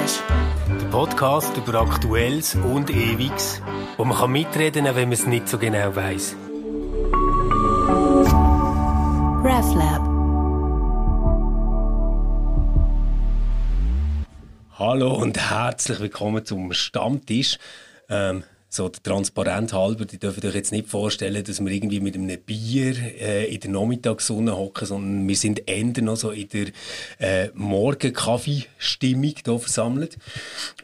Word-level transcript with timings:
Stammtisch. 0.00 0.22
Der 0.68 0.86
Podcast 0.86 1.56
über 1.56 1.80
Aktuelles 1.80 2.54
und 2.54 2.90
Ewiges, 2.90 3.60
wo 3.96 4.04
man 4.04 4.16
kann 4.16 4.32
mitreden 4.32 4.84
kann, 4.84 4.96
wenn 4.96 5.08
man 5.08 5.12
es 5.12 5.26
nicht 5.26 5.48
so 5.48 5.58
genau 5.58 5.94
weiß. 5.94 6.36
RefLab. 9.44 10.02
Hallo 14.78 15.14
und 15.14 15.38
herzlich 15.38 16.00
willkommen 16.00 16.44
zum 16.44 16.72
Stammtisch. 16.72 17.58
Ähm, 18.08 18.44
so 18.72 18.88
der 18.88 19.02
Transparenz 19.02 19.72
halber, 19.72 20.04
die 20.04 20.18
dürfen 20.18 20.46
euch 20.46 20.54
jetzt 20.54 20.70
nicht 20.70 20.88
vorstellen, 20.88 21.42
dass 21.42 21.58
wir 21.60 21.72
irgendwie 21.72 21.98
mit 21.98 22.14
einem 22.14 22.38
Bier 22.40 22.94
äh, 23.20 23.52
in 23.52 23.58
der 23.58 23.70
Nachmittagssonne 23.72 24.56
hocken, 24.56 24.86
sondern 24.86 25.28
wir 25.28 25.34
sind 25.34 25.68
Ende 25.68 26.02
noch 26.02 26.14
so 26.14 26.30
in 26.30 26.48
der 26.50 26.66
äh, 27.18 27.50
Morgenkaffee-Stimmung 27.54 29.34
hier 29.44 29.58
versammelt. 29.58 30.18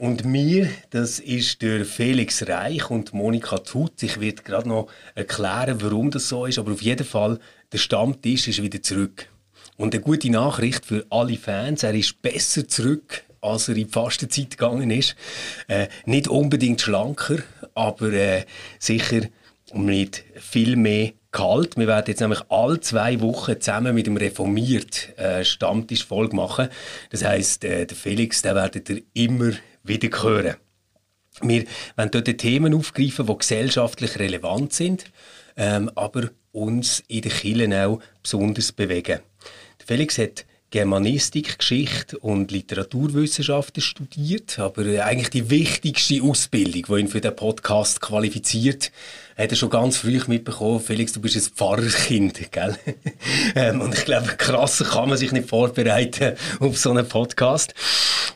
Und 0.01 0.25
mir, 0.25 0.69
das 0.91 1.21
ist 1.21 1.63
der 1.63 1.85
Felix 1.85 2.49
Reich 2.49 2.91
und 2.91 3.15
Monika 3.15 3.59
Tut. 3.59 4.03
Ich 4.03 4.21
werde 4.21 4.43
gerade 4.43 4.69
noch 4.69 4.89
erklären, 5.15 5.81
warum 5.81 6.11
das 6.11 6.29
so 6.29 6.45
ist, 6.45 6.59
aber 6.59 6.73
auf 6.73 6.83
jeden 6.83 7.07
Fall, 7.07 7.39
der 7.71 7.79
Stammtisch 7.79 8.49
ist 8.49 8.63
wieder 8.63 8.83
zurück. 8.83 9.29
Und 9.77 9.95
eine 9.95 10.03
gute 10.03 10.31
Nachricht 10.31 10.87
für 10.87 11.07
alle 11.11 11.37
Fans, 11.37 11.85
er 11.85 11.95
ist 11.95 12.21
besser 12.21 12.67
zurück 12.67 13.23
als 13.47 13.69
er 13.69 13.77
in 13.77 13.87
die 13.87 13.93
Fastenzeit 13.93 14.51
gegangen 14.51 14.91
ist. 14.91 15.15
Äh, 15.69 15.89
nicht 16.05 16.29
unbedingt 16.29 16.81
schlanker, 16.81 17.39
aber 17.77 18.13
äh, 18.13 18.45
sicher 18.79 19.23
mit 19.75 20.25
viel 20.35 20.77
mehr 20.77 21.13
Gehalt. 21.33 21.77
Wir 21.77 21.87
werden 21.87 22.07
jetzt 22.09 22.21
nämlich 22.21 22.41
alle 22.49 22.81
zwei 22.81 23.21
Wochen 23.21 23.61
zusammen 23.61 23.95
mit 23.95 24.07
dem 24.07 24.17
Reformiert 24.17 25.17
äh, 25.19 25.45
Stammtisch 25.45 26.07
Folge 26.07 26.35
machen. 26.35 26.69
Das 27.11 27.25
heißt, 27.25 27.65
äh, 27.65 27.85
der 27.85 27.97
Felix, 27.97 28.41
der 28.41 28.55
werdet 28.55 28.89
ihr 28.89 29.03
immer 29.13 29.53
wieder 29.83 30.23
hören. 30.23 30.57
Wir 31.43 31.65
werden 31.97 32.11
dort 32.11 32.39
Themen 32.39 32.73
aufgreifen, 32.73 33.27
die 33.27 33.39
gesellschaftlich 33.39 34.19
relevant 34.19 34.73
sind, 34.73 35.05
ähm, 35.59 35.91
aber 35.95 36.31
uns 36.53 37.05
in 37.09 37.21
den 37.21 37.33
Kirchen 37.33 37.75
auch 37.75 38.01
besonders 38.23 38.73
bewegen. 38.73 39.21
Der 39.79 39.87
Felix 39.87 40.17
hat 40.17 40.47
Germanistik, 40.77 41.59
Geschichte 41.59 42.19
und 42.19 42.51
Literaturwissenschaften 42.51 43.83
studiert, 43.83 44.59
aber 44.59 44.83
eigentlich 45.07 45.31
die 45.31 45.49
wichtigste 45.49 46.23
Ausbildung, 46.23 46.83
die 46.87 47.01
ihn 47.01 47.09
für 47.09 47.23
den 47.23 47.35
Podcast 47.35 48.03
qualifiziert, 48.03 48.93
hat 49.39 49.51
er 49.51 49.57
schon 49.57 49.71
ganz 49.71 49.97
früh 49.97 50.21
mitbekommen. 50.27 50.81
Felix, 50.81 51.15
du 51.15 51.23
bist 51.23 51.35
ein 51.35 51.41
Pfarrerkind, 51.41 52.53
gell? 52.53 52.77
Ähm, 53.55 53.81
und 53.81 53.95
ich 53.95 54.05
glaube, 54.05 54.27
krasser 54.37 54.85
kann 54.85 55.09
man 55.09 55.17
sich 55.17 55.33
nicht 55.33 55.49
vorbereiten 55.49 56.37
auf 56.61 56.77
so 56.77 56.91
einen 56.91 57.09
Podcast. 57.09 57.73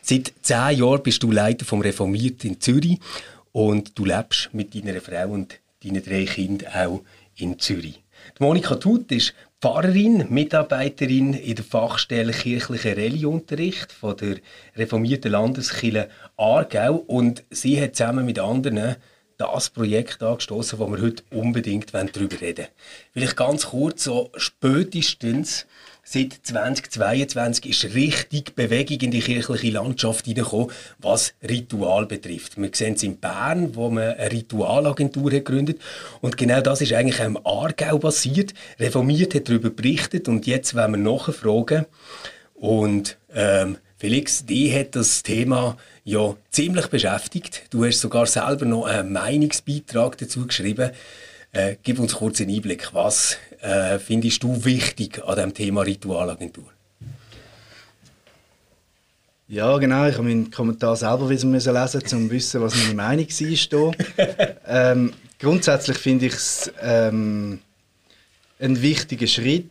Seit 0.01 0.33
zehn 0.41 0.79
Jahren 0.79 1.03
bist 1.03 1.21
du 1.21 1.31
Leiter 1.31 1.63
vom 1.63 1.81
Reformiert 1.81 2.43
in 2.43 2.59
Zürich 2.59 2.97
und 3.51 3.99
du 3.99 4.03
lebst 4.03 4.49
mit 4.51 4.73
deiner 4.73 4.99
Frau 4.99 5.27
und 5.27 5.59
deinen 5.83 6.03
drei 6.03 6.25
Kindern 6.25 6.73
auch 6.73 7.03
in 7.35 7.59
Zürich. 7.59 8.01
Monika 8.39 8.75
Tut 8.75 9.11
ist 9.11 9.35
Pfarrerin, 9.61 10.25
Mitarbeiterin 10.29 11.33
in 11.33 11.53
der 11.53 11.63
Fachstelle 11.63 12.31
kirchlicher 12.33 12.97
Rallyeunterricht 12.97 13.91
von 13.91 14.17
der 14.17 14.37
reformierten 14.75 15.31
Landeskirche 15.31 16.09
Aargau 16.35 16.95
und 16.95 17.43
sie 17.51 17.79
hat 17.79 17.95
zusammen 17.95 18.25
mit 18.25 18.39
anderen 18.39 18.95
das 19.37 19.69
Projekt 19.69 20.23
angestoßen, 20.23 20.79
wo 20.79 20.87
wir 20.87 21.03
heute 21.03 21.21
unbedingt 21.29 21.93
darüber 21.93 22.41
reden 22.41 22.65
wollen. 22.65 22.67
Vielleicht 23.13 23.37
ganz 23.37 23.67
kurz, 23.67 24.05
so 24.05 24.31
spätestens 24.35 25.67
seit 26.03 26.33
2022 26.43 27.69
ist 27.69 27.95
richtig 27.95 28.55
Bewegung 28.55 28.99
in 28.99 29.11
die 29.11 29.21
kirchliche 29.21 29.71
Landschaft 29.71 30.25
hineingekommen, 30.25 30.71
was 30.99 31.33
Ritual 31.47 32.05
betrifft. 32.05 32.57
Wir 32.57 32.69
sehen 32.73 32.95
es 32.95 33.03
in 33.03 33.17
Bern, 33.17 33.75
wo 33.75 33.89
man 33.89 34.15
eine 34.15 34.31
Ritualagentur 34.31 35.31
hat 35.31 35.45
gegründet 35.45 35.79
und 36.21 36.37
genau 36.37 36.61
das 36.61 36.81
ist 36.81 36.93
eigentlich 36.93 37.21
auch 37.21 37.25
im 37.25 37.45
Aargau 37.45 37.97
passiert. 37.97 38.53
Reformiert 38.79 39.35
hat 39.35 39.47
darüber 39.47 39.69
berichtet 39.69 40.27
und 40.27 40.47
jetzt 40.47 40.75
wollen 40.75 40.91
wir 40.91 40.97
nachfragen 40.97 41.85
und 42.55 43.17
ähm, 43.33 43.77
Felix, 43.97 44.47
die 44.47 44.73
hat 44.73 44.95
das 44.95 45.21
Thema 45.21 45.77
ja 46.03 46.35
ziemlich 46.49 46.87
beschäftigt. 46.87 47.63
Du 47.69 47.85
hast 47.85 48.01
sogar 48.01 48.25
selber 48.25 48.65
noch 48.65 48.85
einen 48.85 49.13
Meinungsbeitrag 49.13 50.17
dazu 50.17 50.47
geschrieben. 50.47 50.89
Äh, 51.51 51.75
gib 51.83 51.99
uns 51.99 52.15
kurz 52.15 52.41
einen 52.41 52.55
Einblick. 52.55 52.93
Was 52.93 53.37
äh, 53.61 53.99
findest 53.99 54.43
du 54.43 54.63
wichtig 54.65 55.23
an 55.23 55.35
dem 55.35 55.53
Thema 55.53 55.81
Ritualagentur? 55.81 56.65
Ja, 59.47 59.77
genau. 59.77 60.07
Ich 60.07 60.13
habe 60.13 60.23
meinen 60.23 60.49
Kommentar 60.49 60.95
selber 60.95 61.27
lesen 61.27 61.51
müssen, 61.51 61.75
um 61.75 62.05
zu 62.05 62.31
wissen, 62.31 62.61
was 62.61 62.75
meine 62.75 62.93
Meinung 62.93 63.27
war. 63.27 63.93
ähm, 64.65 65.13
grundsätzlich 65.37 65.97
finde 65.97 66.27
ich 66.27 66.33
es 66.33 66.71
ähm, 66.81 67.59
ein 68.59 68.81
wichtiger 68.81 69.27
Schritt, 69.27 69.69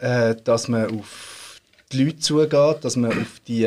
äh, 0.00 0.34
dass 0.44 0.68
man 0.68 0.98
auf 0.98 1.60
die 1.92 2.04
Leute 2.04 2.18
zugeht, 2.18 2.84
dass 2.84 2.96
man 2.96 3.12
auf 3.12 3.40
die 3.46 3.66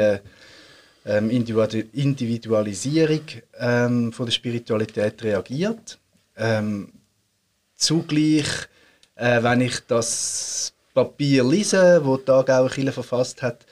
ähm, 1.06 1.30
Individualisierung 1.31 3.22
ähm, 3.58 4.14
von 4.14 4.25
der 4.28 4.34
Spiritualität 4.34 5.24
reagiert. 5.24 5.98
Ähm, 6.38 6.90
zugleich, 7.75 8.46
äh, 9.19 9.44
wenn 9.44 9.62
ich 9.62 9.80
das 9.88 10.74
Papier 10.94 11.44
lese, 11.44 12.02
die 12.03 12.31
Aargauer 12.31 12.69
Kirche 12.69 12.91
verfasst 12.91 13.41
hat, 13.41 13.66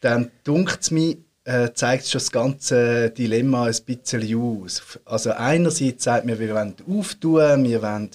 dann 0.00 0.30
dunkt 0.44 0.82
es 0.82 0.90
mir, 0.90 1.16
äh, 1.44 1.70
zeigt 1.72 2.06
schon 2.06 2.18
das 2.18 2.30
ganze 2.30 3.10
Dilemma 3.10 3.66
ein 3.66 3.76
bisschen 3.84 4.36
aus. 4.38 4.82
Also 5.04 5.30
einerseits 5.32 6.04
sagt 6.04 6.26
mir, 6.26 6.38
wir 6.38 6.54
wollen 6.54 6.74
auftun, 6.88 7.64
wir 7.64 7.82
wollen 7.82 8.10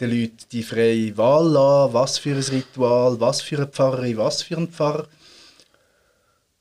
den 0.00 0.10
Leuten 0.10 0.36
die 0.52 0.62
freie 0.62 1.16
Wahl 1.16 1.48
lassen, 1.48 1.94
was 1.94 2.18
für 2.18 2.34
ein 2.34 2.42
Ritual, 2.42 3.20
was 3.20 3.42
für 3.42 3.56
eine 3.56 3.66
Pfarrerin, 3.66 4.16
was 4.16 4.42
für 4.42 4.56
ein 4.56 4.68
Pfarrer. 4.68 5.06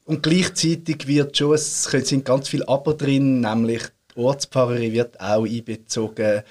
Und 0.06 0.22
gleichzeitig 0.22 1.08
wird 1.08 1.38
schon, 1.38 1.53
es 1.53 1.84
sind 1.84 2.25
ganz 2.25 2.50
viele 2.50 2.68
Aber 2.68 2.94
drin, 2.94 3.40
nämlich 3.41 3.84
die 4.16 4.20
Ortspfarrerin 4.20 4.94
wird 4.94 5.20
auch 5.20 5.46
einbezogen, 5.46 6.44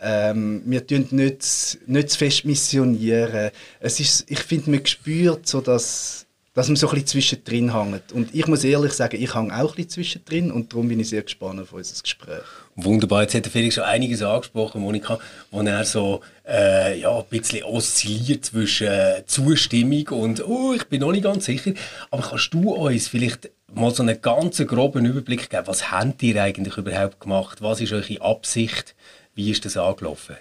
ähm, 0.00 0.62
wir 0.64 0.86
tun 0.86 1.06
nicht, 1.10 1.78
nicht 1.86 2.10
zu 2.10 2.18
fest 2.18 2.44
missionieren. 2.44 3.50
Es 3.80 4.00
ist, 4.00 4.30
ich 4.30 4.40
finde, 4.40 4.70
man 4.70 4.86
spürt 4.86 5.46
so, 5.46 5.60
dass, 5.60 6.26
dass 6.54 6.68
man 6.68 6.76
so 6.76 6.88
ein 6.88 6.94
bisschen 6.94 7.08
zwischendrin 7.08 7.74
hängt. 7.74 8.12
Und 8.12 8.34
ich 8.34 8.46
muss 8.46 8.64
ehrlich 8.64 8.92
sagen, 8.92 9.22
ich 9.22 9.34
hänge 9.34 9.54
auch 9.54 9.70
ein 9.70 9.74
bisschen 9.76 9.90
zwischendrin 9.90 10.50
und 10.50 10.72
darum 10.72 10.88
bin 10.88 11.00
ich 11.00 11.10
sehr 11.10 11.22
gespannt 11.22 11.60
auf 11.60 11.72
unser 11.72 12.02
Gespräch. 12.02 12.42
Wunderbar, 12.76 13.22
jetzt 13.22 13.34
hat 13.34 13.44
der 13.44 13.52
Felix 13.52 13.74
schon 13.74 13.84
einiges 13.84 14.22
angesprochen, 14.22 14.80
Monika, 14.80 15.18
wo 15.50 15.60
er 15.60 15.84
so 15.84 16.22
äh, 16.48 16.98
ja, 16.98 17.18
ein 17.18 17.24
bisschen 17.28 17.62
oszilliert 17.64 18.46
zwischen 18.46 18.86
äh, 18.86 19.22
Zustimmung 19.26 20.08
und 20.08 20.46
«Oh, 20.46 20.72
ich 20.74 20.84
bin 20.84 21.00
noch 21.00 21.12
nicht 21.12 21.24
ganz 21.24 21.44
sicher». 21.44 21.72
Aber 22.10 22.22
kannst 22.22 22.54
du 22.54 22.74
uns 22.74 23.08
vielleicht 23.08 23.50
mal 23.74 23.90
so 23.90 24.02
einen 24.02 24.20
ganz 24.20 24.56
groben 24.66 25.04
Überblick 25.04 25.50
geben, 25.50 25.66
was 25.66 25.90
habt 25.90 26.22
ihr 26.22 26.42
eigentlich 26.42 26.76
überhaupt 26.76 27.20
gemacht? 27.20 27.60
Was 27.60 27.80
ist 27.80 27.92
eure 27.92 28.20
Absicht 28.22 28.94
wie 29.40 29.50
ist 29.50 29.64
das 29.64 29.78
angelaufen? 29.78 30.36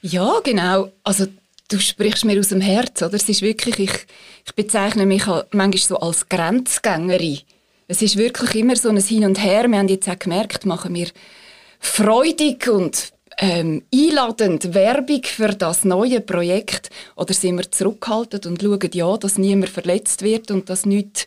Ja, 0.00 0.38
genau. 0.44 0.92
Also 1.02 1.26
du 1.68 1.80
sprichst 1.80 2.24
mir 2.24 2.38
aus 2.38 2.48
dem 2.48 2.60
Herz, 2.60 3.02
oder? 3.02 3.14
Es 3.14 3.28
ist 3.28 3.42
wirklich, 3.42 3.78
ich, 3.80 4.06
ich 4.46 4.54
bezeichne 4.54 5.06
mich 5.06 5.26
manchmal 5.26 5.78
so 5.78 5.98
als 5.98 6.28
Grenzgängerin. 6.28 7.40
Es 7.88 8.00
ist 8.00 8.16
wirklich 8.16 8.54
immer 8.54 8.76
so 8.76 8.90
ein 8.90 8.98
Hin 8.98 9.24
und 9.24 9.42
Her. 9.42 9.66
Wir 9.68 9.78
haben 9.78 9.88
jetzt 9.88 10.08
auch 10.08 10.18
gemerkt, 10.18 10.66
machen 10.66 10.94
wir 10.94 11.08
freudig 11.80 12.68
und 12.68 13.12
ähm, 13.38 13.82
einladend 13.92 14.72
Werbung 14.72 15.24
für 15.24 15.48
das 15.48 15.84
neue 15.84 16.20
Projekt 16.20 16.90
oder 17.16 17.34
sind 17.34 17.56
wir 17.56 17.68
zurückhaltend 17.68 18.46
und 18.46 18.62
schauen 18.62 18.90
ja, 18.92 19.16
dass 19.16 19.36
niemand 19.36 19.70
verletzt 19.70 20.22
wird 20.22 20.52
und 20.52 20.70
dass 20.70 20.86
nichts 20.86 21.26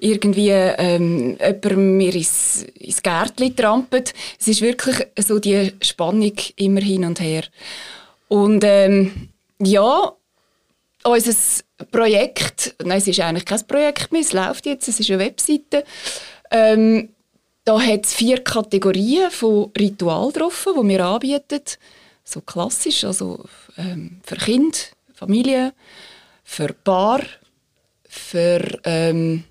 irgendwie 0.00 0.50
ähm, 0.50 1.38
jemand 1.38 1.76
mir 1.76 2.14
ins, 2.14 2.64
ins 2.74 3.02
Gärtchen 3.02 3.56
trampelt. 3.56 4.12
Es 4.38 4.48
ist 4.48 4.60
wirklich 4.60 5.06
so 5.18 5.38
die 5.38 5.72
Spannung 5.80 6.32
immer 6.56 6.80
hin 6.80 7.04
und 7.04 7.20
her. 7.20 7.44
Und 8.28 8.62
ähm, 8.64 9.30
ja, 9.58 10.12
unser 11.04 11.34
Projekt, 11.90 12.74
nein, 12.84 12.98
es 12.98 13.08
ist 13.08 13.20
eigentlich 13.20 13.44
kein 13.44 13.66
Projekt 13.66 14.12
mehr, 14.12 14.22
es 14.22 14.32
läuft 14.32 14.66
jetzt, 14.66 14.88
es 14.88 15.00
ist 15.00 15.10
eine 15.10 15.20
Webseite. 15.20 15.84
Ähm, 16.50 17.10
da 17.64 17.80
hat 17.80 18.06
es 18.06 18.14
vier 18.14 18.42
Kategorien 18.44 19.30
von 19.30 19.72
Ritual 19.78 20.30
drauf, 20.32 20.66
die 20.68 20.88
wir 20.88 21.04
anbieten. 21.04 21.62
So 22.24 22.40
klassisch, 22.40 23.04
also 23.04 23.44
ähm, 23.76 24.20
für 24.24 24.36
Kind, 24.36 24.92
Familie, 25.14 25.72
für 26.44 26.72
Paar, 26.72 27.22
für 28.08 28.80
ähm, 28.84 29.44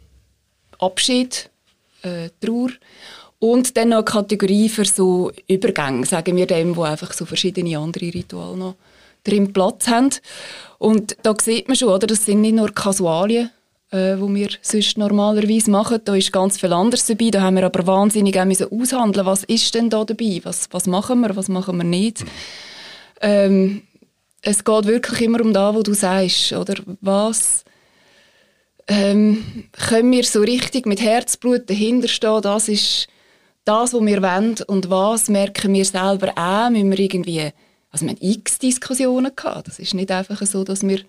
Abschied, 0.86 1.50
äh, 2.04 2.30
Trauer. 2.42 2.70
Und 3.40 3.76
dann 3.78 3.90
noch 3.90 3.98
eine 3.98 4.06
Kategorie 4.06 4.70
für 4.70 4.86
so 4.86 5.32
Übergänge, 5.48 6.06
sagen 6.06 6.36
wir 6.36 6.48
dem, 6.48 6.76
wo 6.76 6.84
einfach 6.84 7.14
so 7.14 7.26
verschiedene 7.26 7.78
andere 7.78 8.14
Rituale 8.14 8.58
noch 8.58 8.76
drin 9.24 9.52
Platz 9.52 9.88
haben. 9.88 10.12
Und 10.78 11.18
da 11.24 11.36
sieht 11.40 11.68
man 11.68 11.76
schon, 11.76 11.90
oder, 11.90 12.08
das 12.08 12.26
sind 12.26 12.42
nicht 12.42 12.56
nur 12.56 12.72
Kasualien, 12.72 13.52
äh, 13.92 14.16
wo 14.18 14.34
wir 14.34 14.50
sonst 14.62 14.98
normalerweise 14.98 15.70
machen. 15.70 16.00
Da 16.06 16.16
ist 16.16 16.32
ganz 16.32 16.60
viel 16.60 16.74
anderes 16.74 17.06
dabei. 17.06 17.30
Da 17.30 17.42
haben 17.42 17.56
wir 17.56 17.66
aber 17.66 17.86
wahnsinnig 17.86 18.44
müssen 18.46 18.72
aushandeln, 18.72 19.26
was 19.26 19.44
ist 19.44 19.76
denn 19.76 19.90
da 19.90 20.06
dabei? 20.06 20.40
Was, 20.44 20.70
was 20.72 20.88
machen 20.88 21.22
wir, 21.22 21.36
was 21.36 21.50
machen 21.50 21.78
wir 21.78 21.84
nicht? 21.84 22.24
Ähm, 23.22 23.82
es 24.42 24.64
geht 24.64 24.86
wirklich 24.86 25.22
immer 25.22 25.42
um 25.42 25.54
das, 25.54 25.76
was 25.76 25.84
du 25.84 25.94
sagst, 25.94 26.54
oder? 26.54 26.76
Was 27.02 27.66
ähm, 28.88 29.66
können 29.72 30.12
wir 30.12 30.24
so 30.24 30.42
richtig 30.42 30.86
mit 30.86 31.02
Herzblut 31.02 31.70
dahinterstehen? 31.70 32.42
Das 32.42 32.68
ist 32.70 33.08
das, 33.64 33.94
was 33.94 34.02
wir 34.02 34.22
wollen. 34.22 34.56
Und 34.68 34.90
was 34.90 35.28
merken 35.28 35.74
wir 35.74 35.86
selber 35.86 36.34
auch? 36.36 36.70
Müssen 36.70 36.92
wir 36.92 37.00
irgendwie, 37.00 37.52
also 37.92 38.06
wir 38.06 38.12
haben 38.12 38.22
x 38.22 38.60
Diskussionen 38.60 39.36
gehabt. 39.36 39.68
Das 39.68 39.80
ist 39.80 39.94
nicht 39.94 40.12
einfach 40.12 40.42
so, 40.46 40.64
dass 40.64 40.84
wir 40.84 41.00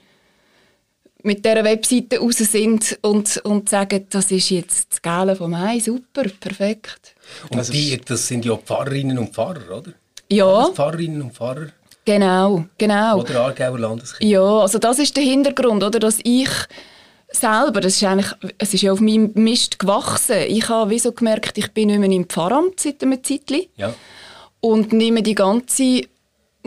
mit 1.22 1.44
dieser 1.44 1.64
Webseite 1.64 2.18
raus 2.18 2.36
sind 2.36 2.98
und, 3.02 3.38
und 3.38 3.68
sagen, 3.68 4.06
das 4.10 4.30
ist 4.30 4.50
jetzt 4.50 4.92
das 4.92 5.02
Gale 5.02 5.34
vom 5.34 5.50
Mai, 5.50 5.80
super, 5.80 6.24
perfekt. 6.40 7.14
Und 7.50 7.58
also, 7.58 7.72
die, 7.72 8.00
das 8.02 8.28
sind 8.28 8.44
ja 8.44 8.56
Pfarrerinnen 8.56 9.18
und 9.18 9.34
Pfarrer, 9.34 9.78
oder? 9.78 9.92
Ja. 10.30 10.70
Pfarrerinnen 10.72 11.22
und 11.22 11.34
Pfarrer. 11.34 11.68
Genau, 12.04 12.66
genau. 12.78 13.18
Oder 13.18 13.40
Aargauer 13.40 13.78
Landeskirche. 13.80 14.32
Ja, 14.32 14.60
also 14.60 14.78
das 14.78 15.00
ist 15.00 15.16
der 15.16 15.24
Hintergrund, 15.24 15.82
oder, 15.82 15.98
dass 15.98 16.20
ich 16.22 16.48
selber, 17.40 17.80
das 17.80 17.96
ist 17.96 18.04
eigentlich, 18.04 18.32
es 18.58 18.74
ist 18.74 18.82
ja 18.82 18.92
auf 18.92 19.00
meinem 19.00 19.32
Mist 19.34 19.78
gewachsen. 19.78 20.36
Ich 20.48 20.68
habe 20.68 20.90
wie 20.90 20.98
so 20.98 21.12
gemerkt, 21.12 21.56
ich 21.58 21.72
bin 21.72 21.88
nicht 21.88 21.98
mehr 21.98 22.10
im 22.10 22.28
Pfarramt 22.28 22.80
seit 22.80 23.02
einem 23.02 23.22
Zeitchen. 23.22 23.62
Ja. 23.76 23.94
Und 24.60 24.92
nehme 24.92 25.22
die 25.22 25.34
ganze 25.34 26.02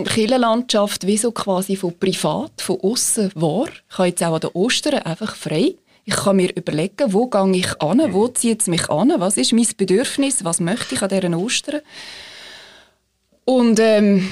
Kirchenlandschaft 0.03 1.05
wie 1.05 1.17
so 1.17 1.31
quasi 1.31 1.75
von 1.75 1.97
privat, 1.97 2.61
von 2.61 2.79
außen 2.81 3.31
wahr. 3.35 3.69
Ich 3.89 3.97
habe 3.97 4.07
jetzt 4.07 4.23
auch 4.23 4.35
an 4.35 4.41
den 4.41 4.51
Ostern 4.51 5.01
einfach 5.01 5.35
frei. 5.35 5.75
Ich 6.05 6.15
kann 6.15 6.37
mir 6.37 6.55
überlegen, 6.55 7.13
wo 7.13 7.27
gehe 7.27 7.55
ich 7.57 7.81
an, 7.81 8.13
wo 8.13 8.27
zieht 8.29 8.61
es 8.61 8.67
mich 8.67 8.89
an, 8.89 9.13
was 9.17 9.37
ist 9.37 9.53
mein 9.53 9.67
Bedürfnis, 9.77 10.43
was 10.43 10.59
möchte 10.59 10.95
ich 10.95 11.01
an 11.01 11.09
diesen 11.09 11.35
Ostern. 11.35 11.81
Und 13.45 13.79
ähm, 13.79 14.29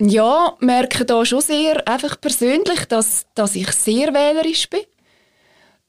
ja, 0.00 0.56
merke 0.60 1.04
da 1.04 1.24
schon 1.24 1.40
sehr 1.40 1.86
einfach 1.88 2.20
persönlich, 2.20 2.84
dass, 2.88 3.26
dass 3.34 3.56
ich 3.56 3.70
sehr 3.72 4.14
wählerisch 4.14 4.70
bin, 4.70 4.80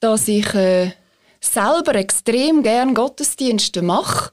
dass 0.00 0.28
ich 0.28 0.54
äh, 0.54 0.92
selber 1.40 1.94
extrem 1.94 2.62
gern 2.62 2.94
Gottesdienste 2.94 3.82
mache 3.82 4.32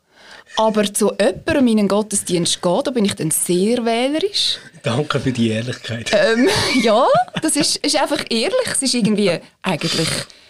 aber 0.57 0.91
zu 0.91 1.11
jemandem 1.19 1.67
in 1.67 1.79
einen 1.79 1.87
Gottesdienst 1.87 2.61
gehen, 2.61 2.81
da 2.83 2.91
bin 2.91 3.05
ich 3.05 3.15
dann 3.15 3.31
sehr 3.31 3.85
wählerisch. 3.85 4.57
Danke 4.81 5.19
für 5.19 5.31
die 5.31 5.49
Ehrlichkeit. 5.49 6.11
Ähm, 6.13 6.49
ja, 6.81 7.05
das 7.41 7.55
ist, 7.55 7.77
ist 7.77 7.95
einfach 7.95 8.23
ehrlich. 8.29 8.67
Es 8.71 8.81
ist 8.81 8.93
irgendwie 8.93 9.37
eigentlich, 9.61 10.07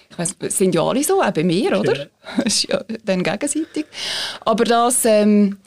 ich 0.10 0.18
weiss, 0.18 0.36
sind 0.40 0.74
ja 0.74 0.82
alle 0.82 1.04
so, 1.04 1.22
auch 1.22 1.32
bei 1.32 1.44
mir, 1.44 1.80
oder? 1.80 1.96
Ja. 1.96 2.06
Das 2.38 2.46
ist 2.46 2.64
ja 2.70 2.84
dann 3.06 3.24
gegenseitig. 3.24 3.86
Aber 4.42 4.64
das, 4.64 5.06
ähm, 5.06 5.58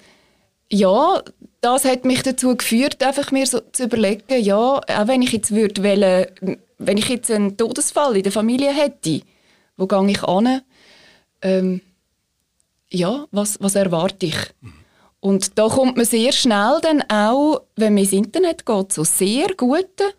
ja, 0.70 1.22
das 1.60 1.84
hat 1.84 2.04
mich 2.04 2.22
dazu 2.22 2.56
geführt, 2.56 3.02
einfach 3.02 3.32
mir 3.32 3.46
so 3.46 3.60
zu 3.72 3.84
überlegen, 3.84 4.40
ja, 4.40 4.56
auch 4.56 5.06
wenn 5.06 5.22
ich 5.22 5.32
jetzt 5.32 5.54
würde 5.54 5.82
wollen, 5.82 6.58
wenn 6.78 6.96
ich 6.96 7.08
jetzt 7.08 7.30
einen 7.30 7.56
Todesfall 7.56 8.16
in 8.16 8.22
der 8.22 8.32
Familie 8.32 8.72
hätte, 8.72 9.22
wo 9.80 9.86
gehe 9.86 10.10
ich 10.10 10.22
an? 10.22 10.60
Ähm, 11.42 11.80
ja, 12.90 13.26
was, 13.30 13.58
was 13.60 13.74
erwarte 13.74 14.26
ich? 14.26 14.36
Und 15.20 15.58
da 15.58 15.68
kommt 15.68 15.96
man 15.96 16.06
sehr 16.06 16.32
schnell 16.32 16.78
dann 16.82 17.02
auch, 17.10 17.62
wenn 17.76 17.94
man 17.94 18.04
ins 18.04 18.12
Internet 18.12 18.66
geht, 18.66 18.92
zu 18.92 19.04
sehr 19.04 19.48
guten 19.56 20.12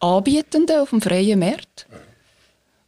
Anbietenden 0.00 0.80
auf 0.80 0.90
dem 0.90 1.00
freien 1.00 1.38
Markt, 1.38 1.86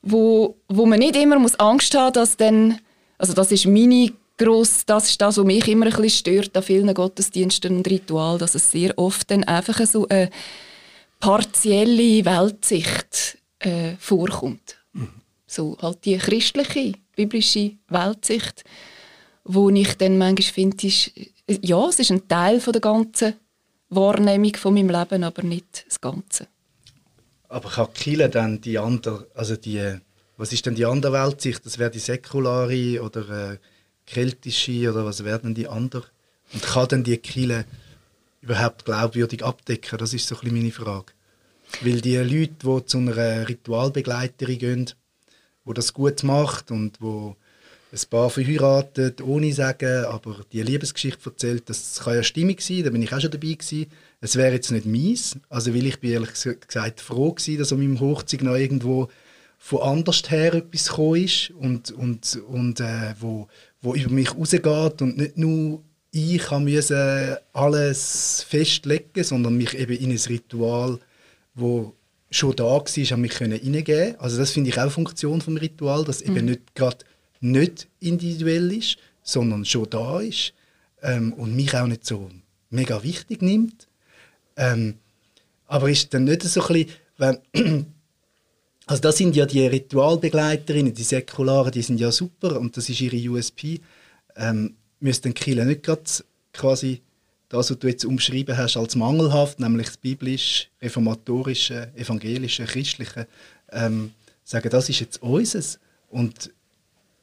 wo, 0.03 0.57
wo 0.69 0.87
man 0.87 0.99
nicht 0.99 1.17
immer 1.17 1.39
muss 1.39 1.59
Angst 1.59 1.95
haben 1.95 2.13
dass 2.13 2.37
dann, 2.37 2.79
also 3.17 3.33
das 3.33 3.53
ist 3.53 3.67
meine 3.67 4.13
gross, 4.37 4.85
das 4.85 5.09
ist 5.09 5.21
das, 5.21 5.39
was 5.39 5.45
mich 5.45 5.69
immer 5.69 5.87
ein 5.87 5.93
bisschen 5.93 6.11
stört 6.11 6.57
an 6.57 6.63
vielen 6.63 6.93
Gottesdiensten 6.93 7.77
und 7.77 7.89
Ritualen, 7.89 8.39
dass 8.39 8.55
es 8.55 8.71
sehr 8.71 8.97
oft 8.99 9.31
dann 9.31 9.45
einfach 9.45 9.85
so 9.87 10.07
eine 10.09 10.31
partielle 11.21 12.25
Weltsicht 12.25 13.39
äh, 13.61 13.93
vorkommt. 13.99 14.82
So 15.53 15.77
halt 15.81 16.05
die 16.05 16.17
christliche, 16.19 16.93
biblische 17.15 17.73
Weltsicht 17.89 18.65
wo 19.45 19.71
ich 19.71 19.97
dann 19.97 20.19
manchmal 20.19 20.53
finde, 20.53 20.87
ist, 20.87 21.13
ja, 21.49 21.89
es 21.89 21.99
ist 21.99 22.11
ein 22.11 22.29
Teil 22.29 22.61
von 22.61 22.73
der 22.73 22.81
ganzen 22.81 23.35
Wahrnehmung 23.89 24.55
von 24.57 24.75
meinem 24.75 24.91
Leben, 24.91 25.25
aber 25.25 25.43
nicht 25.43 25.85
das 25.87 26.01
Ganze. 26.01 26.47
Aber 27.49 27.69
kann 27.69 27.93
Kille 27.93 28.31
dann 28.31 28.61
die 28.61 28.79
andere, 28.79 29.27
also 29.35 29.57
die, 29.57 29.99
was 30.37 30.53
ist 30.53 30.65
denn 30.65 30.75
die 30.75 30.87
andere 30.87 31.13
Weltsicht? 31.13 31.67
Das 31.67 31.79
wäre 31.79 31.91
die 31.91 31.99
säkulare 31.99 33.03
oder 33.03 33.53
äh, 33.53 33.59
keltische 34.07 34.91
oder 34.91 35.05
was 35.05 35.25
wäre 35.25 35.41
denn 35.41 35.55
die 35.55 35.69
andere? 35.69 36.05
Und 36.55 36.63
kann 36.63 36.89
dann 36.89 37.05
die 37.05 37.19
Kille 37.19 37.67
überhaupt 38.41 38.85
glaubwürdig 38.85 39.45
abdecken? 39.45 39.99
Das 39.99 40.15
ist 40.15 40.27
so 40.27 40.37
ein 40.37 40.41
bisschen 40.41 40.57
meine 40.57 40.73
Frage. 40.73 41.13
Weil 41.83 42.01
die 42.01 42.17
Leute, 42.17 42.55
die 42.65 42.87
zu 42.87 42.99
einer 42.99 43.49
Ritualbegleiterin 43.49 44.59
gehen, 44.59 44.91
wo 45.65 45.73
das 45.73 45.93
gut 45.93 46.23
macht 46.23 46.71
und 46.71 47.01
wo 47.01 47.37
ein 47.93 48.01
Paar 48.09 48.31
verheiratet, 48.31 49.21
ohne 49.21 49.53
sagen, 49.53 50.07
aber 50.07 50.45
die 50.51 50.63
Liebesgeschichte 50.63 51.29
erzählt, 51.29 51.69
das 51.69 52.01
kann 52.03 52.15
ja 52.15 52.23
stimmig 52.23 52.63
sein, 52.63 52.85
da 52.85 52.91
bin 52.91 53.03
ich 53.03 53.13
auch 53.13 53.21
schon 53.21 53.31
dabei 53.31 53.53
gewesen. 53.53 53.87
Es 54.21 54.37
wäre 54.37 54.55
jetzt 54.55 54.71
nicht 54.71 54.87
meins, 54.87 55.37
also 55.51 55.75
weil 55.75 55.87
ich 55.87 56.01
bin 56.01 56.13
ehrlich 56.13 56.31
gesagt 56.33 57.01
froh 57.01 57.33
gewesen, 57.33 57.59
dass 57.59 57.73
an 57.73 57.81
meinem 57.81 58.01
Hochzeit 58.01 58.43
noch 58.43 58.57
irgendwo 58.57 59.09
von 59.59 59.83
anders 59.83 60.23
her 60.31 60.55
etwas 60.55 60.89
gekommen 60.89 61.25
ist 61.25 61.51
und, 61.51 61.91
und, 61.93 62.43
und 62.49 62.81
äh, 62.81 63.15
wo, 63.21 63.47
wo 63.83 63.95
über 63.95 64.11
mich 64.11 64.35
rausgeht 64.35 65.03
und 65.03 65.19
nicht 65.19 65.37
nur 65.37 65.83
ich 66.15 66.51
musste 66.51 67.41
alles 67.53 68.45
festlegen, 68.49 69.25
sondern 69.25 69.57
mich 69.57 69.79
eben 69.79 69.97
in 69.97 70.11
ein 70.11 70.19
Ritual, 70.19 70.99
wo 71.55 71.95
schon 72.35 72.57
da 72.57 72.65
war, 72.65 73.13
an 73.13 73.21
mich 73.21 73.37
hineingeben 73.37 74.19
Also 74.19 74.39
das 74.39 74.53
finde 74.53 74.71
ich 74.71 74.77
auch 74.77 74.83
eine 74.83 74.91
Funktion 74.91 75.41
vom 75.41 75.57
Ritual, 75.57 76.05
dass 76.05 76.25
mhm. 76.25 76.37
eben 76.37 76.47
nicht 76.47 76.75
gerade 76.75 77.05
nicht 77.41 77.89
individuell 78.01 78.73
ist, 78.73 78.97
sondern 79.23 79.65
schon 79.65 79.91
da 79.91 80.21
ist 80.21 80.53
ähm, 81.03 81.33
und 81.35 81.55
mich 81.55 81.75
auch 81.75 81.87
nicht 81.87 82.05
so 82.05 82.31
mega 82.71 83.03
wichtig 83.03 83.43
nimmt. 83.43 83.89
Ähm, 84.57 84.95
aber 85.67 85.91
ist 85.91 86.13
dann 86.15 86.25
nicht 86.25 86.43
so 86.43 86.63
ein 86.63 86.67
bisschen, 86.69 86.91
wenn, 87.19 87.39
also 88.87 89.03
das 89.03 89.17
sind 89.17 89.37
ja 89.37 89.47
die 89.47 89.67
Ritualbegleiterinnen, 89.67 90.95
die 90.95 91.03
Säkularen, 91.03 91.73
die 91.73 91.83
sind 91.83 91.99
ja 91.99 92.13
super 92.13 92.61
und 92.61 92.77
das 92.77 92.89
ist 92.89 93.01
ihre 93.01 93.31
USP. 93.31 93.81
Ähm, 94.37 94.77
müssten 95.01 95.35
Kirche 95.35 95.65
nicht 95.65 95.83
gerade 95.83 96.03
quasi 96.53 97.03
das, 97.53 97.71
was 97.71 97.79
du 97.79 97.87
jetzt 97.87 98.05
umschrieben 98.05 98.57
hast, 98.57 98.79
als 98.79 98.97
mangelhaft, 98.97 99.61
nämlich 99.61 99.87
das 99.89 99.97
biblisch, 99.99 100.71
reformatorische, 100.81 101.93
evangelische, 101.95 102.65
christliche, 102.65 103.29
ähm, 103.71 104.13
sagen, 104.43 104.71
das 104.71 104.89
ist 104.89 105.01
jetzt 105.01 105.23
unseres. 105.23 105.79
Und 106.09 106.51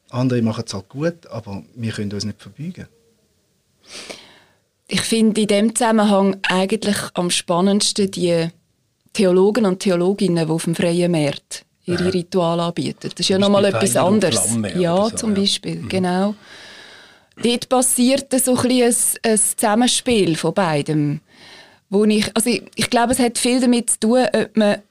andere 0.09 0.41
machen 0.43 0.63
es 0.67 0.73
halt 0.73 0.87
gut, 0.87 1.25
aber 1.27 1.63
wir 1.75 1.91
können 1.91 2.13
uns 2.13 2.25
nicht 2.25 2.41
verbeugen. 2.41 2.87
Ich 4.87 5.01
finde 5.01 5.41
in 5.41 5.47
dem 5.47 5.75
Zusammenhang 5.75 6.37
eigentlich 6.43 6.97
am 7.15 7.31
spannendsten 7.31 8.11
die 8.11 8.49
Theologen 9.13 9.65
und 9.65 9.79
Theologinnen, 9.79 10.45
die 10.45 10.51
auf 10.51 10.65
dem 10.65 10.75
freien 10.75 11.11
Markt 11.11 11.65
ihre 11.85 12.03
ja. 12.03 12.09
Rituale 12.09 12.63
anbieten. 12.63 13.09
Das 13.09 13.19
ist 13.19 13.29
ja 13.29 13.39
nochmal 13.39 13.65
etwas 13.65 13.95
anderes. 13.95 14.57
Ja, 14.75 15.09
so, 15.09 15.15
zum 15.15 15.33
Beispiel, 15.33 15.87
ja. 15.91 16.27
Mhm. 16.27 16.35
Dort 17.41 17.69
passiert 17.69 18.33
so 18.41 18.55
ein, 18.57 18.71
ein, 18.71 18.95
ein 19.23 19.37
Zusammenspiel 19.37 20.35
von 20.35 20.53
beidem. 20.53 21.21
Wo 21.89 22.03
ich, 22.05 22.29
also 22.35 22.49
ich, 22.49 22.63
ich 22.75 22.89
glaube, 22.89 23.13
es 23.13 23.19
hat 23.19 23.37
viel 23.37 23.59
damit 23.59 23.89
zu 23.89 23.99
tun, 23.99 24.25
ob 24.33 24.57
man 24.57 24.81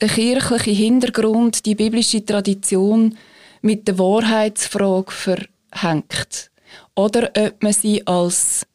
den 0.00 0.08
kirchlichen 0.08 0.74
Hintergrund, 0.74 1.64
die 1.66 1.74
biblische 1.74 2.24
Tradition 2.24 3.16
mit 3.62 3.86
der 3.86 3.98
Wahrheitsfrage 3.98 5.12
verhängt. 5.12 6.50
Oder 6.94 7.30
ob 7.36 7.62
man 7.62 7.72
sie 7.72 8.06
als 8.06 8.66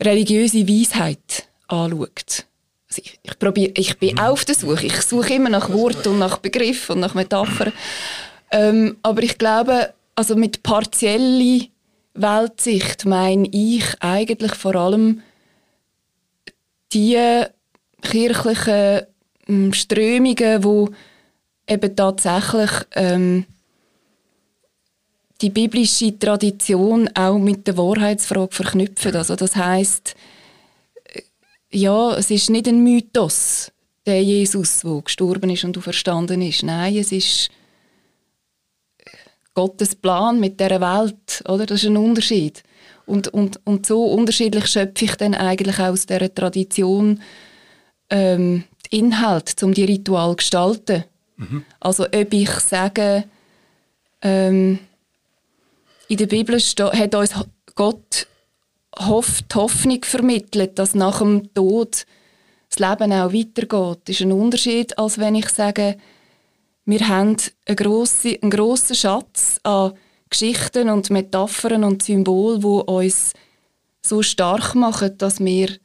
religiöse 0.00 0.68
Weisheit 0.68 1.48
anschaut. 1.68 2.46
Also 2.88 3.02
ich, 3.04 3.18
ich, 3.22 3.38
probier, 3.38 3.72
ich 3.74 3.98
bin 3.98 4.18
auch 4.18 4.32
auf 4.32 4.44
der 4.44 4.54
Suche. 4.54 4.86
Ich 4.86 5.00
suche 5.02 5.34
immer 5.34 5.48
nach 5.48 5.72
Worten 5.72 6.08
und 6.10 6.18
nach 6.18 6.38
Begriffen 6.38 6.94
und 6.94 7.00
nach 7.00 7.14
Metaphern. 7.14 7.72
Ähm, 8.50 8.98
aber 9.02 9.22
ich 9.22 9.38
glaube, 9.38 9.94
also 10.14 10.36
mit 10.36 10.62
partieller 10.62 11.66
Weltsicht 12.14 13.06
meine 13.06 13.48
ich 13.50 13.84
eigentlich 14.00 14.54
vor 14.54 14.74
allem 14.74 15.22
die 16.92 17.44
kirchlichen 18.02 19.06
hm, 19.46 19.72
Strömungen, 19.72 20.60
die 20.60 21.72
eben 21.72 21.96
tatsächlich 21.96 22.70
ähm, 22.94 23.46
die 25.40 25.50
biblische 25.50 26.18
Tradition 26.18 27.08
auch 27.14 27.38
mit 27.38 27.66
der 27.66 27.76
Wahrheitsfrage 27.76 28.54
verknüpfen. 28.54 29.16
Also 29.16 29.34
das 29.36 29.56
heißt, 29.56 30.14
äh, 31.14 31.22
ja, 31.72 32.14
es 32.16 32.30
ist 32.30 32.50
nicht 32.50 32.68
ein 32.68 32.82
Mythos, 32.82 33.72
der 34.06 34.22
Jesus, 34.22 34.80
der 34.80 35.00
gestorben 35.02 35.50
ist 35.50 35.64
und 35.64 35.76
verstanden 35.78 36.42
ist. 36.42 36.62
Nein, 36.62 36.96
es 36.96 37.10
ist 37.10 37.50
Gottes 39.54 39.94
Plan 39.94 40.40
mit 40.40 40.60
der 40.60 40.80
Welt, 40.80 41.42
oder? 41.48 41.66
Das 41.66 41.82
ist 41.82 41.88
ein 41.88 41.96
Unterschied. 41.96 42.62
Und, 43.06 43.28
und, 43.28 43.60
und 43.64 43.86
so 43.86 44.04
unterschiedlich 44.04 44.66
schöpfe 44.66 45.04
ich 45.04 45.16
dann 45.16 45.34
eigentlich 45.34 45.78
aus 45.78 46.06
dieser 46.06 46.32
Tradition 46.32 47.20
ähm, 48.10 48.64
Inhalt, 48.90 49.62
um 49.62 49.74
die 49.74 49.84
Ritual 49.84 50.30
zu 50.30 50.36
gestalten. 50.36 51.04
Mhm. 51.36 51.64
Also 51.80 52.04
ob 52.04 52.32
ich 52.32 52.50
sage, 52.50 53.24
ähm, 54.22 54.78
in 56.08 56.16
der 56.16 56.26
Bibel 56.26 56.58
hat 56.58 57.14
uns 57.14 57.34
Gott 57.74 58.26
hofft, 58.98 59.52
die 59.52 59.56
Hoffnung 59.56 60.04
vermittelt, 60.04 60.78
dass 60.78 60.94
nach 60.94 61.18
dem 61.18 61.52
Tod 61.54 62.04
das 62.68 62.78
Leben 62.78 63.12
auch 63.12 63.32
weitergeht. 63.32 64.00
Das 64.04 64.16
ist 64.16 64.22
ein 64.22 64.32
Unterschied, 64.32 64.98
als 64.98 65.18
wenn 65.18 65.34
ich 65.34 65.48
sage, 65.48 65.96
wir 66.84 67.08
haben 67.08 67.36
einen 67.66 67.76
grossen, 67.76 68.36
einen 68.40 68.50
grossen 68.50 68.96
Schatz 68.96 69.60
an 69.62 69.92
Geschichten 70.30 70.88
und 70.88 71.10
Metaphern 71.10 71.84
und 71.84 72.02
Symbolen, 72.02 72.60
die 72.60 72.66
uns 72.66 73.32
so 74.00 74.22
stark 74.22 74.74
machen, 74.74 75.16
dass 75.18 75.40
wir 75.40 75.76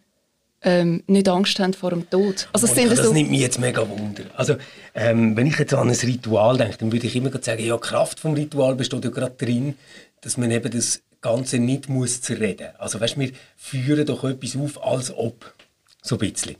ähm, 0.62 1.04
nicht 1.08 1.30
Angst 1.30 1.60
haben 1.60 1.74
vor 1.74 1.92
dem 1.92 2.10
Tod. 2.10 2.50
Also 2.51 2.68
Monika, 2.68 2.96
das 2.96 3.06
so 3.06 3.13
nimmt 3.13 3.30
mich 3.30 3.42
jetzt 3.42 3.60
mega 3.60 3.88
Wunder. 3.88 4.24
Also, 4.36 4.56
ähm, 4.96 5.36
wenn 5.38 5.48
ich 5.48 5.60
jetzt 5.60 5.74
an 5.74 5.89
ein 5.89 5.96
Ritual 5.96 6.58
denke, 6.58 6.77
dann 6.77 6.92
würde 6.92 7.06
ich 7.06 7.16
immer 7.16 7.32
sagen, 7.42 7.63
ja, 7.63 7.75
die 7.75 7.82
Kraft 7.82 8.24
des 8.24 8.36
Rituals 8.36 8.77
besteht 8.77 9.04
ja 9.04 9.12
gerade 9.12 9.36
drin, 9.36 9.75
dass 10.22 10.38
man 10.38 10.50
eben 10.50 10.72
das 10.72 11.04
Ganze 11.22 11.60
nicht 11.60 11.89
muss 11.89 12.22
zerreden. 12.22 12.70
Also 12.80 13.00
weißt, 13.00 13.20
wir 13.20 13.32
führen 13.56 14.06
doch 14.06 14.24
etwas 14.24 14.56
auf, 14.56 14.84
als 14.84 15.16
ob. 15.16 15.54
So 16.01 16.16
ein 16.16 16.20
bisschen. 16.20 16.56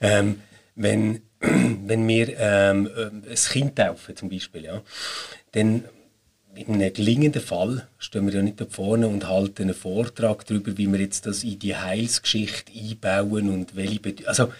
Ähm, 0.00 0.40
wenn, 0.74 1.22
wenn 1.40 2.06
wir 2.08 2.38
ähm, 2.38 2.90
ein 2.96 3.34
Kind 3.34 3.76
taufen 3.76 4.16
zum 4.16 4.28
Beispiel, 4.28 4.64
ja, 4.64 4.82
dann 5.52 5.84
in 6.54 6.74
einem 6.74 6.92
gelingenden 6.92 7.40
Fall 7.40 7.86
stehen 7.98 8.26
wir 8.26 8.34
ja 8.34 8.42
nicht 8.42 8.60
da 8.60 8.66
vorne 8.68 9.06
und 9.06 9.28
halten 9.28 9.62
einen 9.62 9.74
Vortrag 9.74 10.44
darüber, 10.46 10.76
wie 10.76 10.88
wir 10.88 10.98
jetzt 10.98 11.26
das 11.26 11.44
in 11.44 11.58
die 11.58 11.76
Heilsgeschichte 11.76 12.72
einbauen 12.72 13.48
und 13.48 13.76
welche 13.76 14.00
Bedeutung. 14.00 14.26
Also, 14.26 14.52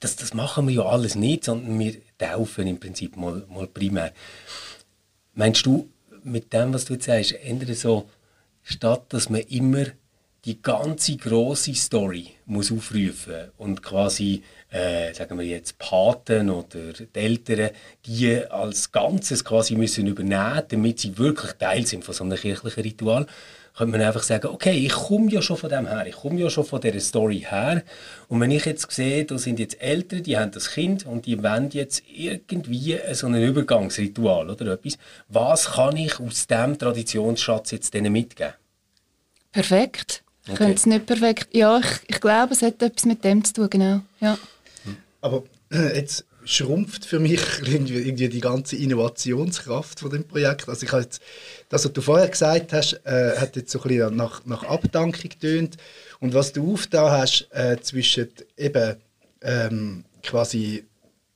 das, 0.00 0.16
das 0.16 0.34
machen 0.34 0.68
wir 0.68 0.74
ja 0.74 0.82
alles 0.82 1.14
nicht, 1.14 1.44
sondern 1.44 1.78
wir 1.78 1.94
taufen 2.18 2.66
im 2.66 2.78
Prinzip 2.78 3.16
mal, 3.16 3.44
mal 3.48 3.66
primär. 3.66 4.12
Meinst 5.34 5.64
du, 5.64 5.88
mit 6.22 6.52
dem, 6.52 6.74
was 6.74 6.84
du 6.84 6.94
jetzt 6.94 7.06
sagst, 7.06 7.32
ändert 7.32 7.74
so, 7.76 8.10
statt 8.62 9.04
dass 9.10 9.30
man 9.30 9.40
immer 9.42 9.86
die 10.44 10.60
ganze 10.60 11.16
große 11.16 11.74
Story 11.74 12.28
muss 12.44 12.70
aufrufen 12.70 13.50
und 13.56 13.82
quasi 13.82 14.42
äh, 14.76 15.14
sagen 15.14 15.38
wir 15.38 15.46
jetzt 15.46 15.78
Paten 15.78 16.50
oder 16.50 16.92
die 16.92 17.08
Eltern, 17.18 17.70
die 18.04 18.44
als 18.50 18.92
Ganzes 18.92 19.44
quasi 19.44 19.74
müssen 19.74 20.06
übernehmen, 20.06 20.62
damit 20.68 21.00
sie 21.00 21.16
wirklich 21.16 21.52
Teil 21.52 21.86
sind 21.86 22.04
von 22.04 22.14
so 22.14 22.24
einem 22.24 22.36
kirchlichen 22.36 22.82
Ritual, 22.82 23.26
könnte 23.74 23.92
man 23.92 24.06
einfach 24.06 24.22
sagen, 24.22 24.48
okay, 24.48 24.72
ich 24.72 24.92
komme 24.92 25.30
ja 25.30 25.40
schon 25.40 25.56
von 25.56 25.70
dem 25.70 25.86
her, 25.86 26.06
ich 26.06 26.16
komme 26.16 26.40
ja 26.40 26.50
schon 26.50 26.64
von 26.64 26.80
dieser 26.80 27.00
Story 27.00 27.46
her 27.48 27.82
und 28.28 28.40
wenn 28.40 28.50
ich 28.50 28.64
jetzt 28.66 28.90
sehe, 28.90 29.24
da 29.24 29.38
sind 29.38 29.58
jetzt 29.58 29.80
Eltern, 29.80 30.22
die 30.22 30.36
haben 30.36 30.50
das 30.50 30.70
Kind 30.70 31.06
und 31.06 31.26
die 31.26 31.42
wollen 31.42 31.70
jetzt 31.70 32.02
irgendwie 32.14 32.98
so 33.12 33.26
ein 33.26 33.42
Übergangsritual 33.42 34.50
oder 34.50 34.72
etwas, 34.74 34.98
was 35.28 35.72
kann 35.72 35.96
ich 35.96 36.20
aus 36.20 36.46
diesem 36.46 36.78
Traditionsschatz 36.78 37.70
jetzt 37.70 37.94
denen 37.94 38.12
mitgeben? 38.12 38.54
Perfekt. 39.52 40.22
Ich 40.44 40.52
okay. 40.52 40.58
könnte 40.58 40.74
es 40.74 40.86
nicht 40.86 41.06
perfekt. 41.06 41.48
Ja, 41.52 41.78
ich, 41.78 41.86
ich 42.08 42.20
glaube, 42.20 42.52
es 42.52 42.62
hat 42.62 42.80
etwas 42.82 43.04
mit 43.04 43.24
dem 43.24 43.42
zu 43.42 43.52
tun, 43.54 43.70
genau. 43.70 44.00
Ja. 44.20 44.38
Aber 45.26 45.42
äh, 45.72 45.96
jetzt 45.96 46.24
schrumpft 46.44 47.04
für 47.04 47.18
mich 47.18 47.40
irgendwie, 47.66 48.28
die 48.28 48.40
ganze 48.40 48.76
Innovationskraft 48.76 50.00
von 50.00 50.10
dem 50.10 50.24
Projekt. 50.24 50.68
Also 50.68 50.86
ich 50.86 50.92
jetzt, 50.92 51.20
das, 51.68 51.84
was 51.84 51.92
du 51.92 52.00
vorher 52.00 52.28
gesagt 52.28 52.72
hast, 52.72 53.00
äh, 53.04 53.36
hat 53.36 53.56
jetzt 53.56 53.72
so 53.72 53.80
ein 53.82 53.88
bisschen 53.88 54.16
nach, 54.16 54.46
nach 54.46 54.62
Abdankung 54.62 55.28
getönt. 55.28 55.76
Und 56.20 56.32
was 56.32 56.52
du 56.52 56.72
aufgetan 56.72 57.10
hast 57.10 57.48
äh, 57.50 57.76
zwischen 57.80 58.28
eben 58.56 58.96
ähm, 59.42 60.04
quasi 60.22 60.84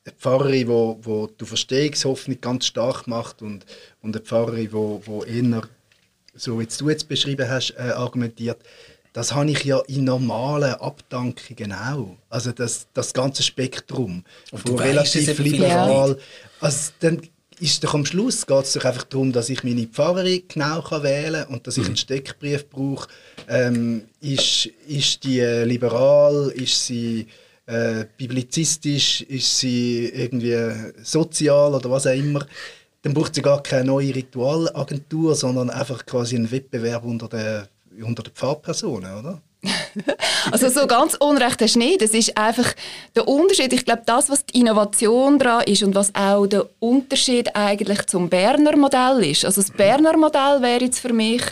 eine 0.04 0.14
Pfarrerin, 0.14 0.68
wo, 0.68 0.98
wo 1.02 1.26
die 1.26 1.44
Verstehungshoffnung 1.44 2.40
ganz 2.40 2.66
stark 2.66 3.06
macht 3.06 3.42
und, 3.42 3.66
und 4.02 4.16
eine 4.16 4.24
Pfarrerin, 4.24 4.72
wo, 4.72 5.02
wo 5.04 5.24
eher, 5.24 5.62
so 6.34 6.60
wie 6.60 6.66
du 6.66 6.88
jetzt 6.88 7.08
beschrieben 7.08 7.50
hast, 7.50 7.72
äh, 7.72 7.90
argumentiert, 7.90 8.62
das 9.12 9.34
habe 9.34 9.50
ich 9.50 9.64
ja 9.64 9.80
in 9.88 10.04
normalen 10.04 10.74
Abdankungen 10.74 11.72
auch. 11.72 12.16
Also 12.28 12.52
das, 12.52 12.86
das 12.94 13.12
ganze 13.12 13.42
Spektrum. 13.42 14.24
Und 14.52 14.60
von 14.60 14.78
relativ 14.78 15.38
liberal. 15.38 16.16
Also 16.60 16.92
dann 17.00 17.20
ist 17.60 17.84
doch 17.84 17.94
am 17.94 18.06
Schluss 18.06 18.46
geht 18.46 18.64
es 18.64 18.72
doch 18.72 18.84
einfach 18.84 19.04
darum, 19.04 19.32
dass 19.32 19.50
ich 19.50 19.64
meine 19.64 19.86
Pfarrerin 19.86 20.42
genau 20.48 20.80
kann 20.80 21.02
wählen 21.02 21.44
kann 21.44 21.54
und 21.54 21.66
dass 21.66 21.76
ich 21.76 21.82
mhm. 21.82 21.88
einen 21.88 21.96
Steckbrief 21.96 22.68
brauche. 22.70 23.08
Ähm, 23.48 24.04
ist, 24.20 24.66
ist 24.86 25.24
die 25.24 25.40
liberal? 25.40 26.52
Ist 26.54 26.86
sie 26.86 27.26
äh, 27.66 28.06
biblizistisch? 28.16 29.22
Ist 29.22 29.58
sie 29.58 30.06
irgendwie 30.06 30.56
sozial 31.02 31.74
oder 31.74 31.90
was 31.90 32.06
auch 32.06 32.14
immer? 32.14 32.46
Dann 33.02 33.14
braucht 33.14 33.34
sie 33.34 33.42
gar 33.42 33.62
keine 33.62 33.86
neue 33.86 34.14
Ritualagentur, 34.14 35.34
sondern 35.34 35.70
einfach 35.70 36.04
quasi 36.04 36.36
einen 36.36 36.50
Wettbewerb 36.50 37.04
unter 37.04 37.28
den 37.28 37.66
unter 38.02 38.22
den 38.22 38.32
Pfarrpersonen, 38.32 39.18
oder? 39.18 39.42
also 40.52 40.68
so 40.68 40.86
ganz 40.86 41.14
Unrecht 41.14 41.60
hast 41.60 41.74
du 41.74 41.80
nicht. 41.80 42.00
Das 42.00 42.10
ist 42.10 42.36
einfach 42.36 42.74
der 43.14 43.28
Unterschied. 43.28 43.72
Ich 43.72 43.84
glaube, 43.84 44.02
das, 44.06 44.30
was 44.30 44.46
die 44.46 44.60
Innovation 44.60 45.38
daran 45.38 45.64
ist 45.64 45.82
und 45.82 45.94
was 45.94 46.14
auch 46.14 46.46
der 46.46 46.66
Unterschied 46.78 47.54
eigentlich 47.54 48.06
zum 48.06 48.28
Berner 48.28 48.76
Modell 48.76 49.24
ist. 49.24 49.44
Also 49.44 49.60
das 49.60 49.70
Berner 49.70 50.16
Modell 50.16 50.62
wäre 50.62 50.84
jetzt 50.84 51.00
für 51.00 51.12
mich 51.12 51.42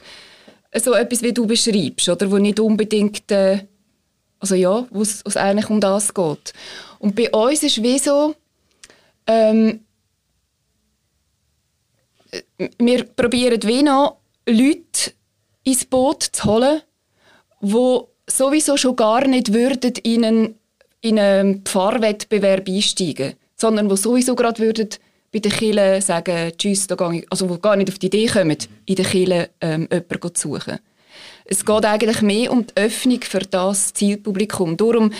so 0.75 0.95
etwas, 0.95 1.23
wie 1.23 1.33
du 1.33 1.47
beschreibst, 1.47 2.09
oder? 2.09 2.31
Wo 2.31 2.38
nicht 2.38 2.61
unbedingt, 2.61 3.31
äh, 3.31 3.67
also 4.38 4.55
ja, 4.55 4.87
wo 4.90 5.02
es 5.02 5.37
eigentlich 5.37 5.69
um 5.69 5.81
das 5.81 6.12
geht. 6.14 6.52
Und 6.99 7.14
bei 7.14 7.31
uns 7.31 7.62
ist 7.62 7.83
wie 7.83 7.99
so, 7.99 8.35
ähm, 9.26 9.81
wir 12.78 13.05
probieren 13.05 13.62
wie 13.64 13.83
noch 13.83 14.19
Leute 14.47 15.12
ins 15.65 15.85
Boot 15.85 16.23
zu 16.23 16.45
holen, 16.45 16.83
wo 17.61 18.09
sowieso 18.27 18.77
schon 18.77 18.97
gar 18.97 19.27
nicht 19.27 19.53
würden 19.53 19.95
in 20.03 20.25
einen, 20.25 20.55
in 21.00 21.19
einen 21.19 21.62
Pfarrwettbewerb 21.65 22.69
einsteigen, 22.69 23.35
sondern 23.57 23.91
wo 23.91 23.97
sowieso 23.97 24.35
gerade 24.35 24.61
würden 24.61 24.88
bei 25.33 25.41
den 25.41 25.53
Kirchen 25.53 26.00
sagen, 26.00 26.53
tschüss, 26.57 26.87
da 26.87 26.95
gehe 26.95 27.21
ich, 27.21 27.27
also 27.31 27.50
wo 27.50 27.59
gar 27.59 27.77
nicht 27.77 27.91
auf 27.91 27.99
die 27.99 28.07
Idee 28.07 28.27
kommen, 28.27 28.57
in 28.87 28.95
den 28.95 29.07
Kirchen 29.07 29.47
ähm, 29.61 29.88
jemanden 29.91 30.35
zu 30.35 30.49
suchen. 30.49 30.79
Es 31.45 31.65
geht 31.65 31.85
eigentlich 31.85 32.23
mehr 32.23 32.53
um 32.53 32.67
die 32.67 32.77
Öffnung 32.77 33.21
für 33.23 33.41
das 33.41 33.93
Zielpublikum. 33.95 34.77
Darum 34.77 35.12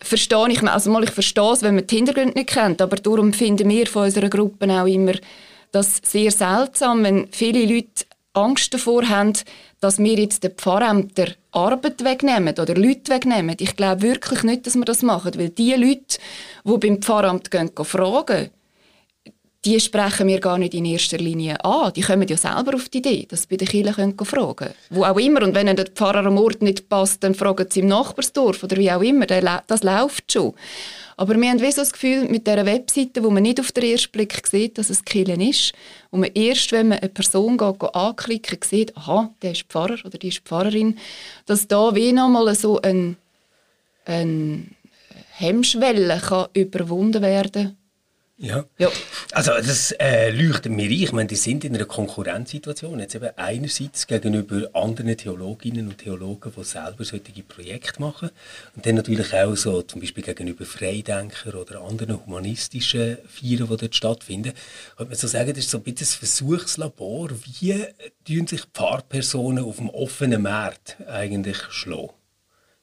verstehe 0.00 0.48
ich, 0.50 0.62
also 0.62 0.90
mal, 0.90 1.04
ich 1.04 1.10
verstehe 1.10 1.52
es, 1.52 1.62
wenn 1.62 1.76
man 1.76 1.86
die 1.86 1.96
Hintergründe 1.96 2.34
nicht 2.34 2.50
kennt, 2.50 2.80
aber 2.80 2.96
darum 2.96 3.32
finden 3.32 3.68
wir 3.68 3.86
von 3.86 4.04
unserer 4.04 4.28
Gruppe 4.28 4.68
auch 4.70 4.86
immer 4.86 5.14
das 5.70 6.00
sehr 6.04 6.30
seltsam, 6.30 7.02
wenn 7.04 7.28
viele 7.32 7.64
Leute 7.64 8.04
Angst 8.34 8.72
davor 8.72 9.08
haben, 9.08 9.34
dass 9.80 9.98
wir 9.98 10.14
jetzt 10.14 10.42
den 10.42 10.52
Pfarrämter 10.52 11.32
Arbeit 11.50 12.02
wegnehmen 12.04 12.54
oder 12.58 12.74
Leute 12.74 13.12
wegnehmen. 13.12 13.56
Ich 13.58 13.76
glaube 13.76 14.02
wirklich 14.02 14.42
nicht, 14.42 14.66
dass 14.66 14.74
wir 14.74 14.84
das 14.84 15.02
machen, 15.02 15.32
weil 15.36 15.50
die 15.50 15.74
Leute, 15.74 16.18
die 16.64 16.78
beim 16.78 17.02
Pfarramt 17.02 17.50
gehen, 17.50 17.70
fragen, 17.82 18.50
die 19.64 19.78
sprechen 19.78 20.26
wir 20.26 20.40
gar 20.40 20.58
nicht 20.58 20.74
in 20.74 20.84
erster 20.84 21.18
Linie 21.18 21.64
an. 21.64 21.92
Die 21.92 22.00
kommen 22.00 22.26
ja 22.26 22.36
selber 22.36 22.74
auf 22.74 22.88
die 22.88 22.98
Idee, 22.98 23.26
dass 23.28 23.42
sie 23.42 23.48
bei 23.48 23.56
den 23.56 23.68
Kirchen 23.68 24.16
fragen 24.18 24.56
können. 24.56 24.74
Wo 24.90 25.04
auch 25.04 25.18
immer. 25.18 25.42
Und 25.42 25.54
wenn 25.54 25.74
der 25.74 25.86
Pfarrer 25.86 26.26
am 26.26 26.38
Ort 26.38 26.62
nicht 26.62 26.88
passt, 26.88 27.22
dann 27.22 27.34
fragen 27.34 27.66
sie 27.70 27.80
im 27.80 27.86
Nachbarsdorf 27.86 28.64
oder 28.64 28.76
wie 28.76 28.90
auch 28.90 29.02
immer. 29.02 29.26
Das 29.26 29.84
läuft 29.84 30.32
schon. 30.32 30.54
Aber 31.16 31.36
wir 31.36 31.48
haben 31.48 31.60
wie 31.60 31.70
so 31.70 31.82
das 31.82 31.92
Gefühl, 31.92 32.24
mit 32.24 32.46
dieser 32.46 32.66
Webseite, 32.66 33.22
wo 33.22 33.30
man 33.30 33.44
nicht 33.44 33.60
auf 33.60 33.70
den 33.70 33.84
ersten 33.84 34.10
Blick 34.10 34.44
sieht, 34.46 34.78
dass 34.78 34.90
es 34.90 35.04
Killen 35.04 35.40
ist, 35.40 35.72
wo 36.10 36.16
man 36.16 36.30
erst, 36.34 36.72
wenn 36.72 36.88
man 36.88 36.98
eine 36.98 37.10
Person 37.10 37.56
geht, 37.56 37.78
geht 37.78 37.94
anklicken 37.94 38.58
sieht, 38.64 38.96
aha, 38.96 39.30
der 39.42 39.52
ist 39.52 39.64
Pfarrer 39.68 39.98
oder 40.04 40.18
die 40.18 40.28
ist 40.28 40.40
Pfarrerin, 40.40 40.98
dass 41.46 41.68
da 41.68 41.94
wie 41.94 42.12
nochmal 42.12 42.52
so 42.56 42.80
ein, 42.80 43.16
ein 44.06 44.74
Hemmschwelle 45.34 46.20
kann 46.20 46.48
überwunden 46.54 47.22
werden 47.22 47.76
ja. 48.42 48.64
ja. 48.76 48.90
Also 49.30 49.52
das 49.52 49.92
äh, 49.92 50.30
leuchtet 50.30 50.72
mir 50.72 50.86
ein. 50.86 50.90
Ich 50.90 51.12
meine, 51.12 51.28
die 51.28 51.36
sind 51.36 51.64
in 51.64 51.76
einer 51.76 51.84
Konkurrenzsituation. 51.84 52.98
Jetzt 52.98 53.14
eben 53.14 53.30
einerseits 53.36 54.08
gegenüber 54.08 54.68
anderen 54.74 55.16
Theologinnen 55.16 55.86
und 55.86 55.98
Theologen, 55.98 56.52
die 56.56 56.64
selber 56.64 57.04
solche 57.04 57.42
Projekte 57.44 58.00
machen. 58.00 58.30
Und 58.74 58.84
dann 58.84 58.96
natürlich 58.96 59.32
auch 59.32 59.54
so 59.54 59.82
zum 59.82 60.00
Beispiel 60.00 60.24
gegenüber 60.24 60.64
Freidenkern 60.64 61.54
oder 61.54 61.82
anderen 61.82 62.26
humanistischen 62.26 63.18
Vieren, 63.28 63.68
die 63.68 63.76
dort 63.76 63.94
stattfinden. 63.94 64.54
Könnte 64.96 65.10
man 65.10 65.18
so 65.18 65.28
sagen, 65.28 65.50
das 65.50 65.58
ist 65.58 65.70
so 65.70 65.78
ein 65.78 65.84
bisschen 65.84 66.08
ein 66.08 66.18
Versuchslabor. 66.18 67.30
Wie 67.60 67.86
tun 68.26 68.48
sich 68.48 68.62
Pfarrpersonen 68.74 69.64
auf 69.64 69.76
dem 69.76 69.88
offenen 69.88 70.42
Markt 70.42 70.96
eigentlich 71.06 71.58
schlagen? 71.70 72.10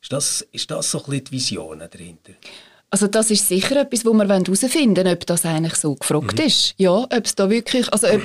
Ist 0.02 0.14
das, 0.14 0.48
ist 0.54 0.72
das 0.72 0.90
so 0.90 1.00
ein 1.00 1.04
bisschen 1.10 1.26
die 1.26 1.32
Vision 1.34 1.80
dahinter? 1.80 2.32
Also 2.90 3.08
das 3.08 3.30
ist 3.30 3.48
sicher 3.48 3.82
etwas, 3.82 4.06
wo 4.06 4.14
wir 4.14 4.28
herausfinden 4.28 5.06
wollen, 5.06 5.14
ob 5.14 5.26
das 5.26 5.46
eigentlich 5.46 5.76
so 5.76 5.96
gefragt 5.96 6.40
mhm. 6.40 6.46
ist. 6.46 6.74
Ja, 6.78 6.92
ob 6.92 7.26
es 7.26 7.36
da 7.36 7.50
wirklich, 7.50 7.92
also 7.94 8.08
ob, 8.08 8.22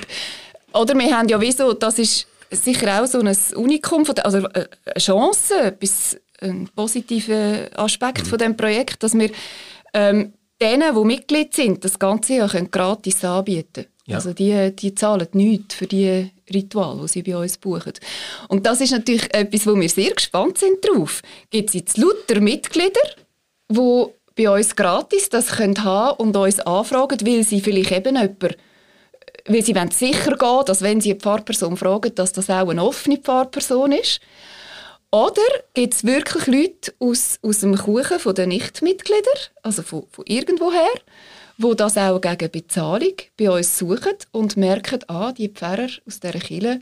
Oder 0.73 0.95
wir 0.99 1.17
haben 1.17 1.29
ja 1.29 1.41
wieso, 1.41 1.73
das 1.73 1.99
ist 1.99 2.27
sicher 2.51 3.03
auch 3.03 3.07
so 3.07 3.21
ein 3.21 3.37
Unikum, 3.57 4.07
von 4.07 4.15
der, 4.15 4.25
also 4.27 4.39
äh, 4.39 4.67
eine 4.87 4.95
Chance, 4.99 5.61
etwas, 5.61 6.17
ein 6.41 6.69
positiver 6.75 7.69
Aspekt 7.77 8.25
mhm. 8.25 8.29
von 8.29 8.39
dem 8.39 8.57
Projekt, 8.57 9.03
dass 9.03 9.15
wir 9.15 9.31
ähm, 9.93 10.33
denen, 10.61 10.95
die 10.95 11.05
Mitglied 11.05 11.55
sind, 11.55 11.85
das 11.85 11.99
ganze 11.99 12.35
Jahr 12.35 12.49
können 12.49 12.71
gratis 12.71 13.25
anbieten 13.25 13.87
ja. 14.07 14.17
Also 14.17 14.33
die, 14.33 14.75
die 14.77 14.95
zahlen 14.95 15.27
nichts 15.33 15.77
für 15.77 15.87
die 15.87 16.31
Ritual, 16.53 16.99
die 17.01 17.09
sie 17.09 17.23
bei 17.23 17.37
uns 17.37 17.57
buchen. 17.57 17.95
Und 18.49 18.67
das 18.67 18.81
ist 18.83 18.91
natürlich 18.91 19.33
etwas, 19.33 19.67
wo 19.67 19.75
wir 19.75 19.89
sehr 19.89 20.11
gespannt 20.11 20.59
sind 20.59 20.85
drauf. 20.85 21.23
Gibt 21.51 21.71
es 21.71 21.75
jetzt 21.75 21.97
lauter 21.97 22.41
Mitglieder, 22.41 23.01
die 23.71 24.05
bei 24.37 24.51
uns 24.51 24.75
gratis 24.75 25.29
das 25.29 25.57
können 25.57 25.83
haben 25.85 26.17
und 26.19 26.37
uns 26.37 26.61
anfragen, 26.61 27.19
weil 27.25 27.45
sie 27.45 27.61
vielleicht 27.61 27.93
eben 27.93 28.17
jemand 28.17 28.57
weil 29.47 29.63
sie 29.63 29.75
wollen 29.75 29.91
sicher 29.91 30.37
gehen, 30.37 30.65
dass 30.67 30.83
wenn 30.83 31.01
sie 31.01 31.11
eine 31.11 31.21
Pfarrperson 31.21 31.77
fragen, 31.77 32.15
dass 32.15 32.33
das 32.33 32.49
auch 32.49 32.69
eine 32.69 32.83
offene 32.83 33.19
Pfarrperson 33.19 33.93
ist. 33.93 34.21
Oder 35.11 35.43
gibt 35.75 35.95
es 35.95 36.05
wirklich 36.05 36.47
Leute 36.47 36.95
aus, 36.99 37.39
aus 37.43 37.59
dem 37.61 37.77
Kuchen 37.77 38.19
von 38.19 38.35
den 38.35 38.49
Nichtmitgliedern, 38.49 39.39
also 39.63 39.83
von, 39.83 40.07
von 40.11 40.25
irgendwoher, 40.27 40.95
die 41.59 41.77
das 41.77 41.97
auch 41.97 42.21
gegen 42.21 42.51
Bezahlung 42.51 43.15
bei 43.37 43.51
uns 43.51 43.79
suchen 43.79 44.15
und 44.33 44.57
merken, 44.57 45.01
ah, 45.09 45.33
die 45.33 45.49
Pfarrer 45.49 45.89
aus 46.07 46.21
dieser 46.21 46.41
Kirche, 46.41 46.81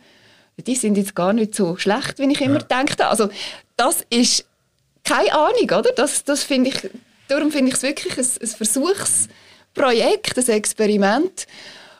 die 0.56 0.76
sind 0.76 0.97
jetzt 0.97 1.14
gar 1.14 1.32
nicht 1.32 1.54
so 1.54 1.76
schlecht, 1.76 2.18
wie 2.18 2.30
ich 2.30 2.40
immer 2.40 2.61
ja. 2.61 2.78
denke. 2.78 3.06
Also 3.06 3.28
das 3.76 4.06
ist 4.09 4.47
keine 5.04 5.35
Ahnung, 5.35 5.64
oder? 5.64 5.90
Das, 5.94 6.25
das 6.25 6.42
finde 6.42 6.71
ich, 6.71 6.90
darum 7.32 7.50
finde 7.50 7.70
ich 7.70 7.76
es 7.76 7.82
wirklich 7.82 8.18
ein, 8.18 8.26
ein 8.40 8.48
Versuchsprojekt, 8.48 10.38
ein 10.38 10.48
Experiment, 10.48 11.46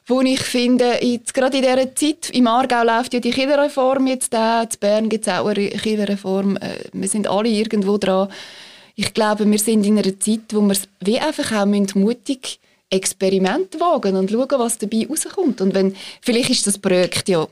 wo 0.07 0.21
ich 0.21 0.41
finde, 0.41 0.99
jetzt, 1.01 1.33
gerade 1.33 1.59
in 1.59 1.63
dieser 1.63 1.95
Zeit, 1.95 2.31
im 2.31 2.47
Aargau 2.47 2.83
läuft 2.83 3.15
ja 3.15 3.21
die 3.21 3.31
Kinderreform 3.31 4.07
jetzt 4.09 4.33
da, 4.33 4.63
in 4.63 4.69
Bern 4.81 5.09
gibt 5.09 5.27
es 5.27 5.33
auch 5.33 5.47
eine 5.47 5.71
Kinderreform, 5.71 6.57
äh, 6.57 6.79
wir 6.93 7.09
sind 7.09 7.29
alle 7.29 7.49
irgendwo 7.49 7.99
dran. 7.99 8.29
Ich 8.95 9.15
glaube, 9.15 9.51
wir 9.51 9.59
sind 9.59 9.87
in 9.87 9.99
einer 9.99 10.19
Zeit, 10.19 10.53
wo 10.53 10.61
wir 10.61 10.77
wie 11.01 11.19
einfach 11.19 11.53
auch 11.53 11.67
mutig 11.95 12.59
Experiment 12.91 13.81
wagen 13.81 14.17
und 14.17 14.31
schauen, 14.31 14.59
was 14.59 14.77
dabei 14.77 15.07
rauskommt. 15.09 15.63
Und 15.63 15.75
wenn, 15.75 15.97
vielleicht 16.21 16.51
ist 16.51 16.67
das 16.67 16.79
Projekt 16.79 17.29
ja, 17.29 17.47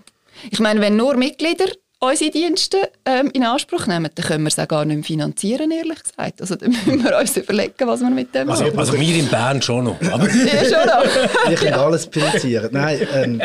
ich 0.50 0.60
meine, 0.60 0.80
wenn 0.80 0.96
nur 0.96 1.16
Mitglieder 1.16 1.66
unsere 2.00 2.30
Dienste 2.30 2.90
ähm, 3.04 3.30
in 3.34 3.44
Anspruch 3.44 3.86
nehmen, 3.86 4.10
dann 4.14 4.26
können 4.26 4.44
wir 4.44 4.48
es 4.48 4.58
auch 4.58 4.66
gar 4.66 4.84
nicht 4.84 4.96
mehr 4.96 5.04
finanzieren, 5.04 5.70
ehrlich 5.70 6.02
gesagt. 6.02 6.40
Also 6.40 6.56
dann 6.56 6.70
müssen 6.70 7.04
wir 7.04 7.18
uns 7.18 7.36
überlegen, 7.36 7.74
was 7.86 8.00
wir 8.00 8.10
mit 8.10 8.34
dem 8.34 8.48
also, 8.50 8.64
machen. 8.64 8.78
Also 8.78 8.92
wir 8.94 9.16
in 9.16 9.28
Bern 9.28 9.60
schon 9.60 9.84
noch. 9.84 10.00
Aber 10.10 10.28
ja, 10.28 10.64
schon 10.64 10.86
noch. 10.86 11.48
Wir 11.48 11.56
können 11.56 11.74
alles 11.74 12.06
finanzieren. 12.06 12.70
Nein, 12.72 13.06
ähm, 13.12 13.42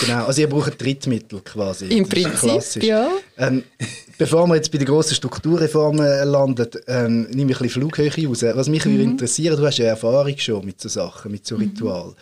genau. 0.00 0.24
Also 0.24 0.40
ihr 0.40 0.48
braucht 0.48 0.80
Drittmittel 0.82 1.40
quasi. 1.42 1.86
Im 1.86 2.08
Prinzip, 2.08 2.82
ja. 2.82 3.08
Ähm, 3.36 3.64
bevor 4.16 4.46
wir 4.46 4.56
jetzt 4.56 4.72
bei 4.72 4.78
den 4.78 4.86
grossen 4.86 5.14
Strukturreformen 5.14 6.06
äh, 6.06 6.24
landen, 6.24 6.68
ähm, 6.86 7.22
nehme 7.30 7.52
ich 7.52 7.60
ein 7.60 7.64
bisschen 7.64 7.82
Flughöhe 7.82 8.10
raus. 8.28 8.42
Was 8.42 8.68
mich 8.68 8.84
mhm. 8.86 9.00
interessiert, 9.00 9.58
du 9.58 9.66
hast 9.66 9.78
ja 9.78 9.86
Erfahrung 9.86 10.38
schon 10.38 10.64
mit 10.64 10.80
so 10.80 10.88
Sachen, 10.88 11.30
mit 11.30 11.46
so 11.46 11.56
Ritualen. 11.56 12.10
Mhm. 12.10 12.14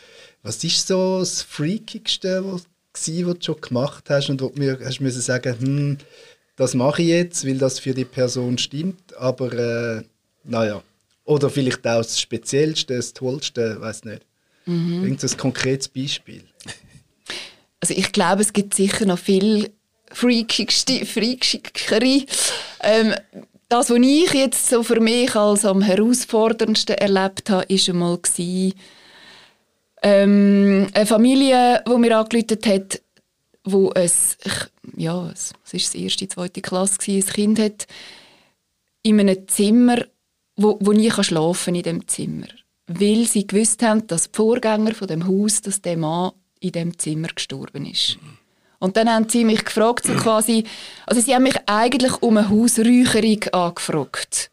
Was 0.42 0.64
ist 0.64 0.88
so 0.88 1.20
das 1.20 1.42
Freakigste, 1.42 2.42
was 2.44 2.64
gewesen, 2.92 3.26
was 3.26 3.34
du 3.38 3.44
schon 3.44 3.60
gemacht 3.60 4.04
hast 4.08 4.30
und 4.30 4.40
wo 4.40 4.48
du 4.48 4.58
mir 4.58 4.78
hast 4.84 5.00
müssen 5.00 5.20
sagen, 5.20 5.56
hm, 5.58 5.98
das 6.56 6.74
mache 6.74 7.02
ich 7.02 7.08
jetzt, 7.08 7.46
weil 7.46 7.58
das 7.58 7.78
für 7.78 7.94
die 7.94 8.04
Person 8.04 8.58
stimmt, 8.58 9.16
aber 9.16 9.52
äh, 9.52 10.02
naja. 10.44 10.82
Oder 11.24 11.50
vielleicht 11.50 11.86
auch 11.86 12.02
das 12.02 12.20
Speziellste, 12.20 12.96
das 12.96 13.12
Tollste, 13.12 13.80
weiß 13.80 14.04
nicht. 14.04 14.22
Mhm. 14.66 15.04
Irgendein 15.04 15.36
konkretes 15.36 15.88
Beispiel. 15.88 16.42
Also 17.80 17.94
ich 17.94 18.12
glaube, 18.12 18.42
es 18.42 18.52
gibt 18.52 18.74
sicher 18.74 19.06
noch 19.06 19.18
viel 19.18 19.70
freakigste, 20.12 21.04
freakigere. 21.06 22.26
Ähm, 22.80 23.14
das, 23.68 23.90
was 23.90 23.98
ich 23.98 24.32
jetzt 24.34 24.68
so 24.68 24.82
für 24.82 25.00
mich 25.00 25.34
als 25.34 25.64
am 25.64 25.80
herausforderndsten 25.80 26.96
erlebt 26.96 27.48
habe, 27.50 27.66
war 27.68 27.88
einmal 27.88 28.18
gewesen, 28.18 28.74
ähm, 30.02 30.88
eine 30.92 31.06
Familie, 31.06 31.82
die 31.86 31.98
mir 31.98 32.18
angerufen 32.18 32.58
hat, 32.66 33.00
wo 33.64 33.90
es, 33.94 34.36
ja, 34.96 35.30
es 35.30 35.52
war 35.52 35.80
die 35.94 36.04
erste, 36.04 36.28
zweite 36.28 36.60
Klasse, 36.60 36.98
gewesen, 36.98 37.28
ein 37.28 37.32
Kind 37.32 37.58
hat 37.58 37.86
in 39.02 39.20
einem 39.20 39.46
Zimmer, 39.48 40.04
wo, 40.56 40.78
wo 40.80 40.92
nie 40.92 41.10
schlafen 41.10 41.74
in 41.74 41.82
dem 41.82 42.08
Zimmer. 42.08 42.48
Weil 42.86 43.26
sie 43.26 43.46
gewusst 43.46 43.82
haben, 43.82 44.06
dass 44.06 44.30
die 44.30 44.36
Vorgänger 44.36 44.94
von 44.94 45.08
dem 45.08 45.26
Haus, 45.26 45.62
dass 45.62 45.80
der 45.80 45.96
Mann 45.96 46.32
in 46.60 46.72
dem 46.72 46.98
Zimmer 46.98 47.28
gestorben 47.28 47.86
ist. 47.86 48.18
Und 48.78 48.96
dann 48.96 49.08
haben 49.08 49.28
sie 49.28 49.44
mich 49.44 49.64
gefragt, 49.64 50.06
so 50.06 50.12
quasi, 50.16 50.64
also 51.06 51.20
sie 51.20 51.34
haben 51.34 51.44
mich 51.44 51.56
eigentlich 51.66 52.20
um 52.22 52.36
eine 52.36 52.48
Hausräucherung 52.48 53.44
angefragt. 53.52 54.50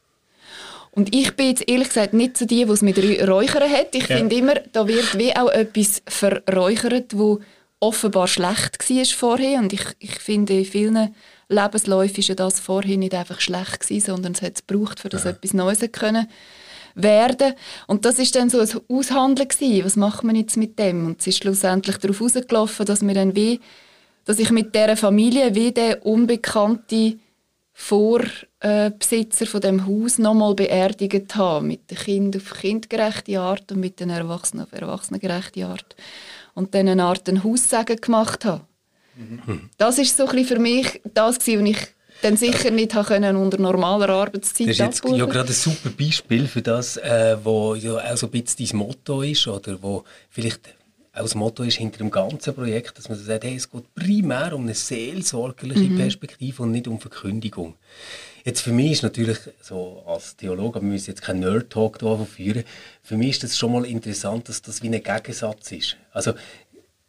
Und 0.99 1.15
ich 1.15 1.33
bin 1.37 1.47
jetzt 1.47 1.63
ehrlich 1.69 1.87
gesagt 1.87 2.11
nicht 2.11 2.37
so 2.37 2.45
die, 2.45 2.65
die 2.65 2.71
es 2.71 2.81
mit 2.81 2.97
Räuchern 2.97 3.71
hat. 3.71 3.95
Ich 3.95 4.09
ja. 4.09 4.17
finde 4.17 4.35
immer, 4.35 4.55
da 4.73 4.85
wird 4.85 5.17
wie 5.17 5.33
auch 5.33 5.47
etwas 5.47 6.01
verräuchert, 6.05 7.17
wo 7.17 7.39
offenbar 7.79 8.27
schlecht 8.27 8.77
war 8.89 9.05
vorher. 9.05 9.59
Und 9.59 9.71
ich, 9.71 9.85
ich 9.99 10.19
finde, 10.19 10.57
in 10.57 10.65
vielen 10.65 11.15
Lebensläufen 11.47 12.27
war 12.27 12.35
das 12.35 12.59
vorher 12.59 12.97
nicht 12.97 13.13
einfach 13.13 13.39
schlecht 13.39 13.79
gewesen, 13.79 14.05
sondern 14.07 14.33
es 14.33 14.41
hat 14.41 14.55
es 14.55 14.67
gebraucht, 14.67 14.99
für 14.99 15.07
das 15.07 15.23
ja. 15.23 15.29
etwas 15.29 15.53
Neues 15.53 15.79
können 15.93 16.27
werden. 16.95 17.53
Und 17.87 18.03
das 18.03 18.19
ist 18.19 18.35
dann 18.35 18.49
so 18.49 18.59
ein 18.59 18.69
Aushandeln 18.89 19.47
gewesen. 19.47 19.85
Was 19.85 19.95
macht 19.95 20.25
man 20.25 20.35
jetzt 20.35 20.57
mit 20.57 20.77
dem? 20.77 21.07
Und 21.07 21.21
es 21.21 21.27
ist 21.27 21.37
schlussendlich 21.37 21.95
darauf 21.95 22.19
herausgelaufen, 22.19 22.85
dass 22.85 23.07
wir 23.07 23.13
dann 23.13 23.37
wie, 23.37 23.61
dass 24.25 24.37
ich 24.37 24.51
mit 24.51 24.75
dieser 24.75 24.97
Familie 24.97 25.55
wie 25.55 25.71
der 25.71 26.05
unbekannte 26.05 27.15
Vorbesitzer 27.81 29.45
von 29.45 29.61
dem 29.61 29.87
Haus 29.87 30.17
nochmal 30.17 30.53
beerdigt 30.53 31.35
habe, 31.35 31.65
mit 31.65 31.89
den 31.89 31.97
Kindern 31.97 32.41
auf 32.41 32.59
kindgerechte 32.59 33.39
Art 33.39 33.71
und 33.71 33.79
mit 33.79 34.01
den 34.01 34.09
Erwachsenen 34.09 34.65
auf 34.65 34.73
erwachsenengerechte 34.73 35.65
Art. 35.65 35.95
Und 36.53 36.75
dann 36.75 36.89
eine 36.89 37.05
Art 37.05 37.29
ein 37.29 37.43
Haussagen 37.43 37.95
gemacht 37.95 38.43
habe. 38.43 38.65
Mhm. 39.15 39.69
Das 39.77 39.97
ist 39.97 40.17
so 40.17 40.27
ein 40.27 40.43
für 40.43 40.59
mich 40.59 41.01
das, 41.13 41.37
was 41.37 41.47
ich 41.47 41.77
dann 42.21 42.35
sicher 42.35 42.69
nicht 42.69 42.91
können 42.91 43.37
unter 43.37 43.57
normaler 43.57 44.09
Arbeitszeit 44.09 44.67
Das 44.67 44.73
ist 44.73 44.79
jetzt 44.79 45.05
ja 45.05 45.25
gerade 45.25 45.47
ein 45.47 45.53
super 45.53 45.89
Beispiel 45.89 46.47
für 46.47 46.61
das, 46.61 46.97
äh, 46.97 47.37
wo 47.41 47.75
ja 47.75 47.93
auch 47.95 48.17
so 48.17 48.27
ein 48.27 48.31
bisschen 48.31 48.67
dein 48.67 48.77
Motto 48.77 49.21
ist 49.21 49.47
oder 49.47 49.81
wo 49.81 50.03
vielleicht 50.29 50.75
auch 51.13 51.21
das 51.21 51.35
Motto 51.35 51.63
ist 51.63 51.77
hinter 51.77 51.97
dem 51.97 52.11
ganzen 52.11 52.53
Projekt, 52.53 52.97
dass 52.97 53.09
man 53.09 53.17
sagt, 53.17 53.43
hey, 53.43 53.55
es 53.55 53.69
geht 53.69 53.93
primär 53.95 54.53
um 54.53 54.63
eine 54.63 54.75
seelsorgerliche 54.75 55.89
mhm. 55.89 55.97
Perspektive 55.97 56.63
und 56.63 56.71
nicht 56.71 56.87
um 56.87 56.99
Verkündigung. 56.99 57.75
Jetzt 58.45 58.61
für 58.61 58.71
mich 58.71 58.93
ist 58.93 59.03
natürlich 59.03 59.37
so 59.61 60.03
als 60.05 60.35
Theologe, 60.35 60.81
wir 60.81 60.87
müssen 60.87 61.09
jetzt 61.09 61.21
keinen 61.21 61.41
Nerd-Talk 61.41 61.99
führen, 62.27 62.63
für 63.03 63.17
mich 63.17 63.31
ist 63.31 63.43
das 63.43 63.57
schon 63.57 63.73
mal 63.73 63.85
interessant, 63.85 64.49
dass 64.49 64.61
das 64.61 64.81
wie 64.81 64.87
ein 64.87 65.03
Gegensatz 65.03 65.71
ist. 65.71 65.97
Also 66.11 66.33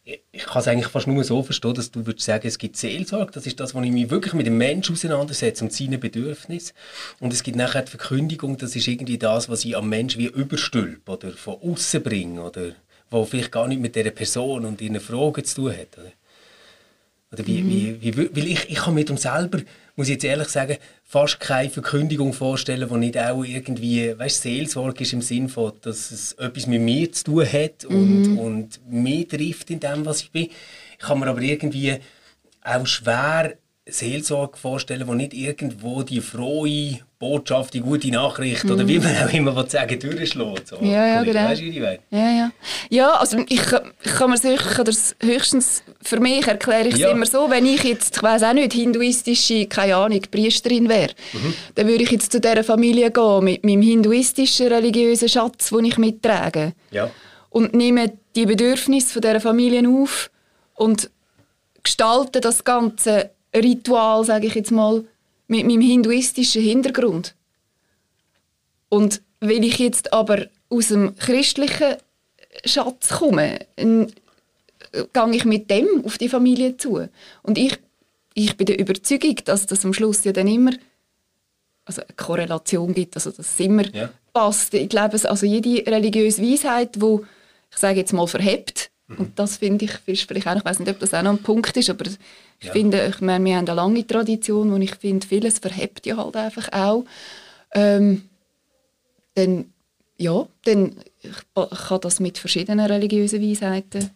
ich 0.03 0.45
kann 0.45 0.61
es 0.61 0.67
eigentlich 0.67 0.87
fast 0.87 1.07
nur 1.07 1.23
so 1.23 1.43
verstehen, 1.43 1.75
dass 1.75 1.91
du 1.91 2.05
würdest 2.05 2.25
sagen, 2.25 2.47
es 2.47 2.57
gibt 2.57 2.75
Seelsorge, 2.75 3.31
das 3.31 3.45
ist 3.45 3.59
das, 3.59 3.75
wo 3.75 3.81
ich 3.81 3.91
mich 3.91 4.09
wirklich 4.09 4.33
mit 4.33 4.47
dem 4.47 4.57
Menschen 4.57 4.93
auseinandersetze 4.93 5.63
und 5.63 5.71
seinen 5.71 5.99
Bedürfnissen. 5.99 6.73
Und 7.19 7.31
es 7.31 7.43
gibt 7.43 7.55
nachher 7.55 7.83
die 7.83 7.91
Verkündigung, 7.91 8.57
das 8.57 8.75
ist 8.75 8.87
irgendwie 8.87 9.19
das, 9.19 9.47
was 9.47 9.63
ich 9.63 9.77
am 9.77 9.89
Menschen 9.89 10.19
wie 10.19 10.27
überstülpe 10.27 11.11
oder 11.11 11.31
von 11.31 11.61
außen 11.61 12.01
bringe 12.01 12.41
oder 12.41 12.71
wo 13.11 13.25
vielleicht 13.25 13.51
gar 13.51 13.67
nicht 13.67 13.81
mit 13.81 13.95
dieser 13.95 14.11
Person 14.11 14.65
und 14.65 14.81
ihren 14.81 14.99
Fragen 14.99 15.43
zu 15.43 15.55
tun 15.55 15.71
hat. 15.73 15.97
Oder, 15.97 16.11
oder 17.33 17.47
wie, 17.47 17.61
mhm. 17.61 18.01
wie, 18.01 18.17
wie, 18.17 18.35
weil 18.35 18.47
ich, 18.47 18.69
ich 18.69 18.77
kann 18.77 18.93
mir 18.93 19.05
selber, 19.17 19.59
muss 19.95 20.07
ich 20.07 20.13
jetzt 20.13 20.23
ehrlich 20.23 20.47
sagen, 20.47 20.77
fast 21.03 21.39
keine 21.39 21.69
Verkündigung 21.69 22.33
vorstellen, 22.33 22.89
die 22.89 22.97
nicht 22.97 23.17
auch 23.17 23.43
irgendwie, 23.43 24.17
weißt, 24.17 24.41
Seelsorge 24.41 25.03
ist 25.03 25.13
im 25.13 25.21
Sinn 25.21 25.49
von, 25.49 25.73
dass 25.81 26.11
es 26.11 26.33
etwas 26.33 26.67
mit 26.67 26.81
mir 26.81 27.11
zu 27.11 27.25
tun 27.25 27.45
hat 27.45 27.85
und, 27.85 28.23
mhm. 28.23 28.39
und 28.39 28.79
mich 28.89 29.27
trifft 29.27 29.69
in 29.69 29.81
dem, 29.81 30.05
was 30.05 30.21
ich 30.21 30.31
bin. 30.31 30.47
Ich 30.93 31.05
kann 31.05 31.19
mir 31.19 31.27
aber 31.27 31.41
irgendwie 31.41 31.97
auch 32.63 32.87
schwer 32.87 33.57
Seelsorge 33.85 34.57
vorstellen, 34.57 35.07
wo 35.07 35.13
nicht 35.13 35.33
irgendwo 35.33 36.03
die 36.03 36.21
frohe 36.21 36.99
Botschaft, 37.21 37.75
die 37.75 37.79
gute 37.79 38.09
Nachricht 38.09 38.65
mm. 38.65 38.71
oder 38.71 38.87
wie 38.87 38.99
man 38.99 39.15
auch 39.15 39.31
immer 39.31 39.69
sagen 39.69 39.99
durchschlägt. 39.99 40.67
So. 40.67 40.77
Ja, 40.81 41.05
ja, 41.05 41.23
genau. 41.23 41.45
Weißt 41.45 41.61
du, 41.61 41.65
wie 41.65 41.77
ja, 41.77 41.97
ja. 42.09 42.51
ja, 42.89 43.11
also 43.11 43.37
ich, 43.47 43.61
ich 43.61 44.11
kann 44.17 44.31
mir 44.31 44.37
sicher, 44.37 44.83
das 44.83 45.15
höchstens 45.21 45.83
für 46.01 46.19
mich 46.19 46.47
erkläre 46.47 46.87
ich 46.87 46.95
es 46.95 46.99
ja. 47.01 47.11
immer 47.11 47.27
so, 47.27 47.49
wenn 47.49 47.65
ich 47.67 47.83
jetzt, 47.83 48.17
ich 48.17 48.23
weiß 48.23 48.43
auch 48.43 48.53
nicht, 48.53 48.73
hinduistische, 48.73 49.67
keine 49.67 49.95
Ahnung, 49.95 50.19
Priesterin 50.31 50.89
wäre, 50.89 51.13
mhm. 51.33 51.53
dann 51.75 51.87
würde 51.87 52.03
ich 52.03 52.11
jetzt 52.11 52.31
zu 52.31 52.41
dieser 52.41 52.63
Familie 52.63 53.11
gehen 53.11 53.43
mit 53.43 53.63
meinem 53.63 53.83
hinduistischen 53.83 54.67
religiösen 54.67 55.29
Schatz, 55.29 55.69
den 55.69 55.85
ich 55.85 55.97
mittrage. 55.99 56.73
Ja. 56.89 57.11
Und 57.51 57.75
nehme 57.75 58.13
die 58.35 58.47
Bedürfnisse 58.47 59.13
von 59.13 59.21
dieser 59.21 59.41
Familie 59.41 59.87
auf 59.87 60.31
und 60.73 61.11
gestalte 61.83 62.41
das 62.41 62.63
Ganze 62.63 63.29
Ritual, 63.55 64.23
sage 64.25 64.47
ich 64.47 64.55
jetzt 64.55 64.71
mal, 64.71 65.03
mit 65.51 65.65
meinem 65.65 65.81
hinduistischen 65.81 66.61
Hintergrund. 66.61 67.35
Und 68.87 69.21
weil 69.41 69.63
ich 69.63 69.79
jetzt 69.79 70.13
aber 70.13 70.47
aus 70.69 70.87
dem 70.87 71.15
christlichen 71.17 71.97
Schatz 72.65 73.09
komme, 73.09 73.59
gehe 73.75 74.07
ich 75.33 75.45
mit 75.45 75.69
dem 75.69 76.05
auf 76.05 76.17
die 76.17 76.29
Familie 76.29 76.77
zu. 76.77 77.07
Und 77.43 77.57
ich, 77.57 77.77
ich 78.33 78.55
bin 78.55 78.65
der 78.65 78.79
Überzeugung, 78.79 79.35
dass 79.43 79.65
das 79.65 79.83
am 79.83 79.93
Schluss 79.93 80.23
ja 80.23 80.31
dann 80.31 80.47
immer 80.47 80.71
also 81.83 82.01
eine 82.01 82.13
Korrelation 82.15 82.93
gibt, 82.93 83.15
also 83.15 83.31
dass 83.31 83.39
es 83.39 83.59
immer 83.59 83.93
Ja. 83.93 84.09
passt. 84.31 84.73
Ich 84.73 84.87
glaube, 84.87 85.19
also 85.29 85.45
jede 85.45 85.85
religiöse 85.91 86.41
Weisheit, 86.41 87.01
wo 87.01 87.25
ich 87.71 87.77
sage 87.77 87.99
jetzt 87.99 88.13
mal 88.13 88.27
verhebt, 88.27 88.90
und 89.17 89.37
das 89.37 89.57
finde 89.57 89.85
ich 89.85 89.91
ist 90.05 90.27
vielleicht 90.27 90.47
auch, 90.47 90.55
ich 90.55 90.65
weiß 90.65 90.79
nicht, 90.79 90.89
ob 90.89 90.99
das 90.99 91.13
auch 91.13 91.21
noch 91.23 91.31
ein 91.31 91.43
Punkt 91.43 91.75
ist, 91.77 91.89
aber 91.89 92.05
ich 92.05 92.17
Ja. 92.67 92.71
finde, 92.71 93.07
ich 93.07 93.21
meine, 93.21 93.43
wir 93.45 93.55
haben 93.57 93.67
eine 93.67 93.75
lange 93.75 94.05
Tradition, 94.05 94.71
wo 94.71 94.77
ich 94.77 94.95
finde, 94.95 95.25
vieles 95.25 95.59
verhebt 95.59 96.05
ja 96.05 96.17
halt 96.17 96.35
einfach 96.35 96.71
auch. 96.71 97.05
Ähm, 97.73 98.29
dann, 99.35 99.65
ja, 100.17 100.45
dann 100.65 100.95
ich 101.21 101.31
kann 101.87 102.01
das 102.01 102.19
mit 102.19 102.37
verschiedenen 102.37 102.85
religiösen 102.85 103.41
Weisheiten 103.41 104.09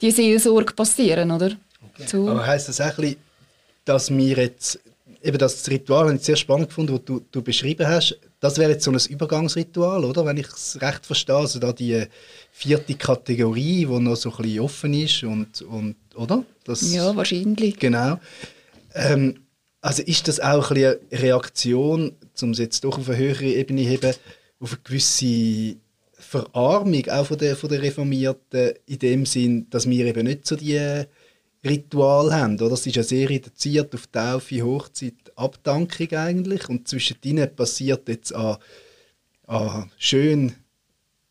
die 0.00 0.10
Seelsorge 0.10 0.74
passieren, 0.74 1.30
oder? 1.30 1.52
So. 2.06 2.28
Aber 2.28 2.46
heisst 2.46 2.68
das 2.68 2.80
auch 2.80 2.86
ein 2.86 2.96
bisschen, 2.96 3.16
dass 3.84 4.10
wir 4.10 4.36
jetzt, 4.36 4.78
eben 5.22 5.38
das 5.38 5.68
Ritual, 5.70 6.06
habe 6.06 6.16
ich 6.16 6.22
sehr 6.22 6.36
spannend 6.36 6.68
gefunden, 6.68 6.92
das 6.96 7.04
du, 7.04 7.20
du 7.30 7.42
beschrieben 7.42 7.86
hast, 7.86 8.18
das 8.46 8.58
wäre 8.58 8.72
jetzt 8.72 8.84
so 8.84 8.90
ein 8.90 8.98
Übergangsritual, 9.08 10.04
oder? 10.04 10.24
Wenn 10.24 10.36
ich 10.36 10.48
es 10.48 10.80
recht 10.80 11.04
verstehe, 11.04 11.36
also 11.36 11.58
da 11.58 11.72
die 11.72 12.04
vierte 12.52 12.94
Kategorie, 12.94 13.86
die 13.86 14.00
noch 14.00 14.16
so 14.16 14.30
ein 14.30 14.36
bisschen 14.36 14.60
offen 14.60 14.94
ist 14.94 15.22
und, 15.22 15.62
und 15.62 15.96
oder? 16.14 16.44
Das, 16.64 16.92
ja, 16.92 17.14
wahrscheinlich. 17.14 17.78
Genau. 17.78 18.18
Ähm, 18.94 19.40
also 19.80 20.02
ist 20.02 20.28
das 20.28 20.40
auch 20.40 20.70
ein 20.70 20.74
bisschen 20.74 20.96
eine 21.10 21.22
Reaktion, 21.22 22.12
um 22.42 22.50
es 22.50 22.58
jetzt 22.58 22.84
doch 22.84 22.98
auf 22.98 23.08
eine 23.08 23.18
höhere 23.18 23.44
Ebene 23.44 23.82
zu 23.82 23.88
heben, 23.88 24.14
auf 24.60 24.72
eine 24.72 24.80
gewisse 24.82 25.76
Verarmung 26.18 27.08
auch 27.08 27.26
von 27.26 27.38
der, 27.38 27.56
von 27.56 27.68
der 27.68 27.82
Reformierten 27.82 28.72
in 28.86 28.98
dem 28.98 29.26
Sinn, 29.26 29.66
dass 29.70 29.88
wir 29.88 30.06
eben 30.06 30.26
nicht 30.26 30.46
so 30.46 30.56
die 30.56 31.04
Ritual 31.68 32.32
haben. 32.32 32.54
Oder? 32.56 32.70
Das 32.70 32.86
ist 32.86 32.96
ja 32.96 33.02
sehr 33.02 33.28
reduziert 33.28 33.94
auf 33.94 34.06
Taufe, 34.06 34.62
Hochzeit, 34.62 35.14
Abdankung 35.36 36.12
eigentlich 36.12 36.68
und 36.68 36.88
zwischen 36.88 37.16
ihnen 37.24 37.54
passiert 37.54 38.08
jetzt 38.08 38.34
an, 38.34 38.56
an 39.46 39.90
schön 39.98 40.54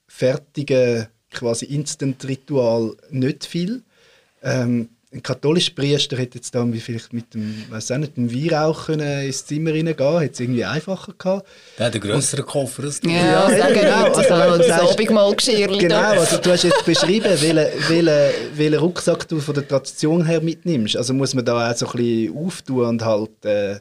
fertigen 0.08 1.08
quasi 1.32 1.66
Instant-Ritual 1.66 2.96
nicht 3.10 3.46
viel. 3.46 3.84
Ähm, 4.42 4.90
ein 5.14 5.24
katholischer 5.24 5.72
Priester 5.74 6.18
hätte 6.18 6.38
jetzt 6.40 6.54
dann 6.54 6.74
wie 6.74 6.80
vielleicht 6.80 7.14
mit 7.14 7.34
dem, 7.34 7.64
weiß 7.70 7.92
auch 7.92 7.98
nicht, 7.98 8.18
dem 8.18 8.34
Weihrauch 8.34 8.88
können 8.88 9.26
ins 9.26 9.46
Zimmer 9.46 9.72
reingehen, 9.72 10.20
hätte 10.20 10.34
es 10.34 10.40
irgendwie 10.40 10.66
einfacher 10.66 11.14
gehabt. 11.18 11.48
Der 11.78 11.86
hat 11.86 11.94
einen 11.94 12.02
grösseren 12.02 12.46
Koffer 12.46 12.84
als 12.84 13.00
du. 13.00 13.10
Ja, 13.10 13.50
Ja, 13.50 13.58
sagen 13.58 13.74
genau. 13.74 14.12
genau. 14.12 14.36
Also, 14.52 14.68
das 14.68 14.92
Abendmahlgeschirr. 14.92 15.78
Genau, 15.78 15.96
also 16.02 16.38
du 16.38 16.52
hast 16.52 16.64
jetzt 16.64 16.86
beschrieben, 16.86 17.30
welchen, 17.30 17.56
welchen, 17.88 18.58
welchen 18.58 18.80
Rucksack 18.80 19.28
du 19.28 19.40
von 19.40 19.56
der 19.56 19.68
Tradition 19.68 20.26
her 20.26 20.42
mitnimmst. 20.42 20.98
Also 20.98 21.14
muss 21.14 21.34
man 21.34 21.46
da 21.46 21.72
auch 21.72 21.76
so 21.76 21.86
ein 21.88 21.92
bisschen 21.94 22.38
auftun 22.38 22.86
und 22.86 23.06
halt 23.06 23.46
äh, 23.46 23.78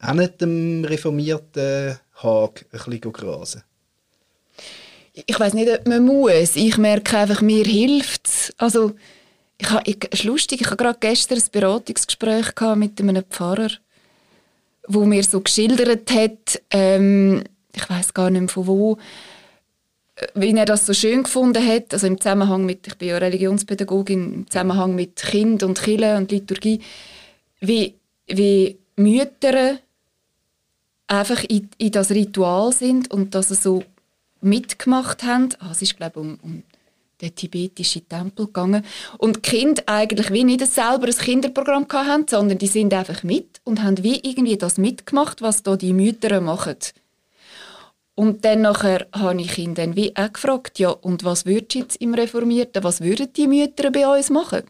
auch 0.00 0.14
nicht 0.14 0.40
dem 0.40 0.84
reformierten 0.84 1.98
Haag 2.22 2.64
ein 2.72 2.90
bisschen 2.90 3.12
grasen. 3.12 3.62
ich 5.14 5.38
weiß 5.38 5.54
nicht, 5.54 5.70
ob 5.70 5.86
man 5.86 6.04
muss. 6.04 6.56
Ich 6.56 6.78
merke 6.78 7.18
einfach, 7.18 7.42
mir 7.42 7.64
hilft 7.64 8.26
es. 8.26 8.52
Also, 8.56 8.92
ich 9.60 9.70
ha, 9.70 9.82
ich, 9.84 10.04
ist 10.10 10.24
lustig, 10.24 10.62
ich 10.62 10.66
hatte 10.66 10.76
gerade 10.76 10.98
gestern 10.98 11.38
ein 11.38 11.44
Beratungsgespräch 11.52 12.54
gehabt 12.54 12.78
mit 12.78 13.00
einem 13.00 13.24
Pfarrer, 13.24 13.70
wo 14.88 15.04
mir 15.04 15.22
so 15.22 15.40
geschildert 15.40 16.10
hat, 16.10 16.62
ähm, 16.70 17.44
ich 17.74 17.88
weiß 17.88 18.14
gar 18.14 18.30
nicht 18.30 18.40
mehr 18.40 18.48
von 18.48 18.66
wo, 18.66 18.98
wie 20.34 20.56
er 20.56 20.64
das 20.64 20.86
so 20.86 20.94
schön 20.94 21.22
gefunden 21.22 21.64
hat, 21.64 21.92
also 21.92 22.06
im 22.06 22.20
Zusammenhang 22.20 22.64
mit, 22.64 22.86
ich 22.86 22.96
bin 22.96 23.08
ja 23.08 23.18
Religionspädagogin, 23.18 24.34
im 24.34 24.50
Zusammenhang 24.50 24.94
mit 24.94 25.16
Kind 25.16 25.62
und 25.62 25.80
Kirche 25.80 26.16
und 26.16 26.30
Liturgie, 26.30 26.80
wie, 27.60 27.94
wie 28.26 28.78
Mütter 28.96 29.78
einfach 31.06 31.44
in, 31.44 31.68
in 31.78 31.92
das 31.92 32.10
Ritual 32.10 32.72
sind 32.72 33.10
und 33.10 33.34
sie 33.34 33.54
so 33.54 33.82
mitgemacht 34.40 35.22
haben. 35.22 35.50
Ah, 35.58 35.70
es 35.72 35.82
ist 35.82 35.96
glaube 35.96 36.20
ich 36.20 36.26
um, 36.26 36.38
um 36.42 36.62
den 37.20 37.34
tibetischen 37.34 38.08
Tempel 38.08 38.46
gegangen 38.46 38.84
und 39.18 39.36
die 39.36 39.40
Kinder 39.40 39.82
eigentlich 39.86 40.32
wie 40.32 40.44
nicht 40.44 40.66
selber 40.66 41.06
ein 41.06 41.14
Kinderprogramm 41.16 41.86
hatten, 41.90 42.26
sondern 42.28 42.58
die 42.58 42.66
sind 42.66 42.94
einfach 42.94 43.22
mit 43.22 43.60
und 43.64 43.82
haben 43.82 44.02
wie 44.02 44.20
irgendwie 44.20 44.56
das 44.56 44.78
mitgemacht, 44.78 45.42
was 45.42 45.62
da 45.62 45.76
die 45.76 45.92
Mütter 45.92 46.40
machen. 46.40 46.76
Und 48.14 48.44
dann 48.44 48.62
nachher 48.62 49.06
habe 49.14 49.40
ich 49.40 49.56
ihn 49.56 49.74
dann 49.74 49.96
wie 49.96 50.14
auch 50.14 50.32
gefragt, 50.32 50.78
ja, 50.78 50.90
und 50.90 51.24
was 51.24 51.46
würdest 51.46 51.74
du 51.74 51.78
jetzt 51.78 51.96
im 52.02 52.12
Reformierten, 52.12 52.84
was 52.84 53.00
würden 53.00 53.32
die 53.32 53.46
Mütter 53.46 53.90
bei 53.90 54.06
uns 54.06 54.30
machen? 54.30 54.64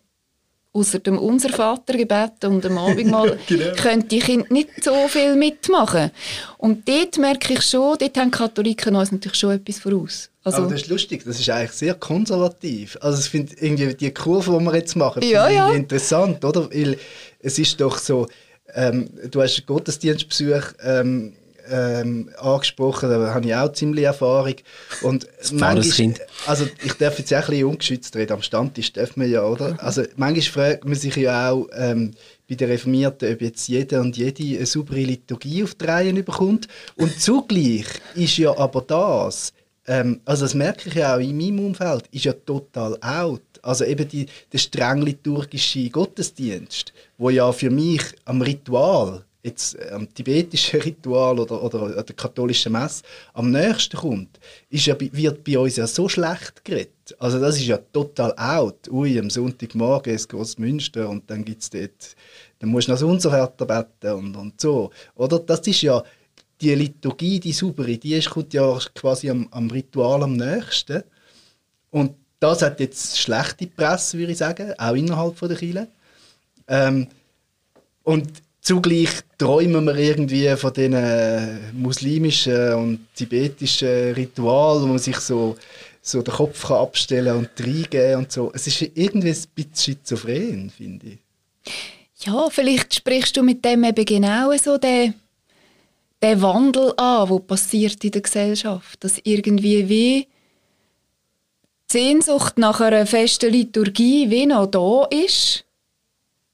Außer 0.72 1.00
dem 1.00 1.18
Unser 1.18 1.48
Vater 1.48 1.94
gebeten 1.96 2.46
und 2.46 2.62
dem 2.64 2.78
Abendmahl 2.78 3.38
Genau. 3.48 3.74
können 3.74 4.06
die 4.06 4.20
Kinder 4.20 4.46
nicht 4.50 4.84
so 4.84 5.08
viel 5.08 5.34
mitmachen. 5.34 6.12
Und 6.58 6.88
dort 6.88 7.18
merke 7.18 7.54
ich 7.54 7.62
schon, 7.62 7.98
dort 7.98 8.16
haben 8.16 8.30
Katholiken 8.30 8.94
uns 8.94 9.10
natürlich 9.10 9.38
schon 9.38 9.50
etwas 9.50 9.80
voraus. 9.80 10.30
Also, 10.44 10.58
Aber 10.58 10.70
das 10.70 10.82
ist 10.82 10.88
lustig, 10.88 11.22
das 11.24 11.40
ist 11.40 11.50
eigentlich 11.50 11.72
sehr 11.72 11.94
konservativ. 11.94 12.96
Also 13.00 13.18
ich 13.20 13.28
finde 13.28 13.52
irgendwie 13.60 13.94
die 13.94 14.14
Kurve, 14.14 14.56
die 14.58 14.64
wir 14.64 14.74
jetzt 14.76 14.94
machen, 14.94 15.22
Ja, 15.22 15.46
finde 15.46 15.50
ich 15.50 15.56
ja. 15.56 15.72
interessant, 15.72 16.44
oder? 16.44 16.70
Weil 16.72 16.96
es 17.40 17.58
ist 17.58 17.80
doch 17.80 17.98
so, 17.98 18.28
ähm, 18.74 19.10
du 19.28 19.42
hast 19.42 19.66
Gottesdienstbesuch 19.66 20.62
ähm, 20.84 21.34
ähm, 21.70 22.30
angesprochen, 22.38 23.10
da 23.10 23.34
habe 23.34 23.46
ich 23.46 23.54
auch 23.54 23.72
ziemlich 23.72 24.04
Erfahrung. 24.04 24.54
Und 25.02 25.26
Pfarrerskind. 25.40 26.20
also 26.46 26.66
ich 26.84 26.94
darf 26.94 27.18
jetzt 27.18 27.32
auch 27.32 27.38
ein 27.38 27.46
bisschen 27.46 27.64
ungeschützt 27.66 28.16
reden, 28.16 28.32
am 28.32 28.42
Stammtisch 28.42 28.92
darf 28.92 29.16
man 29.16 29.30
ja, 29.30 29.44
oder? 29.44 29.76
Also 29.82 30.02
manchmal 30.16 30.42
fragt 30.42 30.84
man 30.84 30.94
sich 30.94 31.16
ja 31.16 31.50
auch 31.50 31.68
ähm, 31.76 32.12
bei 32.48 32.56
den 32.56 32.68
Reformierten, 32.68 33.32
ob 33.32 33.40
jetzt 33.40 33.68
jeder 33.68 34.00
und 34.00 34.16
jede 34.16 34.42
eine 34.42 34.66
saubere 34.66 35.00
Liturgie 35.00 35.62
auf 35.62 35.74
die 35.74 35.84
Reihe 35.84 36.12
bekommt. 36.22 36.68
Und 36.96 37.20
zugleich 37.20 37.86
ist 38.14 38.36
ja 38.38 38.56
aber 38.56 38.82
das, 38.82 39.52
ähm, 39.86 40.20
also 40.24 40.44
das 40.44 40.54
merke 40.54 40.88
ich 40.88 40.94
ja 40.94 41.16
auch 41.16 41.20
in 41.20 41.36
meinem 41.36 41.66
Umfeld, 41.66 42.04
ist 42.10 42.24
ja 42.24 42.32
total 42.32 42.98
out. 43.00 43.42
Also 43.62 43.84
eben 43.84 44.08
die, 44.08 44.26
der 44.52 44.58
streng 44.58 45.02
liturgische 45.02 45.90
Gottesdienst, 45.90 46.92
wo 47.18 47.30
ja 47.30 47.52
für 47.52 47.70
mich 47.70 48.02
am 48.24 48.40
Ritual, 48.42 49.24
jetzt 49.42 49.74
äh, 49.74 49.90
am 49.90 50.12
tibetischen 50.12 50.80
Ritual 50.82 51.38
oder, 51.38 51.62
oder 51.62 51.82
an 51.98 52.06
der 52.06 52.16
katholischen 52.16 52.72
Messe, 52.72 53.02
am 53.34 53.50
nächsten 53.50 53.96
kommt, 53.96 54.38
ist 54.68 54.86
ja, 54.86 54.96
wird 54.98 55.44
bei 55.44 55.58
uns 55.58 55.76
ja 55.76 55.86
so 55.86 56.08
schlecht 56.08 56.64
geredet. 56.64 57.16
Also 57.18 57.40
das 57.40 57.56
ist 57.56 57.66
ja 57.66 57.78
total 57.78 58.32
out. 58.36 58.88
Ui, 58.90 59.18
am 59.18 59.30
Sonntagmorgen 59.30 60.14
ist 60.14 60.28
Großmünster 60.28 61.08
und 61.08 61.28
dann 61.30 61.44
gibt's 61.44 61.70
dort, 61.70 62.16
dann 62.58 62.70
musst 62.70 62.88
du 62.88 62.92
noch 62.92 62.98
das 62.98 63.08
Unservater 63.08 63.66
beten 63.66 64.12
und, 64.12 64.36
und 64.36 64.60
so. 64.60 64.90
Oder? 65.14 65.38
Das 65.38 65.60
ist 65.60 65.82
ja 65.82 66.02
die 66.60 66.74
Liturgie, 66.74 67.40
die 67.40 67.52
saubere, 67.52 67.96
die 67.96 68.20
kommt 68.20 68.52
ja 68.52 68.78
quasi 68.94 69.30
am, 69.30 69.48
am 69.50 69.70
Ritual 69.70 70.22
am 70.22 70.36
nächsten. 70.36 71.02
Und 71.90 72.14
das 72.38 72.62
hat 72.62 72.80
jetzt 72.80 73.18
schlechte 73.18 73.66
Presse, 73.66 74.18
würde 74.18 74.32
ich 74.32 74.38
sagen, 74.38 74.72
auch 74.78 74.94
innerhalb 74.94 75.36
von 75.36 75.48
der 75.48 75.58
Kirche. 75.58 75.88
Ähm, 76.68 77.08
und 78.02 78.42
zugleich 78.60 79.10
träumen 79.38 79.84
wir 79.84 79.96
irgendwie 79.96 80.54
von 80.56 80.72
den 80.72 81.72
muslimischen 81.72 82.74
und 82.74 83.06
tibetischen 83.14 84.12
Ritualen, 84.14 84.82
wo 84.82 84.86
man 84.86 84.98
sich 84.98 85.16
so, 85.16 85.56
so 86.02 86.22
den 86.22 86.34
Kopf 86.34 86.66
kann 86.66 86.78
abstellen 86.78 87.36
und 87.36 87.50
reingeben 87.58 88.16
und 88.16 88.32
so. 88.32 88.50
Es 88.54 88.66
ist 88.66 88.82
irgendwie 88.94 89.30
ein 89.30 89.44
bisschen 89.54 89.74
schizophren, 89.76 90.70
finde 90.70 91.06
ich. 91.06 91.18
ja, 92.24 92.48
vielleicht 92.50 92.94
sprichst 92.94 93.36
du 93.36 93.42
mit 93.42 93.64
dem 93.64 93.84
eben 93.84 94.04
genau 94.04 94.56
so 94.56 94.78
den, 94.78 95.14
den 96.22 96.42
Wandel 96.42 96.92
an, 96.96 97.28
der 97.28 97.38
passiert 97.38 98.04
in 98.04 98.10
der 98.10 98.20
Gesellschaft. 98.20 99.02
Dass 99.02 99.18
irgendwie 99.24 99.88
wie 99.88 100.22
die 100.22 100.28
Sehnsucht 101.90 102.58
nach 102.58 102.80
einer 102.80 103.06
festen 103.06 103.52
Liturgie 103.52 104.30
wie 104.30 104.46
noch 104.46 104.66
da 104.66 105.06
ist, 105.06 105.64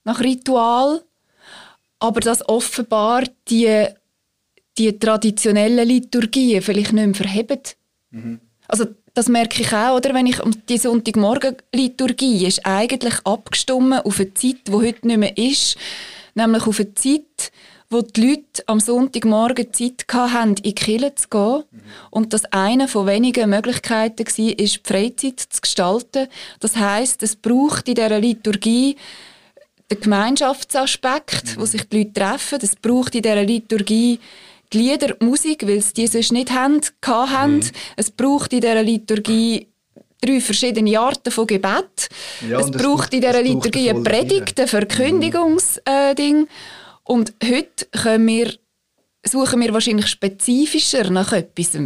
nach 0.04 0.20
Ritual, 0.20 1.02
aber 1.98 2.20
dass 2.20 2.48
offenbar 2.48 3.24
die, 3.48 3.86
die 4.78 4.98
traditionellen 4.98 5.86
Liturgien 5.86 6.62
vielleicht 6.62 6.92
nicht 6.92 7.06
mehr 7.06 7.14
verheben. 7.14 7.60
Also 8.68 8.86
das 9.14 9.28
merke 9.28 9.62
ich 9.62 9.72
auch, 9.72 9.96
oder? 9.96 10.12
Wenn 10.12 10.26
ich 10.26 10.42
um 10.42 10.52
die 10.68 10.76
Sonntagmorgen-Liturgie 10.76 12.46
ist 12.46 12.66
eigentlich 12.66 13.14
abgestimmt 13.24 14.04
auf 14.04 14.20
eine 14.20 14.34
Zeit, 14.34 14.68
die 14.68 14.72
heute 14.72 15.06
nicht 15.06 15.18
mehr 15.18 15.38
ist, 15.38 15.76
nämlich 16.34 16.66
auf 16.66 16.78
eine 16.78 16.92
Zeit, 16.94 17.50
wo 17.88 18.02
die 18.02 18.20
Leute 18.20 18.62
am 18.66 18.80
Sonntagmorgen 18.80 19.72
Zeit 19.72 20.04
hatten, 20.12 20.48
in 20.48 20.54
die 20.56 20.74
Kirche 20.74 21.14
zu 21.14 21.28
gehen. 21.28 21.62
Und 22.10 22.32
das 22.32 22.44
eine 22.46 22.88
von 22.88 23.06
wenigen 23.06 23.48
Möglichkeiten 23.48 24.26
war, 24.26 24.58
ist, 24.58 24.76
die 24.76 24.80
Freizeit 24.84 25.40
zu 25.40 25.60
gestalten. 25.62 26.28
Das 26.60 26.76
heißt, 26.76 27.22
es 27.22 27.36
braucht 27.36 27.88
in 27.88 27.94
dieser 27.94 28.18
Liturgie 28.18 28.96
den 29.90 30.00
Gemeinschaftsaspekt, 30.00 31.58
wo 31.58 31.64
sich 31.64 31.88
die 31.88 31.98
Leute 31.98 32.12
treffen. 32.12 32.58
Es 32.62 32.76
braucht 32.76 33.14
in 33.14 33.22
dieser 33.22 33.42
Liturgie 33.42 34.18
die 34.72 34.78
Lieder, 34.78 35.14
die 35.14 35.24
Musik, 35.24 35.66
weil 35.66 35.80
sie 35.80 35.94
die 35.94 36.06
sonst 36.06 36.32
nicht 36.32 36.50
haben, 36.50 36.80
hatten. 37.04 37.70
Es 37.96 38.10
braucht 38.10 38.52
in 38.52 38.60
dieser 38.60 38.82
Liturgie 38.82 39.68
drei 40.20 40.40
verschiedene 40.40 40.98
Arten 40.98 41.30
von 41.30 41.46
Gebet. 41.46 42.08
Ja, 42.48 42.60
es 42.60 42.70
braucht 42.70 43.14
in 43.14 43.20
dieser 43.20 43.42
Liturgie 43.42 43.90
eine 43.90 44.02
Predigt, 44.02 44.58
ein 44.58 44.68
Verkündigungsding. 44.68 46.48
Und 47.04 47.34
heute 47.44 47.86
können 47.92 48.26
wir, 48.26 48.52
suchen 49.24 49.60
wir 49.60 49.72
wahrscheinlich 49.72 50.08
spezifischer 50.08 51.10
nach 51.10 51.32
etwas. 51.32 51.78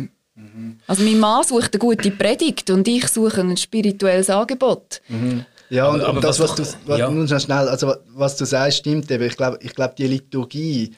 Also 0.87 1.03
mein 1.05 1.19
Mann 1.19 1.45
sucht 1.45 1.75
eine 1.75 1.81
gute 1.81 2.11
Predigt 2.11 2.71
und 2.71 2.89
ich 2.89 3.09
suche 3.09 3.43
ein 3.43 3.57
spirituelles 3.59 4.31
Angebot. 4.31 5.03
Ja, 5.71 5.89
und, 5.89 6.01
Aber- 6.01 6.09
aber 6.09 6.17
und 6.19 6.25
das, 6.25 6.39
was 6.41 6.51
was, 6.59 6.73
du, 6.73 6.77
was, 6.87 6.99
ja. 7.31 7.41
schnell, 7.41 7.69
also 7.69 7.87
wa- 7.89 7.99
was 8.15 8.37
du 8.37 8.45
sagst, 8.45 8.79
stimmt 8.79 9.11
eben. 9.11 9.25
Ich 9.25 9.37
glaube, 9.37 9.59
ich 9.63 9.75
glaub, 9.75 9.95
die 9.97 10.07
Liturgie, 10.07 10.91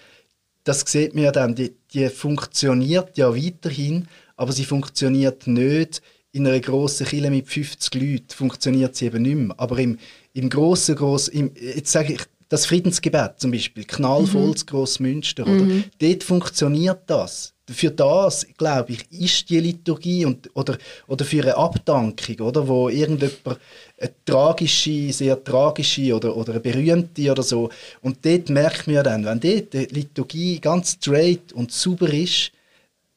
das 0.64 0.80
sieht 0.86 1.14
man 1.14 1.24
ja 1.24 1.32
dann, 1.32 1.54
die, 1.54 1.74
die 1.92 2.08
funktioniert 2.08 3.16
ja 3.18 3.34
weiterhin, 3.36 4.08
aber 4.36 4.52
sie 4.52 4.64
funktioniert 4.64 5.46
nicht 5.46 6.00
in 6.32 6.46
einer 6.46 6.60
grossen 6.60 7.06
Kirche 7.06 7.30
mit 7.30 7.46
50 7.48 7.94
Leuten, 7.94 8.24
funktioniert 8.30 8.96
sie 8.96 9.06
eben 9.06 9.22
nicht 9.22 9.36
mehr. 9.36 9.54
Aber 9.58 9.78
im, 9.78 9.98
im 10.32 10.48
grossen, 10.48 10.96
grossen, 10.96 11.32
im, 11.34 11.50
jetzt 11.60 11.92
sage 11.92 12.14
ich, 12.14 12.20
das 12.48 12.66
Friedensgebet 12.66 13.32
zum 13.38 13.50
Beispiel, 13.50 13.84
knallvolles 13.84 14.66
Grossmünster, 14.66 15.44
oder? 15.46 15.66
Dort 15.98 16.22
funktioniert 16.24 17.00
das. 17.06 17.54
Für 17.70 17.90
das, 17.90 18.46
glaube 18.58 18.92
ich, 18.92 19.10
ist 19.10 19.48
die 19.48 19.60
Liturgie 19.60 20.26
und, 20.26 20.50
oder, 20.54 20.76
oder 21.06 21.24
für 21.24 21.42
eine 21.42 21.56
Abdankung, 21.56 22.40
oder, 22.40 22.66
wo 22.68 22.88
irgendjemand 22.90 23.58
eine 24.02 24.12
tragische, 24.24 25.12
sehr 25.12 25.42
tragische 25.42 26.14
oder, 26.14 26.36
oder 26.36 26.52
eine 26.52 26.60
berühmte 26.60 27.30
oder 27.30 27.42
so. 27.42 27.70
Und 28.00 28.24
dort 28.24 28.50
merkt 28.50 28.86
man 28.86 28.96
ja 28.96 29.02
dann, 29.02 29.24
wenn 29.24 29.40
dort 29.40 29.72
die 29.72 29.86
Liturgie 29.94 30.58
ganz 30.58 30.92
straight 30.92 31.52
und 31.52 31.72
sauber 31.72 32.12
ist, 32.12 32.52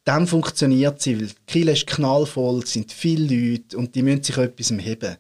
dann 0.04 0.28
funktioniert 0.28 1.02
sie, 1.02 1.20
weil 1.20 1.28
die 1.28 1.34
Kirche 1.48 1.72
ist 1.72 1.88
knallvoll, 1.88 2.62
es 2.64 2.74
sind 2.74 2.92
viele 2.92 3.54
Leute 3.54 3.78
und 3.78 3.96
die 3.96 4.04
müssen 4.04 4.24
sich 4.24 4.38
etwas 4.38 4.72
heben. 4.72 5.18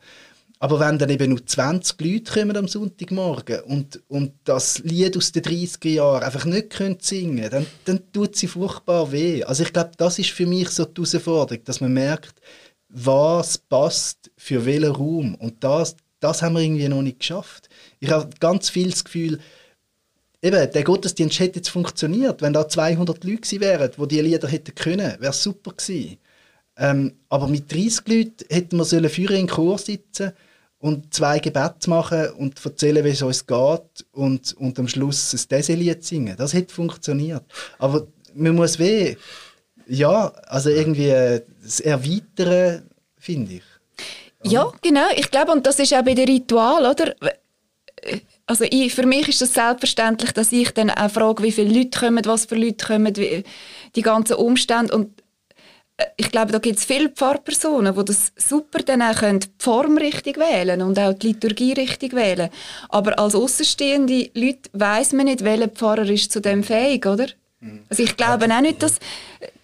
Aber 0.60 0.80
wenn 0.80 0.97
dann 0.97 1.10
eben 1.10 1.30
nur 1.30 1.45
20 1.45 1.99
Leute 1.99 2.32
kommen 2.32 2.56
am 2.56 2.67
Sonntagmorgen 2.67 3.62
und, 3.62 4.01
und 4.08 4.32
das 4.45 4.80
Lied 4.80 5.17
aus 5.17 5.32
den 5.32 5.43
30er 5.43 5.89
Jahren 5.89 6.23
einfach 6.23 6.45
nicht 6.45 6.69
können 6.69 6.97
singen 7.01 7.49
dann, 7.49 7.65
dann 7.84 7.99
tut 8.13 8.36
sie 8.36 8.47
furchtbar 8.47 9.12
weh. 9.12 9.43
Also 9.43 9.63
ich 9.63 9.73
glaube, 9.73 9.91
das 9.97 10.17
ist 10.17 10.30
für 10.30 10.45
mich 10.45 10.69
so 10.69 10.86
die 10.86 11.01
Herausforderung, 11.01 11.63
dass 11.65 11.82
man 11.82 11.93
merkt, 11.93 12.36
was 12.95 13.58
passt 13.58 14.31
für 14.38 14.65
welchen 14.65 14.91
Raum. 14.91 15.36
Und 15.36 15.63
das, 15.63 15.97
das 16.21 16.41
haben 16.41 16.55
wir 16.55 16.62
irgendwie 16.62 16.88
noch 16.88 17.01
nicht 17.01 17.19
geschafft. 17.19 17.67
Ich 17.99 18.10
habe 18.10 18.29
ganz 18.39 18.69
viel 18.69 18.89
das 18.89 19.03
Gefühl, 19.03 19.39
eben, 20.41 20.71
der 20.71 20.84
Gottesdienst 20.84 21.39
hätte 21.39 21.58
jetzt 21.58 21.69
funktioniert, 21.69 22.41
wenn 22.41 22.53
da 22.53 22.67
200 22.67 23.21
Leute 23.23 23.41
gewesen 23.41 23.60
wären, 23.60 23.91
die 23.91 24.08
diese 24.08 24.21
Lieder 24.21 24.47
hätten 24.47 24.73
können, 24.75 25.19
wäre 25.19 25.34
super 25.34 25.71
gewesen. 25.71 26.17
Ähm, 26.77 27.13
aber 27.27 27.47
mit 27.47 27.71
30 27.71 28.08
Leuten 28.08 28.45
hätten 28.49 28.77
wir 28.77 28.86
sollen 28.86 29.10
vorher 29.10 29.39
in 29.39 29.47
Chor 29.47 29.77
sitzen 29.77 30.31
und 30.79 31.13
zwei 31.13 31.39
Gebete 31.39 31.89
machen 31.89 32.29
und 32.31 32.63
erzählen, 32.63 33.03
wie 33.03 33.10
es 33.10 33.21
uns 33.21 33.45
geht 33.45 34.05
und, 34.13 34.53
und 34.53 34.79
am 34.79 34.88
Schluss 34.88 35.34
ein 35.34 35.49
Deselied 35.49 36.03
singen. 36.03 36.36
Das 36.38 36.53
hätte 36.53 36.73
funktioniert. 36.73 37.43
Aber 37.77 38.08
man 38.34 38.55
muss 38.55 38.79
weh, 38.79 39.17
ja, 39.88 40.32
also 40.48 40.69
irgendwie 40.69 41.10
äh, 41.10 41.41
das 41.63 41.80
Erweitern, 41.80 42.89
finde 43.19 43.56
ich. 43.56 43.63
Ja, 44.43 44.71
genau. 44.82 45.08
Ich 45.15 45.32
glaube, 45.32 45.52
und 45.52 45.65
das 45.65 45.80
ist 45.80 45.93
auch 45.93 46.04
bei 46.04 46.13
dem 46.13 46.30
Ritual, 46.30 46.86
oder? 46.86 47.15
Also 48.45 48.63
ich, 48.69 48.93
für 48.93 49.06
mich 49.06 49.28
ist 49.28 49.41
das 49.41 49.54
selbstverständlich, 49.54 50.32
dass 50.32 50.52
ich 50.52 50.71
dann 50.71 50.91
auch 50.91 51.10
frage, 51.10 51.41
wie 51.41 51.52
viele 51.52 51.76
Leute 51.76 52.00
kommen, 52.00 52.24
was 52.26 52.45
für 52.45 52.56
Leute 52.56 52.86
kommen, 52.86 53.15
wie, 53.15 53.43
die 53.95 54.02
ganzen 54.04 54.36
Umstände. 54.36 54.93
Und 54.93 55.19
äh, 55.98 56.06
ich 56.17 56.30
glaube, 56.30 56.52
da 56.52 56.60
gibt 56.60 56.78
es 56.78 56.86
viele 56.86 57.10
Pfarrpersonen, 57.10 57.95
die 57.95 58.06
das 58.06 58.34
super 58.38 58.84
dann 58.84 59.02
auch 59.02 59.15
können, 59.15 59.39
die 59.39 59.48
Form 59.58 59.98
richtig 59.98 60.38
wählen 60.38 60.84
und 60.84 61.00
auch 61.00 61.13
die 61.13 61.30
Liturgie 61.30 61.74
richtig 61.74 62.13
wählen. 62.13 62.50
Aber 62.89 63.17
als 63.17 63.34
außenstehende 63.34 64.30
Leute 64.36 64.69
weiß 64.74 65.13
man 65.13 65.26
nicht, 65.26 65.43
welcher 65.43 65.69
Pfarrer 65.69 66.08
ist 66.08 66.32
zu 66.32 66.39
dem 66.39 66.63
fähig, 66.63 67.08
oder? 67.08 67.28
Also 67.89 68.04
ich 68.04 68.15
glaube 68.17 68.45
auch 68.54 68.62
nicht, 68.62 68.84
dass, 68.84 68.99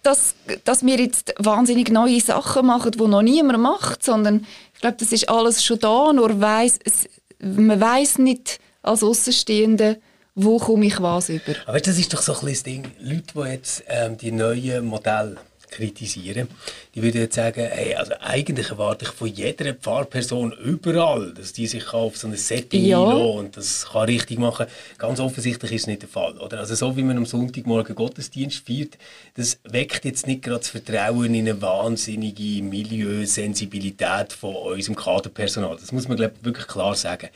dass, 0.02 0.34
dass 0.64 0.84
wir 0.84 0.98
jetzt 0.98 1.34
wahnsinnig 1.38 1.90
neue 1.90 2.20
Sachen 2.20 2.66
machen, 2.66 2.92
die 2.92 3.06
noch 3.06 3.22
niemand 3.22 3.60
macht, 3.60 4.04
sondern 4.04 4.46
ich 4.74 4.80
glaube, 4.80 4.96
das 4.98 5.12
ist 5.12 5.28
alles 5.28 5.64
schon 5.64 5.78
da, 5.78 6.12
nur 6.12 6.40
weiss, 6.40 6.78
es, 6.84 7.08
man 7.38 7.80
weiß 7.80 8.18
nicht 8.18 8.58
als 8.82 9.02
Außenstehende, 9.02 10.00
wo 10.34 10.58
komme 10.58 10.86
ich 10.86 11.00
was 11.00 11.28
über. 11.28 11.54
Aber 11.66 11.80
das 11.80 11.98
ist 11.98 12.12
doch 12.12 12.22
so 12.22 12.32
ein 12.32 12.46
bisschen 12.46 12.52
das 12.52 12.62
Ding. 12.62 12.92
Leute, 13.00 13.22
die 13.34 13.52
jetzt 13.52 13.84
ähm, 13.86 14.16
die 14.16 14.32
neuen 14.32 14.86
Modelle 14.86 15.36
kritisieren, 15.72 16.48
die 16.94 17.02
würden 17.02 17.22
jetzt 17.22 17.34
sagen, 17.34 17.66
hey, 17.70 17.94
also 17.94 18.12
eigentlich 18.20 18.70
erwarte 18.70 19.04
ich 19.04 19.10
von 19.10 19.28
jeder 19.28 19.74
Pfarrperson 19.74 20.52
überall, 20.52 21.32
dass 21.34 21.52
die 21.52 21.66
sich 21.66 21.92
auf 21.92 22.16
so 22.16 22.28
ein 22.28 22.36
Setting 22.36 22.84
Ja. 22.84 23.00
und 23.00 23.56
das 23.56 23.86
kann 23.90 24.04
richtig 24.04 24.38
machen. 24.38 24.66
Ganz 24.98 25.18
offensichtlich 25.18 25.72
ist 25.72 25.82
es 25.82 25.86
nicht 25.88 26.02
der 26.02 26.08
Fall. 26.08 26.38
Oder? 26.38 26.58
Also 26.60 26.74
so 26.74 26.96
wie 26.96 27.02
man 27.02 27.16
am 27.16 27.26
Sonntagmorgen 27.26 27.94
Gottesdienst 27.94 28.66
feiert, 28.66 28.98
das 29.34 29.58
weckt 29.64 30.04
jetzt 30.04 30.26
nicht 30.26 30.42
gerade 30.42 30.60
das 30.60 30.68
Vertrauen 30.68 31.34
in 31.34 31.48
eine 31.48 31.60
wahnsinnige 31.60 32.62
Milieusensibilität 32.62 34.32
von 34.32 34.54
unserem 34.54 34.96
Kaderpersonal. 34.96 35.76
Das 35.80 35.92
muss 35.92 36.08
man 36.08 36.16
glaub, 36.16 36.32
ich, 36.38 36.44
wirklich 36.44 36.66
klar 36.66 36.94
sagen. 36.94 37.28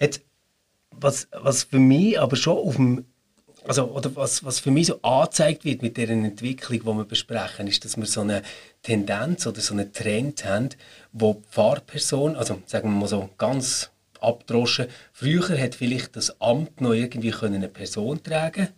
Jetzt, 0.00 0.22
was, 0.90 1.28
was 1.32 1.64
für 1.64 1.78
mich 1.78 2.18
aber 2.18 2.36
schon 2.36 2.56
auf 2.56 2.76
dem 2.76 3.04
also, 3.68 3.90
oder 3.90 4.14
was, 4.14 4.44
was 4.44 4.60
für 4.60 4.70
mich 4.70 4.86
so 4.86 5.00
angezeigt 5.02 5.64
wird 5.64 5.82
mit 5.82 5.96
der 5.96 6.08
Entwicklung, 6.10 6.80
die 6.80 6.86
wir 6.86 7.04
besprechen, 7.04 7.66
ist, 7.66 7.84
dass 7.84 7.96
wir 7.96 8.06
so 8.06 8.20
eine 8.20 8.42
Tendenz 8.82 9.46
oder 9.46 9.60
so 9.60 9.74
einen 9.74 9.92
Trend 9.92 10.44
haben, 10.44 10.70
wo 11.12 11.34
die 11.34 11.42
Pfarrperson, 11.50 12.36
also 12.36 12.62
sagen 12.66 12.90
wir 12.90 13.00
mal 13.00 13.08
so 13.08 13.28
ganz 13.38 13.90
abdroschen, 14.20 14.86
früher 15.12 15.58
hat 15.58 15.74
vielleicht 15.74 16.16
das 16.16 16.40
Amt 16.40 16.80
noch 16.80 16.92
irgendwie 16.92 17.30
können 17.30 17.56
eine 17.56 17.68
Person 17.68 18.22
tragen 18.22 18.68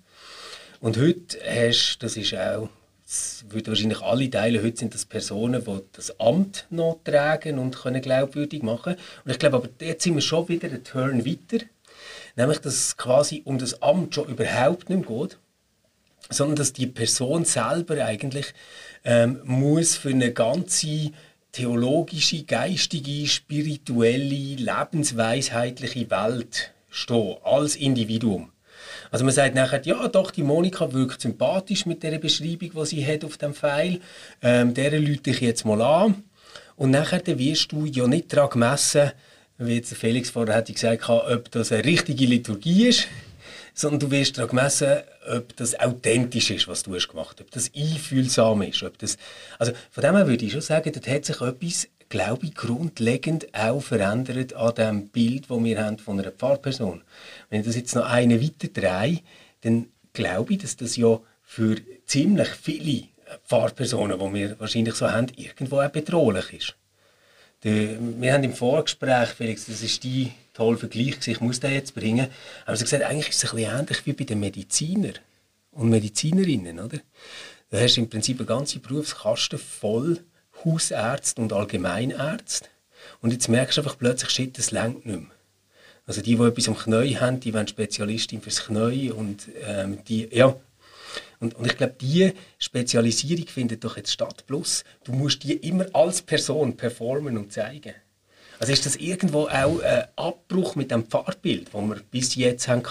und 0.81 0.97
heute 0.97 1.39
hast, 1.45 1.99
das 2.01 2.17
ist 2.17 2.35
auch, 2.35 2.69
das 3.05 3.45
würden 3.49 3.69
wahrscheinlich 3.69 4.01
alle 4.01 4.31
teilen, 4.31 4.63
heute 4.63 4.77
sind 4.77 4.95
das 4.95 5.05
Personen, 5.05 5.65
die 5.65 5.81
das 5.93 6.21
Amt 6.21 6.67
noch 6.71 7.01
tragen 7.05 7.59
und 7.59 7.77
können 7.77 8.03
glaubwürdig 8.03 8.63
machen. 8.63 8.97
Und 9.25 9.31
ich 9.31 9.39
glaube, 9.39 9.57
aber 9.57 9.69
jetzt 9.81 10.05
sind 10.05 10.15
wir 10.15 10.21
schon 10.21 10.49
wieder 10.49 10.69
einen 10.69 10.85
Turn 10.85 11.25
weiter, 11.25 11.65
nämlich, 12.39 12.59
dass 12.59 12.75
es 12.75 12.97
quasi 12.97 13.43
um 13.45 13.59
das 13.59 13.83
Amt 13.83 14.15
schon 14.15 14.29
überhaupt 14.29 14.89
nicht 14.89 15.07
geht, 15.07 15.39
sondern 16.31 16.57
dass 16.57 16.73
die 16.73 16.87
Person 16.87 17.45
selber 17.45 18.05
eigentlich 18.05 18.55
ähm, 19.05 19.41
muss 19.45 19.97
für 19.97 20.11
eine 20.11 20.33
ganze 20.33 21.11
theologische, 21.53 22.45
geistige, 22.45 23.27
spirituelle, 23.27 24.57
lebensweisheitliche 24.57 26.11
Welt 26.11 26.73
stehen, 26.89 27.37
als 27.43 27.77
Individuum. 27.77 28.53
Also 29.11 29.25
man 29.25 29.35
sagt 29.35 29.55
nachher, 29.55 29.83
ja 29.85 30.07
doch, 30.09 30.31
die 30.31 30.43
Monika 30.43 30.93
wirkt 30.93 31.21
sympathisch 31.21 31.87
mit 31.87 32.03
der 32.03 32.19
Beschreibung, 32.19 32.71
die 32.73 32.87
sie 32.87 33.07
hat 33.07 33.25
auf 33.25 33.39
dem 33.39 33.55
Pfeil. 33.55 34.01
Ähm, 34.43 34.75
der 34.75 34.93
lüte 34.93 35.31
ich 35.31 35.41
jetzt 35.41 35.65
mal 35.65 35.83
an. 35.83 36.23
Und 36.77 36.91
nachher 36.91 37.23
wirst 37.27 37.73
du 37.73 37.87
ja 37.87 38.07
nicht 38.07 38.33
daran 38.33 38.51
gemessen, 38.51 39.11
wie 39.59 39.75
jetzt 39.75 39.95
Felix 39.95 40.31
vorher 40.31 40.55
hat 40.55 40.67
gesagt, 40.67 41.09
ob 41.09 41.51
das 41.51 41.73
eine 41.73 41.85
richtige 41.85 42.27
Liturgie 42.27 42.87
ist, 42.89 43.09
sondern 43.75 44.01
du 44.01 44.11
wirst 44.11 44.39
daran 44.39 44.51
gemessen, 44.51 44.99
ob 45.33 45.55
das 45.57 45.79
authentisch 45.79 46.51
ist, 46.51 46.69
was 46.69 46.83
du 46.83 46.95
hast 46.95 47.09
gemacht 47.09 47.37
hast, 47.39 47.43
ob 47.43 47.51
das 47.51 47.71
einfühlsam 47.75 48.63
ist. 48.63 48.83
Ob 48.83 48.99
das, 48.99 49.17
also 49.59 49.73
von 49.91 50.03
dem 50.03 50.17
her 50.17 50.27
würde 50.27 50.45
ich 50.45 50.53
schon 50.53 50.61
sagen, 50.61 50.93
dort 50.93 51.09
hat 51.09 51.25
sich 51.25 51.41
etwas, 51.41 51.89
glaube 52.09 52.47
ich, 52.47 52.55
grundlegend 52.55 53.53
auch 53.55 53.81
verändert 53.81 54.55
an 54.55 54.75
dem 54.75 55.09
Bild, 55.09 55.51
das 55.51 55.63
wir 55.63 55.85
haben 55.85 55.99
von 55.99 56.19
einer 56.19 56.31
Pfarrperson. 56.31 57.03
Wenn 57.51 57.61
ich 57.61 57.67
das 57.67 57.77
jetzt 57.77 57.95
noch 57.95 58.07
eine 58.07 58.41
weiter 58.41 58.69
drehe, 58.69 59.21
dann 59.63 59.87
glaube 60.13 60.55
ich, 60.55 60.61
dass 60.61 60.77
das 60.77 60.97
ja 60.97 61.21
für 61.43 61.77
ziemlich 62.07 62.49
viele 62.49 63.05
Pfarrpersonen, 63.47 64.19
die 64.19 64.35
wir 64.35 64.61
wahrscheinlich 64.61 64.95
so 64.95 65.11
haben, 65.11 65.29
irgendwo 65.37 65.81
auch 65.81 65.91
bedrohlich 65.91 66.53
ist. 66.53 66.75
Der, 67.65 67.99
wir 68.01 68.33
haben 68.33 68.45
im 68.45 68.55
Vorgespräch, 68.55 69.31
Felix, 69.31 69.67
das 69.67 69.83
ist 69.83 70.05
die 70.05 70.33
tolle 70.55 70.77
Vergleich, 70.77 71.27
ich 71.27 71.41
muss 71.41 71.61
den 71.61 71.73
jetzt 71.73 71.95
bringen, 71.95 72.29
haben 72.67 72.77
sie 72.77 72.85
gesagt, 72.85 73.03
eigentlich 73.03 73.31
ist 73.31 73.43
es 73.43 73.51
ein 73.51 73.57
bisschen 73.57 73.79
ähnlich 73.79 74.07
wie 74.07 74.13
bei 74.13 74.25
den 74.25 74.41
Medizinern 74.41 75.15
und 75.73 75.89
Medizinerinnen, 75.89 76.79
oder? 76.79 76.99
Du 77.71 77.81
hast 77.81 77.99
im 77.99 78.09
Prinzip 78.09 78.39
eine 78.39 78.47
ganze 78.47 78.79
Berufskaste 78.79 79.59
voll 79.59 80.21
Hausärzte 80.65 81.43
und 81.43 81.53
Allgemeinärzte 81.53 82.69
und 83.21 83.33
jetzt 83.33 83.49
merkst 83.49 83.77
du 83.77 83.83
einfach 83.83 83.99
plötzlich, 83.99 84.31
shit, 84.31 84.57
das 84.57 84.71
längt 84.71 85.05
nicht 85.05 85.21
mehr. 85.21 85.31
Also 86.07 86.23
die, 86.23 86.37
die 86.37 86.43
etwas 86.43 86.69
am 86.69 86.77
Knie 86.77 87.17
haben, 87.17 87.39
die 87.39 87.53
wollen 87.53 87.69
Spezialistin 87.69 88.41
fürs 88.41 88.65
Knie 88.65 89.11
und 89.11 89.49
ähm, 89.67 89.99
die, 90.05 90.29
ja, 90.33 90.57
und, 91.41 91.55
und 91.55 91.67
ich 91.67 91.77
glaube, 91.77 91.95
diese 92.01 92.35
Spezialisierung 92.59 93.47
findet 93.47 93.85
doch 93.85 93.97
jetzt 93.97 94.13
statt. 94.13 94.45
Plus, 94.47 94.85
du 95.05 95.13
musst 95.13 95.45
die 95.45 95.55
immer 95.55 95.87
als 95.93 96.23
Person 96.23 96.77
performen 96.77 97.39
und 97.39 97.53
zeigen. 97.53 97.95
Also 98.59 98.73
ist 98.73 98.87
das 98.87 98.97
irgendwo 98.97 99.43
auch 99.43 99.81
ein 99.81 100.05
Abbruch 100.17 100.75
mit 100.75 100.91
dem 100.91 101.05
Pfarrbild, 101.05 101.69
das 101.73 101.81
wir 101.81 102.03
bis 102.11 102.35
jetzt 102.35 102.67
haben? 102.67 102.83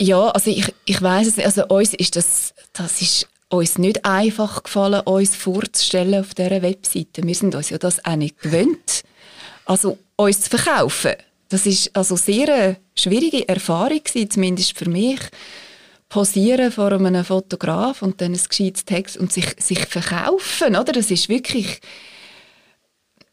Ja, 0.00 0.28
also 0.28 0.50
ich, 0.50 0.72
ich 0.84 1.00
weiß 1.00 1.26
es 1.26 1.36
nicht. 1.38 1.46
Also 1.46 1.66
uns 1.68 1.94
ist 1.94 2.16
das, 2.16 2.54
das 2.74 3.00
ist 3.00 3.28
uns 3.48 3.78
nicht 3.78 4.04
einfach 4.04 4.62
gefallen, 4.62 5.00
uns 5.02 5.34
vorzustellen 5.34 6.20
auf 6.20 6.34
dieser 6.34 6.62
Webseite. 6.62 7.22
Wir 7.22 7.34
sind 7.34 7.54
uns 7.54 7.70
ja 7.70 7.78
das 7.78 8.04
auch 8.04 8.16
nicht 8.16 8.40
gewöhnt. 8.40 9.04
Also 9.64 9.96
uns 10.16 10.42
zu 10.42 10.50
verkaufen, 10.50 11.14
das 11.48 11.64
ist 11.64 11.96
also 11.96 12.16
sehr 12.16 12.52
eine 12.52 12.76
schwierige 12.94 13.48
Erfahrung 13.48 14.02
gewesen, 14.02 14.30
zumindest 14.30 14.76
für 14.76 14.88
mich. 14.88 15.20
Posieren 16.08 16.70
vor 16.70 16.92
einem 16.92 17.24
Fotograf 17.24 18.02
und 18.02 18.20
dann 18.20 18.32
ein 18.32 18.40
gescheites 18.48 18.84
Text 18.84 19.16
und 19.16 19.32
sich, 19.32 19.56
sich 19.58 19.86
verkaufen, 19.86 20.76
oder? 20.76 20.92
Das 20.92 21.10
ist 21.10 21.28
wirklich 21.28 21.80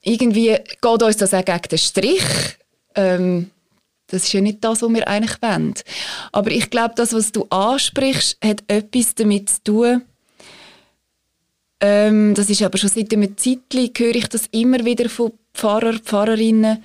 irgendwie 0.04 0.58
geht 0.82 1.04
uns 1.04 1.18
das 1.18 1.34
auch 1.34 1.46
gegen 1.46 1.70
den 1.72 1.78
Strich. 1.78 2.24
Ähm, 2.96 3.50
das 4.08 4.26
ist 4.26 4.34
ja 4.34 4.42
nicht 4.42 4.64
das, 4.64 4.82
was 4.82 4.94
wir 4.94 5.08
eigentlich 5.08 5.42
wollen. 5.42 5.74
Aber 6.32 6.52
ich 6.52 6.70
glaube, 6.70 6.94
das, 6.96 7.14
was 7.14 7.32
du 7.32 7.46
ansprichst, 7.50 8.38
hat 8.44 8.64
etwas 8.68 9.16
damit 9.16 9.50
zu 9.50 9.64
tun. 9.64 10.02
Ähm, 11.80 12.34
das 12.36 12.50
ist 12.50 12.62
aber 12.62 12.78
schon 12.78 12.90
seit 12.90 13.12
einem 13.14 13.36
Zeitchen, 13.38 13.92
höre 13.98 14.16
ich 14.16 14.28
das 14.28 14.48
immer 14.52 14.86
wieder 14.86 15.10
von 15.10 15.32
Pfarrer, 15.54 16.00
Pfarrerinnen, 16.00 16.84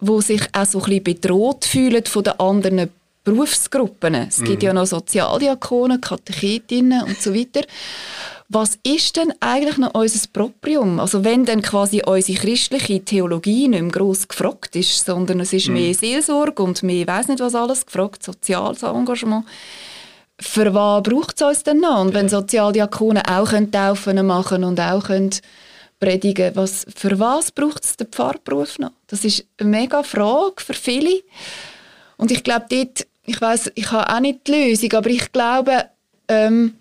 die 0.00 0.22
sich 0.22 0.42
auch 0.52 0.66
so 0.66 0.78
ein 0.78 0.84
bisschen 0.84 1.04
bedroht 1.04 1.64
fühlen 1.64 2.04
von 2.06 2.24
den 2.24 2.38
anderen 2.40 2.90
Berufsgruppen. 3.24 4.14
Es 4.14 4.38
mhm. 4.38 4.44
gibt 4.44 4.62
ja 4.62 4.72
noch 4.72 4.86
Sozialdiakonen, 4.86 6.00
Katechetinnen 6.00 7.02
und 7.04 7.20
so 7.20 7.34
weiter. 7.34 7.62
Was 8.48 8.78
ist 8.82 9.16
denn 9.16 9.32
eigentlich 9.38 9.78
noch 9.78 9.94
unser 9.94 10.28
Proprium? 10.32 10.98
Also 10.98 11.22
wenn 11.22 11.44
dann 11.44 11.62
quasi 11.62 12.02
unsere 12.04 12.38
christliche 12.38 13.04
Theologie 13.04 13.68
nicht 13.68 13.82
mehr 13.82 13.92
gross 13.92 14.26
gefragt 14.26 14.74
ist, 14.74 15.04
sondern 15.04 15.40
es 15.40 15.52
ist 15.52 15.68
mhm. 15.68 15.74
mehr 15.74 15.94
Seelsorge 15.94 16.62
und 16.62 16.82
mehr, 16.82 17.06
weiß 17.06 17.28
nicht 17.28 17.40
was 17.40 17.54
alles 17.54 17.86
gefragt, 17.86 18.24
soziales 18.24 18.82
Engagement. 18.82 19.44
Für 20.40 20.72
was 20.72 21.02
braucht 21.02 21.36
es 21.36 21.46
uns 21.46 21.62
denn 21.62 21.80
noch? 21.80 22.00
Und 22.00 22.14
wenn 22.14 22.28
Sozialdiakonen 22.28 23.22
auch 23.26 23.52
Taufen 23.70 24.26
machen 24.26 24.64
und 24.64 24.80
auch 24.80 25.04
können 25.04 25.30
predigen 26.00 26.56
was 26.56 26.86
Für 26.96 27.18
was 27.18 27.52
braucht 27.52 27.84
es 27.84 27.96
den 27.96 28.08
Pfarrberuf 28.08 28.78
noch? 28.78 28.92
Das 29.06 29.24
ist 29.24 29.44
eine 29.58 29.68
mega 29.68 30.02
Frage 30.02 30.54
für 30.56 30.74
viele. 30.74 31.22
Und 32.16 32.30
ich 32.30 32.42
glaube, 32.42 32.66
dort, 32.68 33.06
ich 33.30 33.40
weiß, 33.40 33.72
ich 33.74 33.90
habe 33.92 34.12
auch 34.12 34.20
nicht 34.20 34.46
die 34.46 34.52
Lösung, 34.52 34.92
aber 34.92 35.10
ich 35.10 35.30
glaube, 35.32 35.84
ähm, 36.28 36.74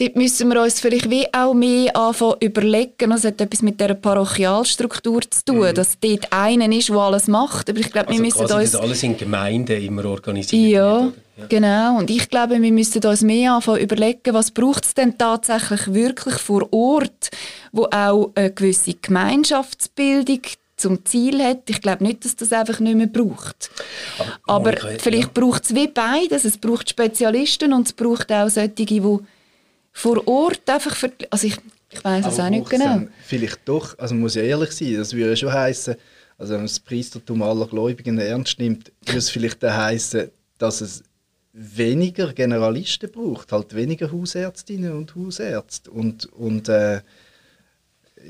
dort 0.00 0.16
müssen 0.16 0.48
wir 0.48 0.62
uns 0.62 0.80
vielleicht 0.80 1.10
wie 1.10 1.26
auch 1.32 1.54
mehr 1.54 1.94
anfangen 1.96 2.36
überlegen. 2.40 3.10
Das 3.10 3.24
hat 3.24 3.40
etwas 3.40 3.62
mit 3.62 3.80
der 3.80 3.94
Parochialstruktur 3.94 5.22
zu 5.28 5.44
tun, 5.44 5.68
mhm. 5.68 5.74
dass 5.74 5.98
dort 5.98 6.32
einer 6.32 6.70
ist, 6.70 6.88
der 6.88 6.96
alles 6.96 7.26
macht. 7.26 7.68
Aber 7.68 7.80
ich 7.80 7.90
glaube, 7.90 8.08
also 8.08 8.18
wir 8.18 8.24
müssen 8.24 8.40
uns... 8.40 8.74
alles 8.74 9.02
in 9.02 9.16
Gemeinden 9.16 9.82
immer 9.82 10.04
organisiert 10.04 10.72
ja, 10.72 11.02
wird, 11.02 11.14
ja, 11.36 11.46
genau. 11.48 11.98
Und 11.98 12.10
ich 12.10 12.28
glaube, 12.28 12.60
wir 12.60 12.72
müssen 12.72 13.04
uns 13.04 13.22
mehr 13.22 13.54
anfangen 13.54 13.80
überlegen, 13.80 14.34
was 14.34 14.52
braucht 14.52 14.84
es 14.84 14.94
denn 14.94 15.18
tatsächlich 15.18 15.92
wirklich 15.92 16.36
vor 16.36 16.72
Ort, 16.72 17.30
wo 17.72 17.84
auch 17.90 18.30
eine 18.34 18.52
gewisse 18.52 18.94
Gemeinschaftsbildung 18.94 20.42
zum 20.78 21.04
Ziel 21.04 21.42
hat. 21.42 21.68
Ich 21.68 21.80
glaube 21.80 22.04
nicht, 22.04 22.24
dass 22.24 22.36
das 22.36 22.52
einfach 22.52 22.80
nicht 22.80 22.96
mehr 22.96 23.06
braucht. 23.06 23.70
Aber, 24.46 24.70
Aber 24.70 24.98
vielleicht 24.98 25.36
ja. 25.36 25.42
braucht 25.42 25.64
es 25.64 25.74
wie 25.74 25.88
beides. 25.88 26.44
Es 26.44 26.56
braucht 26.56 26.88
Spezialisten 26.88 27.72
und 27.72 27.86
es 27.86 27.92
braucht 27.92 28.32
auch 28.32 28.48
solche, 28.48 28.70
die 28.70 29.02
vor 29.92 30.28
Ort 30.28 30.68
einfach 30.70 30.94
für, 30.94 31.12
also 31.30 31.46
ich, 31.46 31.56
ich 31.90 32.04
weiß 32.04 32.26
es 32.26 32.40
auch 32.40 32.48
nicht 32.48 32.70
genau. 32.70 33.02
Vielleicht 33.26 33.60
doch, 33.66 33.98
also 33.98 34.14
man 34.14 34.22
muss 34.22 34.34
ja 34.36 34.42
ehrlich 34.42 34.70
sein, 34.72 34.96
das 34.96 35.12
würde 35.12 35.36
schon 35.36 35.52
heißen, 35.52 35.96
also 36.38 36.52
wenn 36.52 36.60
man 36.60 36.66
das 36.66 36.78
Priestertum 36.78 37.42
aller 37.42 37.66
Gläubigen 37.66 38.18
ernst 38.18 38.58
nimmt, 38.60 38.92
würde 39.04 39.18
es 39.18 39.28
vielleicht 39.28 39.62
heißen, 39.62 40.30
dass 40.58 40.80
es 40.80 41.02
weniger 41.52 42.32
Generalisten 42.32 43.10
braucht, 43.10 43.50
halt 43.50 43.74
weniger 43.74 44.12
Hausärztinnen 44.12 44.92
und 44.92 45.16
Hausärzte 45.16 45.90
und, 45.90 46.26
und 46.26 46.68
äh, 46.68 47.00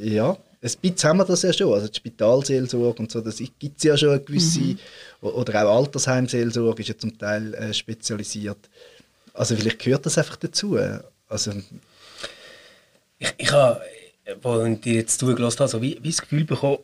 ja, 0.00 0.36
ein 0.60 0.70
bisschen 0.80 1.08
haben 1.08 1.18
wir 1.18 1.24
das 1.24 1.42
ja 1.42 1.52
schon, 1.52 1.72
also 1.72 1.86
die 1.86 1.96
Spitalseelsorge 1.96 3.00
und 3.00 3.12
so, 3.12 3.20
das 3.20 3.36
gibt 3.36 3.78
es 3.78 3.84
ja 3.84 3.96
schon 3.96 4.10
eine 4.10 4.20
gewisse, 4.20 4.60
mhm. 4.60 4.78
oder 5.20 5.64
auch 5.64 5.76
Altersheimseelsorge 5.78 6.82
ist 6.82 6.88
ja 6.88 6.98
zum 6.98 7.16
Teil 7.16 7.54
äh, 7.54 7.72
spezialisiert. 7.72 8.68
Also 9.34 9.54
vielleicht 9.54 9.78
gehört 9.78 10.04
das 10.04 10.18
einfach 10.18 10.36
dazu. 10.36 10.76
Also, 11.28 11.52
ich, 13.18 13.34
ich 13.36 13.52
habe, 13.52 13.80
als 14.42 14.78
ich 14.80 14.86
jetzt 14.86 15.20
zugelassen 15.20 15.60
habe, 15.60 15.68
so 15.68 15.80
wie, 15.82 15.98
wie 16.02 16.10
das 16.10 16.20
Gefühl 16.20 16.44
bekommen, 16.44 16.78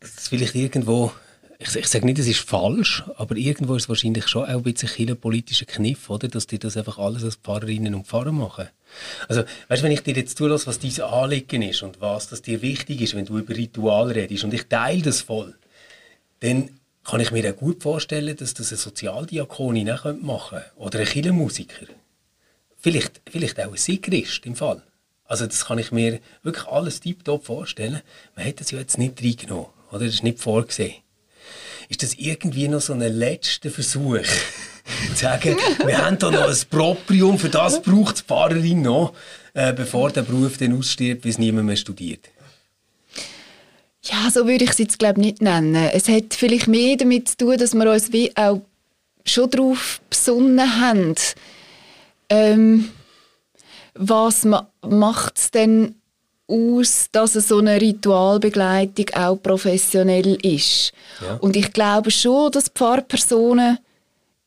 dass 0.00 0.16
es 0.16 0.28
vielleicht 0.28 0.56
irgendwo, 0.56 1.12
ich, 1.58 1.76
ich 1.76 1.86
sage 1.86 2.06
nicht, 2.06 2.18
es 2.18 2.26
ist 2.26 2.40
falsch, 2.40 3.04
aber 3.16 3.36
irgendwo 3.36 3.76
ist 3.76 3.84
es 3.84 3.88
wahrscheinlich 3.88 4.26
schon 4.26 4.44
auch 4.44 4.48
ein 4.48 4.62
bisschen 4.62 5.10
ein 5.10 5.16
politischer 5.16 5.66
Kniff, 5.66 6.10
oder? 6.10 6.26
dass 6.26 6.48
die 6.48 6.58
das 6.58 6.76
einfach 6.76 6.98
alles 6.98 7.22
als 7.22 7.36
Pfarrerinnen 7.36 7.94
und 7.94 8.08
Pfarrer 8.08 8.32
machen. 8.32 8.68
Also, 9.28 9.42
weißt 9.68 9.82
du, 9.82 9.84
wenn 9.84 9.92
ich 9.92 10.02
dir 10.02 10.14
jetzt 10.14 10.36
zulasse, 10.36 10.66
was 10.66 10.78
dein 10.78 11.00
Anliegen 11.00 11.62
ist 11.62 11.82
und 11.82 12.00
was 12.00 12.28
das 12.28 12.42
dir 12.42 12.62
wichtig 12.62 13.00
ist, 13.00 13.14
wenn 13.14 13.24
du 13.24 13.38
über 13.38 13.56
Ritual 13.56 14.10
redest 14.10 14.44
und 14.44 14.54
ich 14.54 14.66
teile 14.66 15.02
das 15.02 15.20
voll, 15.20 15.54
dann 16.40 16.70
kann 17.04 17.20
ich 17.20 17.30
mir 17.30 17.50
auch 17.50 17.56
gut 17.56 17.82
vorstellen, 17.82 18.36
dass 18.36 18.54
das 18.54 18.70
eine 18.70 18.78
Sozialdiakonin 18.78 19.90
auch 19.90 20.04
machen 20.20 20.58
könnte 20.58 20.72
oder 20.76 20.98
ein 21.00 21.06
Kirchenmusiker. 21.06 21.86
Vielleicht, 22.78 23.20
vielleicht 23.30 23.60
auch 23.60 23.72
ein 23.72 23.76
Sigrist 23.76 24.46
im 24.46 24.56
Fall. 24.56 24.82
Also 25.24 25.46
das 25.46 25.66
kann 25.66 25.78
ich 25.78 25.92
mir 25.92 26.18
wirklich 26.42 26.66
alles 26.66 27.00
tiptop 27.00 27.46
vorstellen. 27.46 28.00
Man 28.34 28.44
hat 28.44 28.60
das 28.60 28.70
ja 28.70 28.78
jetzt 28.78 28.98
nicht 28.98 29.22
reingenommen, 29.22 29.68
oder? 29.90 30.04
Das 30.04 30.14
ist 30.14 30.24
nicht 30.24 30.40
vorgesehen. 30.40 30.94
Ist 31.90 32.04
das 32.04 32.14
irgendwie 32.14 32.68
noch 32.68 32.80
so 32.80 32.92
ein 32.92 33.00
letzter 33.00 33.68
Versuch, 33.68 34.20
zu 34.22 35.14
sagen, 35.16 35.56
wir 35.84 35.98
haben 35.98 36.16
da 36.20 36.30
noch 36.30 36.48
ein 36.48 36.56
Proprium, 36.70 37.36
für 37.36 37.48
das 37.48 37.82
braucht 37.82 38.20
die 38.20 38.22
Fahrerin 38.28 38.82
noch, 38.82 39.12
äh, 39.54 39.72
bevor 39.72 40.12
der 40.12 40.22
Beruf 40.22 40.56
dann 40.56 40.78
ausstirbt, 40.78 41.22
bis 41.22 41.36
niemand 41.36 41.66
mehr 41.66 41.74
studiert? 41.74 42.30
Ja, 44.04 44.30
so 44.30 44.46
würde 44.46 44.64
ich 44.64 44.70
es 44.70 44.78
jetzt 44.78 45.00
glaube 45.00 45.20
nicht 45.20 45.42
nennen. 45.42 45.74
Es 45.74 46.08
hat 46.08 46.32
vielleicht 46.32 46.68
mehr 46.68 46.96
damit 46.96 47.30
zu 47.30 47.38
tun, 47.38 47.58
dass 47.58 47.74
wir 47.74 47.90
uns 47.90 48.12
wie 48.12 48.34
auch 48.36 48.62
schon 49.26 49.50
darauf 49.50 50.00
besonnen 50.08 50.80
haben, 50.80 51.16
ähm, 52.28 52.88
was 53.94 54.44
ma 54.44 54.70
macht 54.80 55.36
es 55.36 55.50
denn 55.50 55.96
aus, 56.50 57.06
dass 57.12 57.34
so 57.34 57.58
eine 57.58 57.80
Ritualbegleitung 57.80 59.06
auch 59.14 59.36
professionell 59.36 60.34
ist? 60.44 60.92
Ja. 61.20 61.36
Und 61.36 61.56
ich 61.56 61.72
glaube 61.72 62.10
schon, 62.10 62.52
dass 62.52 62.68
Pfarrpersonen 62.68 63.78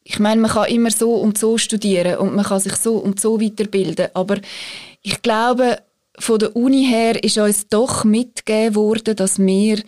ich 0.06 0.20
meine, 0.20 0.42
man 0.42 0.52
kann 0.52 0.68
immer 0.68 0.92
so 0.92 1.13
und 1.13 1.38
so 1.38 1.58
studieren 1.58 2.18
und 2.18 2.36
man 2.36 2.44
kann 2.44 2.60
sich 2.60 2.76
so 2.76 2.96
und 2.96 3.22
so 3.22 3.39
weiterbilden, 3.39 4.10
aber 4.13 4.38
ich 5.02 5.22
glaube, 5.22 5.78
von 6.20 6.39
der 6.39 6.54
Uni 6.58 6.86
her 6.86 7.24
ist 7.24 7.38
uns 7.38 7.70
doch 7.70 8.04
mitgegeben 8.04 8.76
worden, 8.76 9.16
dass 9.16 9.39
wir 9.39 9.82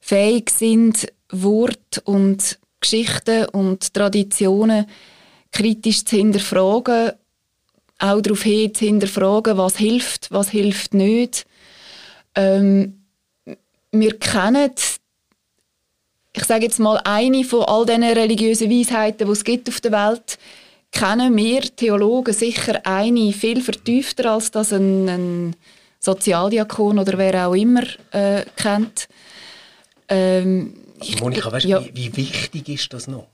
fähig 0.00 0.50
sind, 0.50 1.08
Wort 1.32 2.00
und 2.04 2.60
Geschichten 2.80 3.46
und 3.46 3.92
Traditionen 3.92 4.86
kritisch 5.50 6.04
zu 6.04 6.14
hinterfragen 6.14 7.14
auch 7.98 8.20
darauf 8.20 8.42
hin 8.42 8.74
zu 8.74 8.84
hinterfragen, 8.84 9.56
was 9.56 9.76
hilft, 9.78 10.30
was 10.30 10.50
hilft 10.50 10.94
nicht. 10.94 11.46
Ähm, 12.36 13.06
wir 13.90 14.18
kennen, 14.18 14.70
ich 16.32 16.44
sage 16.44 16.64
jetzt 16.64 16.78
mal, 16.78 17.00
eine 17.04 17.44
von 17.44 17.64
all 17.64 17.86
diesen 17.86 18.04
religiösen 18.04 18.70
Weisheiten, 18.70 19.26
die 19.26 19.32
es 19.32 19.44
gibt 19.44 19.68
auf 19.68 19.80
der 19.80 19.92
Welt, 19.92 20.38
kennen 20.92 21.36
wir 21.36 21.62
Theologen 21.62 22.34
sicher 22.34 22.80
eine 22.84 23.32
viel 23.32 23.62
vertiefter, 23.62 24.32
als 24.32 24.50
das 24.50 24.72
ein, 24.72 25.08
ein 25.08 25.56
Sozialdiakon 25.98 26.98
oder 26.98 27.18
wer 27.18 27.48
auch 27.48 27.54
immer 27.54 27.82
äh, 28.12 28.44
kennt. 28.56 29.08
Ähm, 30.08 30.74
Monika, 31.20 31.50
weißt, 31.50 31.66
ja. 31.66 31.84
wie, 31.84 31.94
wie 31.94 32.16
wichtig 32.16 32.68
ist 32.68 32.92
das 32.92 33.08
noch? 33.08 33.26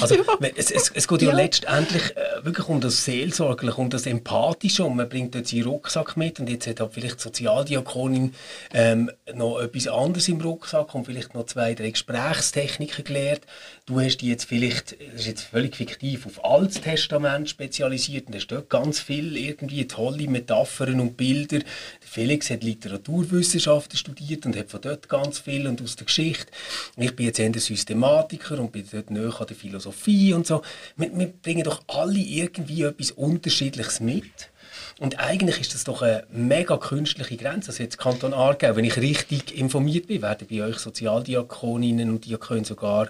Also, 0.00 0.16
es, 0.56 0.70
es, 0.70 0.90
es 0.92 1.06
geht 1.06 1.22
ja, 1.22 1.28
ja. 1.28 1.36
letztendlich 1.36 2.16
äh, 2.16 2.44
wirklich 2.44 2.68
um 2.68 2.80
das 2.80 3.04
Seelsorgliche, 3.04 3.76
um 3.76 3.88
das 3.88 4.06
Empathische 4.06 4.84
und 4.84 4.96
man 4.96 5.08
bringt 5.08 5.34
dort 5.34 5.46
seinen 5.46 5.64
Rucksack 5.64 6.16
mit 6.16 6.40
und 6.40 6.50
jetzt 6.50 6.66
hat 6.66 6.80
halt 6.80 6.92
vielleicht 6.92 7.18
die 7.18 7.22
Sozialdiakonin 7.22 8.34
ähm, 8.74 9.10
noch 9.34 9.60
etwas 9.60 9.86
anderes 9.86 10.28
im 10.28 10.40
Rucksack 10.40 10.94
und 10.94 11.04
vielleicht 11.04 11.34
noch 11.34 11.46
zwei, 11.46 11.74
drei 11.74 11.90
Gesprächstechniken 11.90 13.04
gelernt. 13.04 13.42
Du 13.86 14.00
hast 14.00 14.18
die 14.18 14.28
jetzt 14.28 14.46
vielleicht, 14.46 14.92
das 15.12 15.20
ist 15.20 15.26
jetzt 15.26 15.42
völlig 15.42 15.76
fiktiv, 15.76 16.26
auf 16.26 16.44
Altes 16.44 16.80
Testament 16.80 17.48
spezialisiert 17.48 18.26
und 18.26 18.34
hast 18.34 18.48
dort 18.48 18.68
ganz 18.68 18.98
viel 18.98 19.36
irgendwie 19.36 19.86
tolle 19.86 20.28
Metaphern 20.28 21.00
und 21.00 21.16
Bilder. 21.16 21.60
Felix 22.00 22.50
hat 22.50 22.64
Literaturwissenschaften 22.64 23.96
studiert 23.96 24.46
und 24.46 24.56
hat 24.56 24.70
von 24.70 24.80
dort 24.80 25.08
ganz 25.08 25.38
viel 25.38 25.68
und 25.68 25.80
aus 25.80 25.94
der 25.94 26.06
Geschichte. 26.06 26.46
Ich 26.96 27.14
bin 27.14 27.26
jetzt 27.26 27.38
eher 27.38 27.56
Systematiker 27.56 28.58
und 28.58 28.72
bin 28.72 28.84
dort 28.90 29.10
näher 29.10 29.40
an 29.40 29.46
der 29.46 29.56
Philosophie 29.56 29.75
Philosophie 29.76 30.32
und 30.32 30.46
so. 30.46 30.62
Wir, 30.96 31.16
wir 31.16 31.26
bringen 31.26 31.64
doch 31.64 31.82
alle 31.88 32.18
irgendwie 32.18 32.82
etwas 32.82 33.10
Unterschiedliches 33.12 34.00
mit. 34.00 34.50
Und 34.98 35.18
eigentlich 35.18 35.60
ist 35.60 35.74
das 35.74 35.84
doch 35.84 36.02
eine 36.02 36.24
mega 36.30 36.76
künstliche 36.78 37.36
Grenze. 37.36 37.70
Also 37.70 37.82
jetzt 37.82 37.98
Kanton 37.98 38.32
Aargau, 38.32 38.76
wenn 38.76 38.84
ich 38.84 38.96
richtig 38.96 39.56
informiert 39.56 40.06
bin, 40.06 40.22
werden 40.22 40.46
bei 40.50 40.62
euch 40.62 40.78
Sozialdiakoninnen 40.78 42.08
und 42.10 42.24
Diakonen 42.24 42.64
sogar 42.64 43.08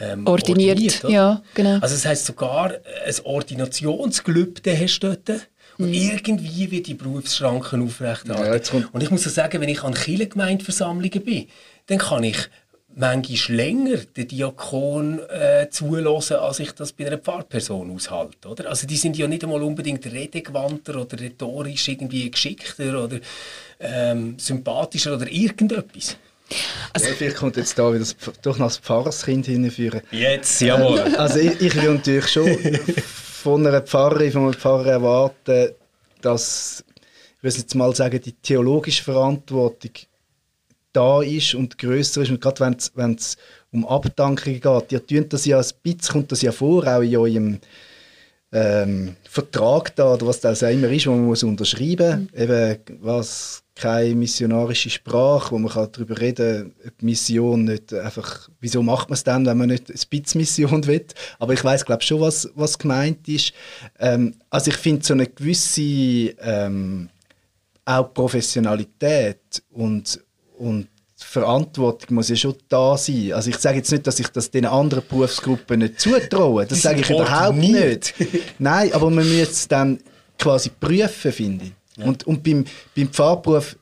ähm, 0.00 0.26
ordiniert. 0.26 0.78
ordiniert 0.78 1.02
ja, 1.08 1.42
genau. 1.54 1.78
Also 1.80 1.94
das 1.94 2.04
heißt 2.04 2.26
sogar 2.26 2.72
ein 2.72 3.14
Ordinationsgelübde 3.24 4.78
hast 4.78 5.00
du 5.00 5.16
dort. 5.16 5.48
Und 5.78 5.94
irgendwie 5.94 6.70
wird 6.72 6.88
die 6.88 6.94
Berufsschranken 6.94 7.84
aufrechterhalten. 7.84 8.80
Ja, 8.80 8.88
und 8.90 9.00
ich 9.00 9.10
muss 9.10 9.22
so 9.22 9.30
sagen, 9.30 9.60
wenn 9.60 9.68
ich 9.68 9.84
an 9.84 9.94
Kirchengemeindeversammlungen 9.94 11.24
bin, 11.24 11.46
dann 11.86 11.98
kann 11.98 12.24
ich 12.24 12.48
manchmal 12.94 13.56
länger 13.56 13.98
den 14.16 14.28
Diakon 14.28 15.20
äh, 15.28 15.68
zulassen, 15.70 16.36
als 16.36 16.58
ich 16.60 16.72
das 16.72 16.92
bei 16.92 17.06
einer 17.06 17.18
Pfarrperson 17.18 17.94
aushalte. 17.94 18.48
Oder? 18.48 18.68
Also 18.68 18.86
die 18.86 18.96
sind 18.96 19.16
ja 19.16 19.28
nicht 19.28 19.44
einmal 19.44 19.62
unbedingt 19.62 20.04
redegewandter 20.06 21.00
oder 21.00 21.20
rhetorisch 21.20 21.88
irgendwie 21.88 22.30
geschickter 22.30 23.04
oder 23.04 23.18
ähm, 23.80 24.38
sympathischer 24.38 25.14
oder 25.14 25.30
irgendetwas. 25.30 26.16
Also, 26.94 27.08
ja, 27.08 27.14
vielleicht 27.14 27.36
kommt 27.36 27.56
jetzt 27.56 27.78
da 27.78 27.90
wieder 27.90 28.00
das, 28.00 28.16
doch 28.40 28.56
noch 28.58 28.68
das 28.68 28.78
Pfarrerskind 28.78 29.46
hinführen. 29.46 30.00
Jetzt, 30.10 30.60
jawohl. 30.62 31.00
Also 31.16 31.40
ich, 31.40 31.60
ich 31.60 31.74
will 31.76 31.92
natürlich 31.94 32.28
schon 32.28 32.56
von 33.42 33.66
einer 33.66 33.82
Pfarrerin, 33.82 34.32
von 34.32 34.42
einem 34.44 34.54
Pfarrer 34.54 34.92
erwarten, 34.92 35.72
dass, 36.22 36.84
ich 37.36 37.42
will 37.42 37.52
jetzt 37.52 37.74
mal 37.74 37.94
sagen, 37.94 38.20
die 38.20 38.32
theologische 38.32 39.04
Verantwortung 39.04 39.90
da 40.92 41.22
ist 41.22 41.54
und 41.54 41.78
größer 41.78 42.22
ist. 42.22 42.30
Und 42.30 42.40
gerade 42.40 42.60
wenn 42.94 43.14
es 43.14 43.36
um 43.72 43.86
Abdankungen 43.86 44.60
geht, 44.60 44.92
ihr 44.92 45.06
tun 45.06 45.28
das 45.28 45.44
ja 45.44 45.58
ein 45.58 45.66
bisschen, 45.82 46.12
kommt 46.12 46.32
das 46.32 46.42
ja 46.42 46.52
vor, 46.52 46.86
auch 46.86 47.00
in 47.00 47.16
eurem 47.16 47.58
ähm, 48.52 49.16
Vertrag 49.28 49.94
da, 49.96 50.14
oder 50.14 50.26
was 50.26 50.40
das 50.40 50.62
auch 50.62 50.70
immer 50.70 50.88
ist, 50.88 51.06
wo 51.06 51.10
man 51.10 51.26
muss 51.26 51.42
unterschreiben 51.42 52.28
muss. 52.32 52.32
Mhm. 52.32 52.42
Eben, 52.42 52.78
was 53.00 53.62
keine 53.74 54.14
missionarische 54.14 54.90
Sprache, 54.90 55.52
wo 55.52 55.58
man 55.58 55.70
kann 55.70 55.88
darüber 55.92 56.20
reden 56.20 56.74
kann, 56.76 56.88
ob 56.88 57.02
Mission 57.02 57.64
nicht 57.64 57.94
einfach, 57.94 58.48
wieso 58.60 58.82
macht 58.82 59.08
man 59.08 59.14
es 59.14 59.24
dann, 59.24 59.46
wenn 59.46 59.56
man 59.56 59.68
nicht 59.68 59.88
eine 59.88 59.98
Spitzmission 59.98 60.86
will. 60.86 61.06
Aber 61.38 61.52
ich 61.52 61.62
weiß 61.62 61.84
glaube 61.84 62.02
schon, 62.02 62.20
was, 62.20 62.50
was 62.54 62.78
gemeint 62.78 63.28
ist. 63.28 63.52
Ähm, 64.00 64.34
also 64.50 64.70
ich 64.70 64.76
finde 64.76 65.04
so 65.04 65.14
eine 65.14 65.26
gewisse 65.26 66.34
ähm, 66.40 67.08
auch 67.84 68.12
Professionalität 68.12 69.62
und, 69.70 70.20
und 70.58 70.88
Verantwortung 71.24 72.16
muss 72.16 72.28
ja 72.28 72.36
schon 72.36 72.54
da 72.68 72.96
sein. 72.96 73.32
Also 73.32 73.50
ich 73.50 73.56
sage 73.56 73.78
jetzt 73.78 73.90
nicht, 73.90 74.06
dass 74.06 74.20
ich 74.20 74.28
das 74.28 74.50
den 74.50 74.64
anderen 74.64 75.02
Berufsgruppen 75.06 75.80
nicht 75.80 76.00
zutraue. 76.00 76.64
Das 76.64 76.82
sage 76.82 77.00
ich 77.00 77.10
überhaupt 77.10 77.56
nicht. 77.56 78.14
Nein, 78.58 78.92
aber 78.92 79.10
man 79.10 79.28
muss 79.28 79.50
es 79.50 79.68
dann 79.68 79.98
quasi 80.38 80.70
prüfen, 80.70 81.32
finde 81.32 81.64
ich. 81.66 81.72
Ja. 81.98 82.06
Und, 82.06 82.26
und 82.26 82.42
beim, 82.42 82.64
beim 82.94 83.08
Pfarrberuf 83.08 83.76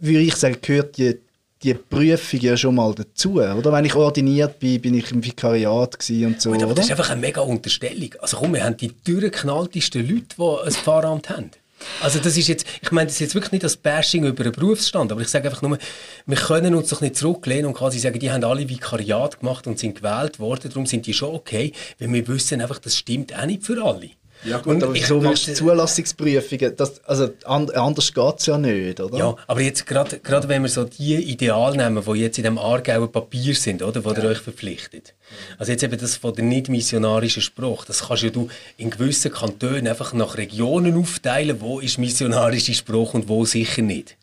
würde 0.00 0.20
ich 0.20 0.36
sagen, 0.36 0.58
gehört 0.60 0.98
die, 0.98 1.18
die 1.62 1.74
Prüfung 1.74 2.40
ja 2.40 2.56
schon 2.56 2.74
mal 2.74 2.94
dazu. 2.94 3.40
Oder? 3.40 3.72
Wenn 3.72 3.84
ich 3.86 3.94
ordiniert 3.94 4.58
bin, 4.58 4.80
bin 4.80 4.94
ich 4.94 5.10
im 5.10 5.24
Vikariat 5.24 5.96
und 6.10 6.40
so. 6.40 6.50
Gut, 6.50 6.62
aber 6.62 6.72
oder? 6.72 6.74
das 6.74 6.86
ist 6.86 6.90
einfach 6.90 7.10
eine 7.10 7.20
mega 7.20 7.40
Unterstellung. 7.40 8.10
Also 8.20 8.36
komm, 8.36 8.54
wir 8.54 8.64
haben 8.64 8.76
die 8.76 8.92
durchgeknalltesten 9.04 10.06
Leute, 10.06 10.36
die 10.36 10.66
ein 10.66 10.72
Pfarramt 10.72 11.30
haben. 11.30 11.50
Also 12.00 12.18
das 12.18 12.36
ist 12.36 12.48
jetzt, 12.48 12.66
ich 12.82 12.90
meine 12.92 13.06
das 13.06 13.14
ist 13.14 13.20
jetzt 13.20 13.34
wirklich 13.34 13.52
nicht 13.52 13.64
das 13.64 13.76
Bashing 13.76 14.24
über 14.24 14.44
einen 14.44 14.52
Berufsstand, 14.52 15.12
aber 15.12 15.20
ich 15.20 15.28
sage 15.28 15.48
einfach 15.48 15.62
nur, 15.62 15.78
wir 16.26 16.36
können 16.36 16.74
uns 16.74 16.88
doch 16.88 17.00
nicht 17.00 17.16
zurücklehnen 17.16 17.66
und 17.66 17.74
quasi 17.74 17.98
sagen, 17.98 18.18
die 18.18 18.30
haben 18.30 18.44
alle 18.44 18.68
Vikariat 18.68 19.40
gemacht 19.40 19.66
und 19.66 19.78
sind 19.78 19.96
gewählt 19.96 20.38
worden, 20.38 20.68
darum 20.68 20.86
sind 20.86 21.06
die 21.06 21.14
schon 21.14 21.34
okay, 21.34 21.72
weil 21.98 22.12
wir 22.12 22.28
wissen 22.28 22.60
einfach, 22.60 22.78
das 22.78 22.96
stimmt 22.96 23.36
auch 23.36 23.46
nicht 23.46 23.64
für 23.64 23.82
alle. 23.82 24.10
Ja 24.44 24.58
gut, 24.58 24.74
und 24.74 24.82
aber 24.82 25.20
machst 25.22 25.48
du 25.48 25.54
Zulassungsprüfungen? 25.54 26.74
Das, 26.76 27.04
also 27.04 27.30
anders 27.44 28.14
geht 28.14 28.34
es 28.38 28.46
ja 28.46 28.56
nicht, 28.56 29.00
oder? 29.00 29.18
Ja, 29.18 29.36
aber 29.46 29.60
jetzt 29.60 29.86
gerade 29.86 30.48
wenn 30.48 30.62
wir 30.62 30.68
so 30.68 30.84
die 30.84 31.16
Ideale 31.16 31.76
nehmen, 31.76 32.02
die 32.04 32.20
jetzt 32.20 32.38
in 32.38 32.44
dem 32.44 32.58
Aargauer 32.58 33.12
Papier 33.12 33.54
sind, 33.54 33.82
oder, 33.82 34.04
wo 34.04 34.12
ja. 34.12 34.22
ihr 34.22 34.30
euch 34.30 34.38
verpflichtet. 34.38 35.14
Also 35.58 35.72
jetzt 35.72 35.82
eben 35.82 35.98
das 35.98 36.16
von 36.16 36.34
der 36.34 36.44
nicht-missionarischen 36.44 37.42
Spruch, 37.42 37.84
das 37.84 38.08
kannst 38.08 38.22
ja 38.22 38.30
du 38.30 38.48
in 38.76 38.90
gewissen 38.90 39.30
Kantonen 39.30 39.86
einfach 39.86 40.12
nach 40.12 40.36
Regionen 40.36 40.96
aufteilen, 40.96 41.60
wo 41.60 41.80
ist 41.80 41.98
missionarische 41.98 42.74
Spruch 42.74 43.14
und 43.14 43.28
wo 43.28 43.44
sicher 43.44 43.82
nicht. 43.82 44.16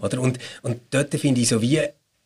Oder? 0.00 0.20
Und, 0.20 0.38
und 0.62 0.80
dort 0.90 1.14
finde 1.14 1.40
ich 1.40 1.48
so 1.48 1.60
wie 1.60 1.80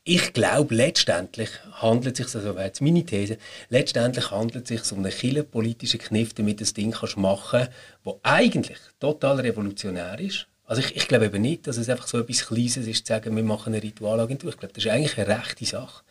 ich 0.05 0.33
glaube, 0.33 0.75
letztendlich 0.75 1.51
handelt 1.75 2.19
es 2.19 2.33
sich, 2.33 2.37
also 2.45 2.59
jetzt 2.59 2.81
meine 2.81 3.05
These, 3.05 3.39
letztendlich 3.69 4.31
handelt 4.31 4.71
es 4.71 4.83
sich 4.83 4.93
um 4.93 5.05
einen 5.05 5.13
killenpolitischen 5.13 6.01
Kniff, 6.01 6.35
damit 6.35 6.59
du 6.59 6.65
das 6.65 6.75
Ding 6.75 6.91
kannst 6.91 7.17
machen 7.17 7.69
kannst, 7.69 7.73
das 8.05 8.15
eigentlich 8.25 8.79
total 8.99 9.41
revolutionär 9.41 10.19
ist. 10.19 10.49
Also 10.65 10.83
ich, 10.83 10.97
ich 10.97 11.07
glaube 11.07 11.27
eben 11.27 11.43
nicht, 11.43 11.67
dass 11.67 11.77
es 11.77 11.89
einfach 11.89 12.07
so 12.07 12.19
etwas 12.19 12.47
Kleines 12.47 12.79
ist, 12.79 13.07
zu 13.07 13.13
sagen, 13.13 13.37
wir 13.37 13.45
machen 13.45 13.75
eine 13.75 13.83
Ritualagentur. 13.83 14.51
Ich 14.51 14.57
glaube, 14.57 14.75
das 14.75 14.85
ist 14.85 14.91
eigentlich 14.91 15.19
eine 15.19 15.39
rechte 15.39 15.67
Sache. 15.67 16.03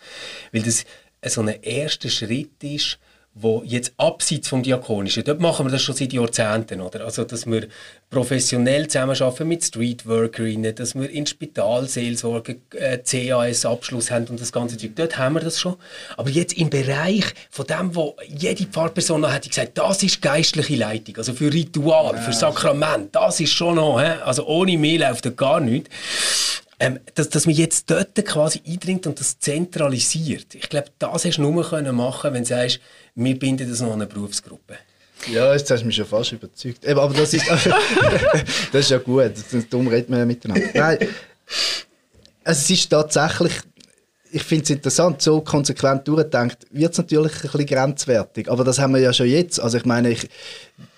Weil 0.52 0.62
das 0.62 0.86
so 1.26 1.42
ein 1.42 1.62
erster 1.62 2.10
Schritt 2.10 2.64
ist, 2.64 2.98
wo 3.34 3.64
jetzt 3.66 3.94
abseits 3.98 4.50
vom 4.50 4.62
Diakonischen, 4.62 5.24
dort 5.24 5.40
machen 5.40 5.66
wir 5.66 5.72
das 5.72 5.82
schon 5.82 5.96
seit 5.96 6.12
Jahrzehnten, 6.12 6.82
oder? 6.82 7.06
Also, 7.06 7.24
dass 7.24 7.46
wir 7.46 7.68
professionell 8.10 8.88
zusammenarbeiten 8.88 9.48
mit 9.48 9.64
Streetworkerinnen, 9.64 10.76
dass 10.76 10.96
wir 10.96 11.10
in 11.10 11.26
Spitalseelsorge 11.26 12.58
äh, 12.76 12.98
CAS-Abschluss 12.98 14.12
haben 14.12 14.28
und 14.28 14.42
das 14.42 14.52
ganze 14.52 14.78
Zeug, 14.78 14.92
dort 14.96 15.18
haben 15.18 15.36
wir 15.36 15.40
das 15.40 15.62
schon. 15.62 15.78
Aber 16.18 16.30
jetzt 16.30 16.58
im 16.58 16.70
Bereich 16.70 17.24
von 17.50 17.66
dem, 17.66 17.96
wo 17.96 18.18
jede 18.28 18.66
Pfarrperson 18.66 19.22
noch 19.22 19.34
hätte 19.34 19.48
gesagt, 19.48 19.78
das 19.78 20.04
ist 20.04 20.22
geistliche 20.22 20.76
Leitung, 20.76 21.16
also 21.16 21.34
für 21.34 21.54
Ritual, 21.54 22.16
ja. 22.16 22.22
für 22.22 22.34
Sakrament, 22.34 23.16
das 23.16 23.40
ist 23.40 23.54
schon 23.54 23.76
noch, 23.76 24.02
he? 24.02 24.12
also 24.26 24.46
ohne 24.46 24.78
mehr 24.78 25.10
läuft 25.10 25.26
da 25.26 25.30
gar 25.30 25.62
nichts 25.62 26.61
ähm, 26.82 27.00
dass, 27.14 27.30
dass 27.30 27.46
man 27.46 27.54
jetzt 27.54 27.92
dort 27.92 28.16
quasi 28.26 28.60
eindringt 28.68 29.06
und 29.06 29.20
das 29.20 29.38
zentralisiert. 29.38 30.56
Ich 30.56 30.68
glaube, 30.68 30.88
das 30.98 31.26
hast 31.26 31.38
du 31.38 31.42
nur 31.44 31.64
können 31.64 31.96
machen 31.96 32.34
wenn 32.34 32.42
du 32.42 32.50
sagst, 32.50 32.80
wir 33.14 33.38
binden 33.38 33.70
das 33.70 33.82
noch 33.82 33.90
an 33.90 34.02
eine 34.02 34.08
Berufsgruppe. 34.08 34.78
Ja, 35.32 35.54
jetzt 35.54 35.70
hast 35.70 35.82
du 35.82 35.86
mich 35.86 35.96
schon 35.96 36.08
fast 36.08 36.32
überzeugt. 36.32 36.88
Aber 36.88 37.14
das 37.14 37.36
ist, 37.36 37.48
das 38.72 38.82
ist 38.86 38.90
ja 38.90 38.98
gut, 38.98 39.32
darum 39.70 39.88
reden 39.88 40.12
wir 40.12 40.20
ja 40.20 40.26
miteinander. 40.26 40.68
Nein, 40.74 40.98
es 42.44 42.70
ist 42.70 42.90
tatsächlich 42.90 43.54
ich 44.32 44.44
finde 44.44 44.64
es 44.64 44.70
interessant, 44.70 45.22
so 45.22 45.42
konsequent 45.42 46.08
durchdenkt, 46.08 46.66
wird 46.72 46.92
es 46.92 46.98
natürlich 46.98 47.34
ein 47.36 47.42
bisschen 47.42 47.66
grenzwertig. 47.66 48.50
Aber 48.50 48.64
das 48.64 48.80
haben 48.80 48.94
wir 48.94 49.02
ja 49.02 49.14
schon 49.14 49.28
jetzt. 49.28 49.60
Also 49.60 49.78
ich 49.78 49.86
meine, 49.86 50.12
ich, 50.12 50.30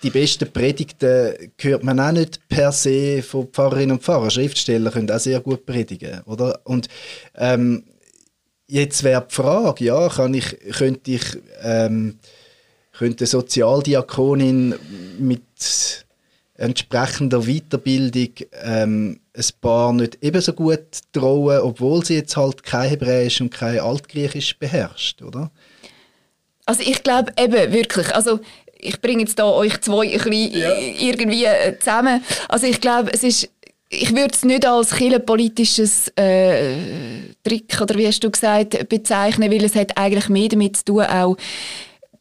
die 0.03 0.09
besten 0.09 0.51
Predigten 0.51 1.51
hört 1.59 1.83
man 1.83 1.99
auch 1.99 2.11
nicht 2.11 2.47
per 2.47 2.71
se 2.71 3.23
von 3.23 3.47
Pfarrerinnen 3.47 3.97
und 3.97 4.03
Pfarrern. 4.03 4.31
Schriftsteller 4.31 4.91
können 4.91 5.11
auch 5.11 5.19
sehr 5.19 5.39
gut 5.39 5.65
predigen, 5.65 6.21
oder? 6.25 6.59
Und 6.63 6.87
ähm, 7.35 7.83
jetzt 8.67 9.03
wäre 9.03 9.25
die 9.27 9.33
Frage, 9.33 9.85
ja, 9.85 10.09
kann 10.09 10.33
ich, 10.33 10.57
könnte 10.77 11.11
ich 11.11 11.23
ähm, 11.61 12.19
könnte 12.93 13.25
Sozialdiakonin 13.25 14.75
mit 15.17 16.05
entsprechender 16.55 17.41
Weiterbildung 17.41 18.29
ähm, 18.63 19.19
ein 19.35 19.45
paar 19.61 19.93
nicht 19.93 20.19
ebenso 20.21 20.53
gut 20.53 20.99
trauen, 21.11 21.59
obwohl 21.59 22.05
sie 22.05 22.15
jetzt 22.15 22.37
halt 22.37 22.63
kein 22.63 22.89
Hebräisch 22.89 23.41
und 23.41 23.49
kein 23.49 23.79
Altgriechisch 23.79 24.57
beherrscht, 24.59 25.21
oder? 25.21 25.51
Also 26.65 26.83
ich 26.83 27.03
glaube 27.03 27.33
eben 27.37 27.73
wirklich, 27.73 28.13
also 28.15 28.39
ich 28.77 29.01
bringe 29.01 29.21
jetzt 29.21 29.39
da 29.39 29.45
euch 29.45 29.81
zwei 29.81 30.13
ein 30.13 30.29
bisschen 30.29 30.59
ja. 30.59 30.73
irgendwie 30.77 31.45
äh, 31.45 31.77
zusammen. 31.79 32.23
Also 32.49 32.67
ich 32.67 32.79
glaube, 32.79 33.11
es 33.13 33.23
ist 33.23 33.49
ich 33.89 34.09
würde 34.11 34.33
es 34.33 34.43
nicht 34.43 34.65
als 34.65 34.95
kirchenpolitisches 34.95 36.07
äh, 36.15 36.75
Trick 37.43 37.79
oder 37.79 37.95
wie 37.95 38.07
hast 38.07 38.23
du 38.23 38.31
gesagt 38.31 38.89
bezeichnen, 38.89 39.51
weil 39.51 39.63
es 39.63 39.75
hat 39.75 39.97
eigentlich 39.97 40.29
mehr 40.29 40.49
damit 40.49 40.77
zu 40.77 40.85
tun, 40.85 41.03
auch, 41.03 41.37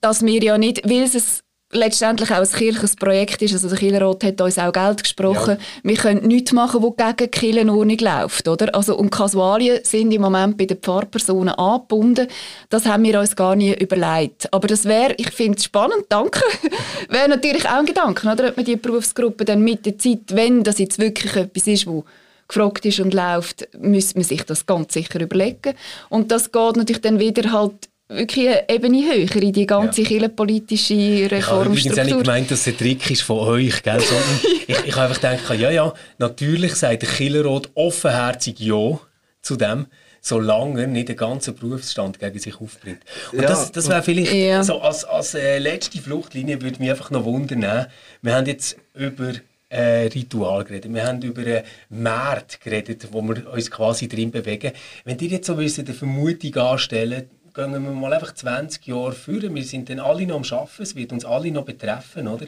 dass 0.00 0.22
wir 0.22 0.42
ja 0.42 0.58
nicht, 0.58 0.84
weil 0.84 1.02
es 1.02 1.41
letztendlich 1.72 2.30
auch 2.30 2.36
ein 2.36 2.50
kirchliches 2.50 2.96
Projekt 2.96 3.42
ist. 3.42 3.54
Also 3.54 3.68
der 3.68 3.78
Kirchenrat 3.78 4.22
hat 4.24 4.40
uns 4.40 4.58
auch 4.58 4.72
Geld 4.72 5.02
gesprochen. 5.02 5.56
Ja. 5.58 5.64
Wir 5.82 5.96
können 5.96 6.26
nichts 6.26 6.52
machen, 6.52 6.82
was 6.82 6.96
gegen 6.96 7.30
die 7.30 7.38
Kirchenordnung 7.38 7.98
läuft. 7.98 8.46
Oder? 8.46 8.74
Also, 8.74 8.96
und 8.96 9.10
Kasualien 9.10 9.80
sind 9.82 10.12
im 10.12 10.22
Moment 10.22 10.56
bei 10.56 10.66
den 10.66 10.78
Pfarrpersonen 10.78 11.54
angebunden. 11.54 12.28
Das 12.68 12.86
haben 12.86 13.02
wir 13.04 13.18
uns 13.18 13.34
gar 13.34 13.56
nie 13.56 13.74
überlegt. 13.74 14.52
Aber 14.52 14.68
das 14.68 14.84
wäre, 14.84 15.14
ich 15.16 15.30
finde 15.30 15.58
es 15.58 15.64
spannend, 15.64 16.04
danke, 16.08 16.42
wäre 17.08 17.28
natürlich 17.28 17.66
auch 17.66 17.78
ein 17.78 17.86
Gedanke, 17.86 18.28
oder? 18.28 18.48
ob 18.48 18.56
man 18.56 18.66
die 18.66 18.76
Berufsgruppe 18.76 19.44
dann 19.44 19.62
mit 19.62 19.86
der 19.86 19.98
Zeit, 19.98 20.34
wenn 20.34 20.62
das 20.62 20.78
jetzt 20.78 20.98
wirklich 20.98 21.34
etwas 21.36 21.66
ist, 21.66 21.86
wo 21.86 22.04
gefragt 22.48 22.84
ist 22.84 23.00
und 23.00 23.14
läuft, 23.14 23.68
müsste 23.78 24.18
man 24.18 24.24
sich 24.24 24.44
das 24.44 24.66
ganz 24.66 24.92
sicher 24.92 25.20
überlegen. 25.20 25.74
Und 26.10 26.30
das 26.30 26.52
geht 26.52 26.76
natürlich 26.76 27.00
dann 27.00 27.18
wieder 27.18 27.50
halt 27.50 27.88
wirklich 28.14 28.48
eine 28.48 28.68
Ebene 28.68 29.04
höher 29.04 29.42
in 29.42 29.52
die 29.52 29.66
ganze 29.66 30.02
ja. 30.02 30.08
kirchenpolitische 30.08 30.94
Reformstruktur. 30.94 31.38
Ich 31.38 31.46
habe 31.46 31.64
übrigens 31.64 31.96
nicht 31.96 32.18
gemeint, 32.18 32.50
dass 32.50 32.60
es 32.60 32.66
ein 32.68 32.78
Trick 32.78 33.10
ist 33.10 33.22
von 33.22 33.38
euch, 33.48 33.82
gell? 33.82 34.00
ich, 34.66 34.78
ich 34.86 34.96
habe 34.96 35.08
einfach 35.08 35.20
gedacht, 35.20 35.60
ja, 35.60 35.70
ja, 35.70 35.92
natürlich 36.18 36.74
sagt 36.74 37.02
der 37.02 37.08
Killerrot 37.08 37.70
offenherzig 37.74 38.58
Ja 38.60 38.98
zu 39.40 39.56
dem, 39.56 39.86
solange 40.20 40.82
er 40.82 40.86
nicht 40.86 41.08
den 41.08 41.16
ganzen 41.16 41.54
Berufsstand 41.54 42.18
gegen 42.18 42.38
sich 42.38 42.60
aufbringt. 42.60 43.02
Und 43.32 43.42
ja. 43.42 43.48
das, 43.48 43.72
das 43.72 43.88
wäre 43.88 44.02
vielleicht 44.02 44.32
ja. 44.32 44.62
so 44.62 44.80
als, 44.80 45.04
als 45.04 45.34
äh, 45.34 45.58
letzte 45.58 45.98
Fluchtlinie 45.98 46.62
würde 46.62 46.78
mich 46.78 46.90
einfach 46.90 47.10
noch 47.10 47.24
wundern. 47.24 47.86
Wir 48.22 48.34
haben 48.34 48.46
jetzt 48.46 48.76
über 48.94 49.32
äh, 49.68 50.06
Ritual 50.06 50.64
geredet. 50.64 50.92
Wir 50.92 51.06
haben 51.06 51.22
über 51.22 51.42
einen 51.42 51.64
Markt 51.88 52.60
geredet, 52.60 53.08
wo 53.10 53.22
wir 53.22 53.50
uns 53.50 53.70
quasi 53.70 54.06
drin 54.06 54.30
bewegen. 54.30 54.72
Wenn 55.04 55.18
ihr 55.18 55.28
jetzt 55.28 55.46
so 55.46 55.56
eine 55.56 55.68
Vermutung 55.68 56.54
anstellen 56.56 57.28
gehen 57.54 57.72
wir 57.72 57.80
mal 57.80 58.12
einfach 58.12 58.34
20 58.34 58.86
Jahre 58.86 59.12
führen. 59.12 59.54
Wir 59.54 59.64
sind 59.64 59.88
dann 59.88 60.00
alle 60.00 60.26
noch 60.26 60.36
am 60.36 60.58
Arbeiten, 60.58 60.82
es 60.82 60.94
wird 60.96 61.12
uns 61.12 61.24
alle 61.24 61.50
noch 61.50 61.64
betreffen, 61.64 62.28
oder? 62.28 62.46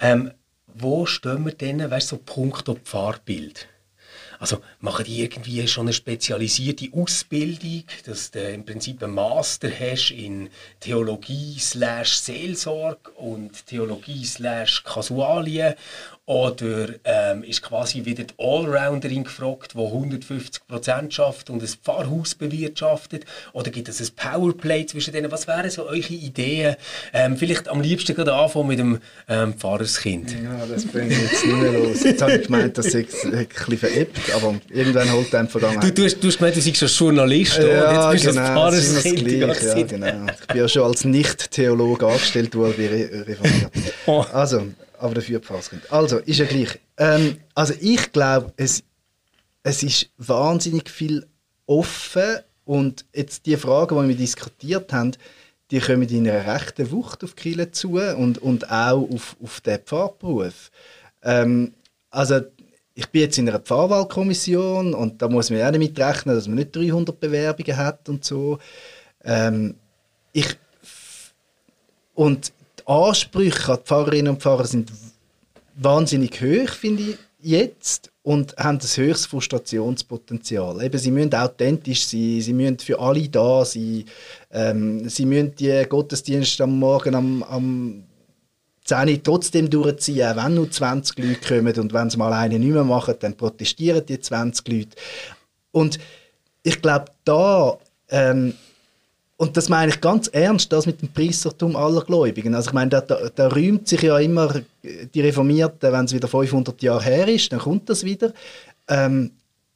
Ähm, 0.00 0.32
wo 0.66 1.06
stehen 1.06 1.44
wir 1.44 1.52
denn, 1.52 1.90
weißt 1.90 2.12
du, 2.12 2.16
so 2.16 2.22
punkto 2.24 2.74
Pfarrbild? 2.74 3.68
Also 4.40 4.62
machen 4.78 5.04
die 5.04 5.20
irgendwie 5.20 5.68
schon 5.68 5.84
eine 5.84 5.92
spezialisierte 5.92 6.88
Ausbildung, 6.94 7.84
dass 8.06 8.30
du 8.30 8.40
im 8.40 8.64
Prinzip 8.64 9.02
einen 9.02 9.12
Master 9.12 9.68
hast 9.70 10.12
in 10.12 10.48
Theologie 10.80 11.58
slash 11.58 12.14
Seelsorge 12.14 13.10
und 13.16 13.66
Theologie 13.66 14.24
slash 14.24 14.82
Kasualien 14.82 15.74
oder 16.30 16.90
ähm, 17.02 17.42
ist 17.42 17.60
quasi 17.60 18.04
wieder 18.04 18.22
die 18.22 18.34
Allrounderin 18.38 19.24
gefragt, 19.24 19.72
die 19.74 19.80
150 19.80 20.64
Prozent 20.68 21.12
schafft 21.12 21.50
und 21.50 21.60
ein 21.60 21.66
Pfarrhaus 21.66 22.36
bewirtschaftet? 22.36 23.24
Oder 23.52 23.72
gibt 23.72 23.88
es 23.88 24.00
ein 24.00 24.14
Powerplay 24.14 24.86
zwischen 24.86 25.12
denen? 25.12 25.32
Was 25.32 25.48
wären 25.48 25.68
so 25.70 25.86
eure 25.86 25.96
Ideen? 25.96 26.76
Ähm, 27.12 27.36
vielleicht 27.36 27.68
am 27.68 27.80
liebsten 27.80 28.14
gerade 28.14 28.32
anfangen 28.32 28.68
mit 28.68 28.78
dem 28.78 29.00
ähm, 29.28 29.54
Pfarrerskind. 29.54 30.30
Ja, 30.30 30.66
das 30.72 30.86
bringt 30.86 31.10
jetzt 31.10 31.44
nicht 31.44 31.56
mehr 31.56 31.72
los. 31.72 32.04
Jetzt 32.04 32.22
habe 32.22 32.36
ich 32.36 32.46
gemeint, 32.46 32.78
das 32.78 32.86
ist 32.86 33.24
ein 33.24 33.48
bisschen 33.48 33.78
veräppt, 33.78 34.32
aber 34.32 34.54
irgendwann 34.68 35.10
holt 35.10 35.34
einem 35.34 35.48
Vergangenheit. 35.48 35.82
Du, 35.82 35.92
du, 35.92 36.04
hast, 36.04 36.20
du 36.20 36.28
hast 36.28 36.38
gemeint, 36.38 36.54
du 36.54 36.60
seist 36.60 36.76
schon 36.76 37.08
Journalist 37.08 37.58
ja, 37.58 38.12
jetzt 38.12 38.22
bist 38.22 38.36
genau, 38.36 38.46
du 38.46 38.54
Pfarrerskind. 38.54 39.24
Gleich, 39.24 39.62
ja, 39.62 39.82
genau. 39.82 40.32
Ich 40.40 40.46
bin 40.46 40.56
ja 40.58 40.68
schon 40.68 40.84
als 40.84 41.04
Nicht-Theologe 41.04 42.06
angestellt 42.06 42.54
worden 42.54 42.74
Re 42.78 43.26
Reformiert. 43.26 43.72
Oh. 44.06 44.24
Also, 44.32 44.62
aber 45.00 45.14
dafür 45.14 45.40
Pfarrerskind. 45.40 45.90
Also, 45.92 46.18
ist 46.18 46.38
ja 46.38 46.46
gleich. 46.46 46.78
Ähm, 46.96 47.38
also 47.54 47.74
ich 47.80 48.12
glaube, 48.12 48.52
es, 48.56 48.82
es 49.62 49.82
ist 49.82 50.10
wahnsinnig 50.18 50.88
viel 50.90 51.26
offen 51.66 52.40
und 52.64 53.04
jetzt 53.14 53.46
die 53.46 53.56
Fragen, 53.56 54.02
die 54.02 54.08
wir 54.08 54.16
diskutiert 54.16 54.92
haben, 54.92 55.12
die 55.70 55.80
kommen 55.80 56.08
in 56.08 56.28
einer 56.28 56.46
rechten 56.52 56.90
Wucht 56.90 57.22
auf 57.24 57.36
Kirche 57.36 57.70
zu 57.70 57.98
und, 57.98 58.38
und 58.38 58.70
auch 58.70 59.08
auf, 59.10 59.36
auf 59.42 59.60
den 59.60 59.78
Pfarrberuf. 59.78 60.70
Ähm, 61.22 61.74
also 62.10 62.40
ich 62.94 63.06
bin 63.08 63.22
jetzt 63.22 63.38
in 63.38 63.48
einer 63.48 63.60
Pfarrwahlkommission 63.60 64.94
und 64.94 65.22
da 65.22 65.28
muss 65.28 65.50
man 65.50 65.62
auch 65.62 65.72
damit 65.72 65.98
rechnen, 65.98 66.34
dass 66.34 66.48
man 66.48 66.56
nicht 66.56 66.74
300 66.74 67.18
Bewerbungen 67.18 67.76
hat 67.76 68.08
und 68.08 68.24
so. 68.24 68.58
Ähm, 69.24 69.76
ich, 70.32 70.56
und 72.14 72.52
Ansprüche 72.90 73.72
an 73.72 73.78
die 73.78 73.86
Pfarrerinnen 73.86 74.34
und 74.34 74.42
Pfarrer 74.42 74.66
sind 74.66 74.90
wahnsinnig 75.76 76.40
hoch, 76.40 76.70
finde 76.70 77.02
ich, 77.02 77.18
jetzt 77.42 78.10
und 78.22 78.56
haben 78.56 78.78
ein 78.78 78.80
höchstes 78.80 79.26
Frustrationspotenzial. 79.26 80.82
Eben, 80.82 80.98
sie 80.98 81.10
müssen 81.10 81.34
authentisch 81.34 82.06
sein, 82.06 82.40
sie 82.40 82.52
müssen 82.52 82.78
für 82.78 82.98
alle 82.98 83.28
da 83.28 83.64
sein, 83.64 84.04
ähm, 84.50 85.08
sie 85.08 85.24
müssen 85.24 85.54
die 85.54 85.84
Gottesdienste 85.88 86.64
am 86.64 86.78
Morgen 86.78 87.14
am, 87.14 87.42
am 87.44 88.04
10 88.84 89.22
trotzdem 89.22 89.70
durchziehen, 89.70 90.26
auch 90.26 90.44
wenn 90.44 90.54
nur 90.54 90.70
20 90.70 91.18
Leute 91.18 91.40
kommen 91.40 91.78
und 91.78 91.92
wenn 91.92 92.10
sie 92.10 92.18
mal 92.18 92.32
eine 92.32 92.58
nicht 92.58 92.72
mehr 92.72 92.84
machen, 92.84 93.14
dann 93.20 93.36
protestieren 93.36 94.04
die 94.04 94.18
20 94.18 94.68
Leute. 94.68 94.96
Und 95.70 95.98
ich 96.62 96.82
glaube, 96.82 97.06
da 97.24 97.78
ähm, 98.08 98.54
und 99.40 99.56
das 99.56 99.70
meine 99.70 99.90
ich 99.90 100.02
ganz 100.02 100.28
ernst, 100.28 100.70
das 100.70 100.84
mit 100.84 101.00
dem 101.00 101.08
Priestertum 101.14 101.74
aller 101.74 102.02
Gläubigen. 102.02 102.54
Also 102.54 102.68
ich 102.68 102.74
meine, 102.74 102.90
da, 102.90 103.00
da, 103.00 103.30
da 103.34 103.48
rühmt 103.48 103.88
sich 103.88 104.02
ja 104.02 104.18
immer 104.18 104.60
die 104.82 105.20
Reformierten, 105.22 105.90
wenn 105.90 106.04
es 106.04 106.12
wieder 106.12 106.28
500 106.28 106.82
Jahre 106.82 107.02
her 107.02 107.26
ist, 107.26 107.50
dann 107.50 107.60
kommt 107.60 107.88
das 107.88 108.04
wieder. 108.04 108.34
Ähm, 108.86 109.30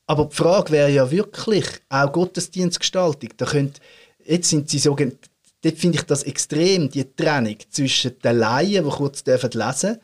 aber 0.06 0.26
die 0.26 0.36
Frage 0.36 0.70
wäre 0.70 0.90
ja 0.90 1.10
wirklich, 1.10 1.64
auch 1.88 2.12
Gottesdienstgestaltung, 2.12 3.30
da 3.38 3.46
könnt, 3.46 3.80
jetzt 4.26 4.50
sind 4.50 4.68
sie 4.68 4.78
so, 4.78 4.94
dort 4.94 5.78
finde 5.78 5.96
ich 5.96 6.04
das 6.04 6.24
extrem, 6.24 6.90
die 6.90 7.04
Trennung 7.16 7.56
zwischen 7.70 8.18
den 8.22 8.36
Laien, 8.36 8.84
die 8.84 8.90
kurz 8.90 9.24
lesen 9.24 9.48
dürfen, 9.48 9.96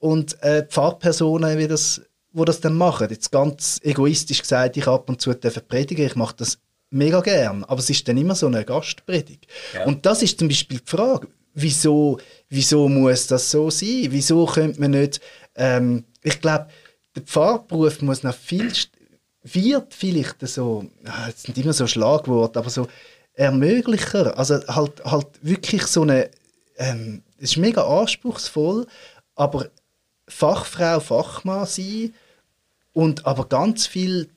und 0.00 0.42
äh, 0.42 0.66
Pfarrpersonen, 0.66 1.56
wie 1.56 1.68
das, 1.68 2.02
wo 2.32 2.44
das 2.44 2.60
dann 2.60 2.76
machen. 2.76 3.06
Jetzt 3.08 3.30
ganz 3.30 3.78
egoistisch 3.84 4.40
gesagt, 4.40 4.76
ich 4.76 4.88
ab 4.88 5.08
und 5.08 5.20
zu 5.20 5.32
predigen, 5.34 6.04
ich 6.04 6.16
mache 6.16 6.34
das 6.38 6.58
mega 6.94 7.20
gern, 7.20 7.64
aber 7.64 7.80
es 7.80 7.90
ist 7.90 8.06
dann 8.08 8.16
immer 8.16 8.34
so 8.34 8.46
eine 8.46 8.64
Gastpredigt. 8.64 9.46
Ja. 9.74 9.84
Und 9.84 10.06
das 10.06 10.22
ist 10.22 10.38
zum 10.38 10.48
Beispiel 10.48 10.78
die 10.78 10.90
Frage, 10.90 11.28
wieso, 11.54 12.18
wieso 12.48 12.88
muss 12.88 13.26
das 13.26 13.50
so 13.50 13.70
sein? 13.70 14.06
Wieso 14.10 14.46
könnte 14.46 14.80
man 14.80 14.92
nicht, 14.92 15.20
ähm, 15.54 16.04
ich 16.22 16.40
glaube, 16.40 16.68
der 17.14 17.22
Pfarrberuf 17.22 18.02
muss 18.02 18.22
noch 18.22 18.34
viel, 18.34 18.72
wird 19.42 19.94
vielleicht 19.94 20.46
so, 20.46 20.86
es 21.28 21.42
sind 21.42 21.58
immer 21.58 21.72
so 21.72 21.86
Schlagworte, 21.86 22.58
aber 22.58 22.70
so 22.70 22.88
ermöglicher, 23.34 24.36
also 24.38 24.66
halt, 24.66 25.04
halt 25.04 25.26
wirklich 25.42 25.86
so 25.86 26.02
eine, 26.02 26.30
ähm, 26.76 27.22
es 27.38 27.50
ist 27.50 27.56
mega 27.58 27.82
anspruchsvoll, 27.82 28.86
aber 29.34 29.68
Fachfrau, 30.28 31.00
Fachmann 31.00 31.66
sein 31.66 32.14
und 32.92 33.26
aber 33.26 33.46
ganz 33.46 33.86
viel 33.86 34.30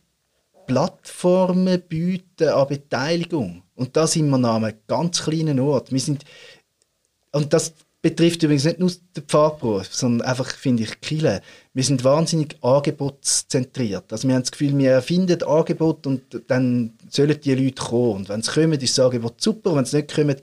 Plattformen 0.67 1.81
bieten 1.81 2.49
an 2.49 2.67
Beteiligung. 2.67 3.63
Und 3.75 3.95
da 3.95 4.05
sind 4.05 4.29
wir 4.29 4.35
an 4.35 4.45
einem 4.45 4.73
ganz 4.87 5.23
kleinen 5.23 5.59
Ort. 5.59 5.91
Wir 5.91 5.99
sind, 5.99 6.23
und 7.31 7.53
das 7.53 7.73
betrifft 8.01 8.43
übrigens 8.43 8.65
nicht 8.65 8.79
nur 8.79 8.91
den 9.15 9.23
Pfarrberuf, 9.23 9.93
sondern 9.93 10.27
einfach, 10.27 10.49
finde 10.51 10.83
ich, 10.83 11.01
Kille. 11.01 11.41
Wir 11.73 11.83
sind 11.83 12.03
wahnsinnig 12.03 12.55
angebotszentriert. 12.61 14.11
Also 14.11 14.27
wir 14.27 14.35
haben 14.35 14.43
das 14.43 14.51
Gefühl, 14.51 14.77
wir 14.77 14.91
erfinden 14.91 15.43
Angebot 15.43 16.05
und 16.05 16.21
dann 16.47 16.93
sollen 17.09 17.39
die 17.41 17.55
Leute 17.55 17.81
kommen. 17.81 18.17
Und 18.17 18.29
wenn 18.29 18.41
sie 18.41 18.51
kommen, 18.51 18.79
ist 18.79 18.97
das 18.97 19.05
Angebot 19.05 19.41
super. 19.41 19.75
Wenn 19.75 19.85
sie 19.85 19.97
nicht 19.97 20.13
kommen, 20.13 20.35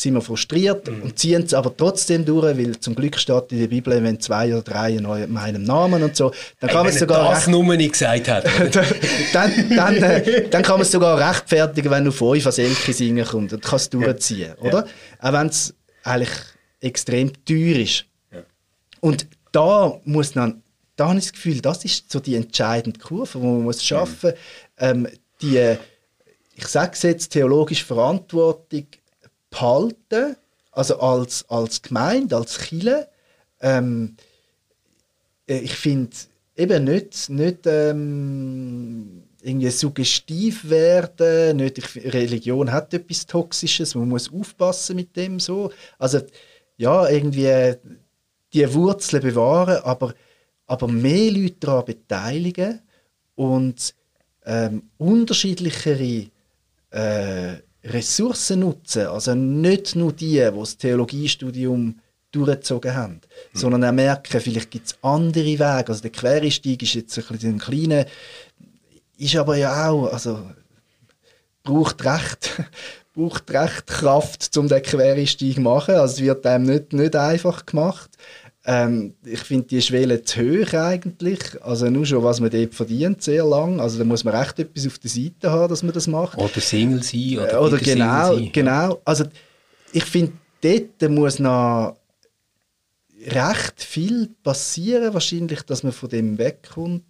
sind 0.00 0.14
wir 0.14 0.20
frustriert 0.20 0.88
mhm. 0.88 1.02
und 1.02 1.18
ziehen 1.18 1.42
es 1.42 1.52
aber 1.52 1.76
trotzdem 1.76 2.24
durch, 2.24 2.56
weil 2.56 2.78
zum 2.78 2.94
Glück 2.94 3.18
steht 3.18 3.50
in 3.50 3.58
der 3.58 3.66
Bibel, 3.66 4.00
wenn 4.04 4.20
zwei 4.20 4.52
oder 4.52 4.62
drei 4.62 4.92
in 4.92 5.32
meinem 5.32 5.64
Namen 5.64 6.04
und 6.04 6.14
so, 6.14 6.32
dann 6.60 6.70
kann 6.70 6.84
man 6.84 6.92
es 6.94 7.00
sogar... 7.00 7.30
das 7.30 7.48
Nummer 7.48 7.76
nicht 7.76 7.92
gesagt 7.92 8.28
hat. 8.28 8.44
dann, 9.32 9.68
dann, 9.74 9.96
äh, 9.96 10.48
dann 10.48 10.62
kann 10.62 10.74
man 10.74 10.82
es 10.82 10.92
sogar 10.92 11.18
rechtfertigen, 11.18 11.90
wenn 11.90 12.04
du 12.04 12.12
fünf 12.12 12.46
als 12.46 12.58
Elke 12.58 12.92
singen 12.92 13.26
kommst 13.26 13.54
und 13.54 13.62
kannst 13.64 13.86
es 13.86 14.00
durchziehen, 14.00 14.54
ja. 14.56 14.68
oder? 14.68 14.86
Ja. 14.86 15.28
Auch 15.28 15.32
wenn 15.32 15.48
es 15.48 15.74
eigentlich 16.04 16.30
extrem 16.80 17.32
teuer 17.44 17.80
ist. 17.80 18.04
Ja. 18.32 18.42
Und 19.00 19.26
da 19.50 19.98
muss 20.04 20.36
man, 20.36 20.62
da 20.94 21.08
habe 21.08 21.18
ich 21.18 21.24
das 21.24 21.32
Gefühl, 21.32 21.60
das 21.60 21.84
ist 21.84 22.12
so 22.12 22.20
die 22.20 22.36
entscheidende 22.36 23.00
Kurve, 23.00 23.36
die 23.36 23.44
man 23.44 23.64
muss 23.64 23.82
schaffen 23.82 24.30
muss. 24.30 24.92
Mhm. 24.92 25.06
Ähm, 25.06 25.08
die, 25.42 25.76
ich 26.54 26.66
sage 26.68 26.92
es 26.92 27.02
jetzt, 27.02 27.32
theologische 27.32 27.84
Verantwortung 27.84 28.86
behalten, 29.50 30.36
also 30.72 31.00
als, 31.00 31.44
als 31.48 31.82
Gemeinde, 31.82 32.36
als 32.36 32.58
Chile. 32.58 33.08
Ähm, 33.60 34.16
äh, 35.48 35.58
ich 35.58 35.74
finde 35.74 36.16
eben 36.56 36.84
nicht, 36.84 37.30
nicht 37.30 37.66
ähm, 37.66 39.24
irgendwie 39.42 39.70
suggestiv 39.70 40.68
werden, 40.68 41.58
nicht, 41.58 41.78
ich, 41.78 42.12
Religion 42.12 42.72
hat 42.72 42.92
etwas 42.94 43.26
Toxisches, 43.26 43.94
man 43.94 44.08
muss 44.08 44.32
aufpassen 44.32 44.96
mit 44.96 45.16
dem 45.16 45.40
so. 45.40 45.72
Also 45.98 46.20
ja, 46.76 47.08
irgendwie 47.08 47.74
die 48.52 48.74
Wurzeln 48.74 49.22
bewahren, 49.22 49.82
aber, 49.82 50.14
aber 50.66 50.88
mehr 50.88 51.30
Leute 51.30 51.56
daran 51.60 51.84
beteiligen 51.84 52.80
und 53.34 53.94
ähm, 54.44 54.90
unterschiedlichere 54.96 56.30
äh, 56.90 57.56
Ressourcen 57.84 58.60
nutzen, 58.60 59.06
also 59.06 59.34
nicht 59.34 59.94
nur 59.94 60.12
die, 60.12 60.32
die 60.32 60.50
das 60.58 60.76
Theologiestudium 60.76 62.00
durchgezogen 62.32 62.94
haben, 62.94 63.20
mhm. 63.52 63.58
sondern 63.58 63.84
auch 63.84 63.92
merken, 63.92 64.40
vielleicht 64.40 64.70
gibt 64.70 64.86
es 64.88 64.98
andere 65.02 65.44
Wege. 65.44 65.84
Also 65.88 66.02
der 66.02 66.10
Quereinstieg 66.10 66.82
ist 66.82 66.94
jetzt 66.94 67.18
ein 67.18 67.24
bisschen 67.28 67.54
ein 67.54 67.58
kleiner, 67.58 68.06
ist 69.16 69.36
aber 69.36 69.56
ja 69.56 69.88
auch, 69.88 70.12
also 70.12 70.44
braucht 71.62 72.04
recht, 72.04 72.62
braucht 73.14 73.50
recht 73.50 73.86
Kraft, 73.86 74.56
um 74.56 74.68
den 74.68 74.82
Quereinstieg 74.82 75.56
zu 75.56 75.60
machen. 75.60 75.94
Also 75.94 76.16
es 76.16 76.20
wird 76.20 76.46
einem 76.46 76.64
nicht, 76.64 76.92
nicht 76.92 77.16
einfach 77.16 77.64
gemacht. 77.64 78.10
Ähm, 78.70 79.14
ich 79.24 79.40
finde 79.40 79.66
die 79.66 79.80
Schwelle 79.80 80.22
zu 80.22 80.42
hoch 80.42 80.74
eigentlich. 80.74 81.40
Also 81.62 81.88
nur 81.88 82.04
schon, 82.04 82.22
was 82.22 82.38
man 82.38 82.50
dort 82.50 82.74
verdient, 82.74 83.22
sehr 83.22 83.42
lang. 83.42 83.80
Also 83.80 83.96
da 83.98 84.04
muss 84.04 84.24
man 84.24 84.34
recht 84.34 84.58
etwas 84.58 84.86
auf 84.86 84.98
der 84.98 85.08
Seite 85.08 85.50
haben, 85.50 85.70
dass 85.70 85.82
man 85.82 85.94
das 85.94 86.06
macht. 86.06 86.36
Oder 86.36 86.60
Single 86.60 87.02
sein. 87.02 87.38
Oder, 87.38 87.54
äh, 87.54 87.56
oder 87.56 87.78
genau, 87.78 88.34
sein, 88.34 88.50
genau. 88.52 89.00
Also 89.06 89.24
ich 89.90 90.04
finde, 90.04 90.32
dort 90.60 91.10
muss 91.10 91.38
noch 91.38 91.96
recht 93.26 93.82
viel 93.82 94.28
passieren, 94.42 95.14
wahrscheinlich, 95.14 95.62
dass 95.62 95.82
man 95.82 95.92
von 95.92 96.10
dem 96.10 96.36
wegkommt. 96.36 97.04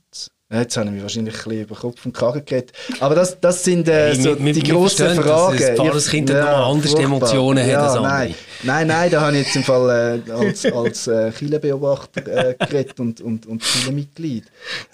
Jetzt 0.51 0.79
habe 0.79 0.87
ich 0.87 0.93
mich 0.95 1.03
wahrscheinlich 1.03 1.35
ein 1.35 1.45
bisschen 1.45 1.63
über 1.63 1.75
Kopf 1.75 2.07
und 2.07 2.15
Kragen 2.15 2.43
geredet. 2.43 2.73
Aber 3.01 3.15
das, 3.15 3.39
das 3.39 3.63
sind 3.63 3.87
äh, 3.87 4.15
so 4.15 4.43
wir, 4.43 4.55
die 4.55 4.63
grossen 4.63 5.15
Fragen. 5.15 5.59
Das 5.59 5.77
Pfarrerskind 5.77 6.31
ja, 6.31 6.41
noch 6.41 6.71
andere 6.71 6.89
furchtbar. 6.89 7.05
Emotionen 7.05 7.69
ja, 7.69 7.95
hat 7.95 8.03
nein. 8.03 8.35
nein, 8.63 8.87
nein, 8.87 9.11
da 9.11 9.21
habe 9.21 9.37
ich 9.37 9.45
jetzt 9.45 9.57
im 9.57 9.63
Fall 9.63 10.23
äh, 10.27 10.33
als, 10.33 10.65
als 10.65 11.07
äh, 11.07 11.33
Kirchenbeobachter 11.33 12.27
äh, 12.27 12.55
geredet 12.59 12.99
und, 12.99 13.21
und, 13.21 13.45
und 13.45 13.63
Kirchenmitglied. 13.63 14.45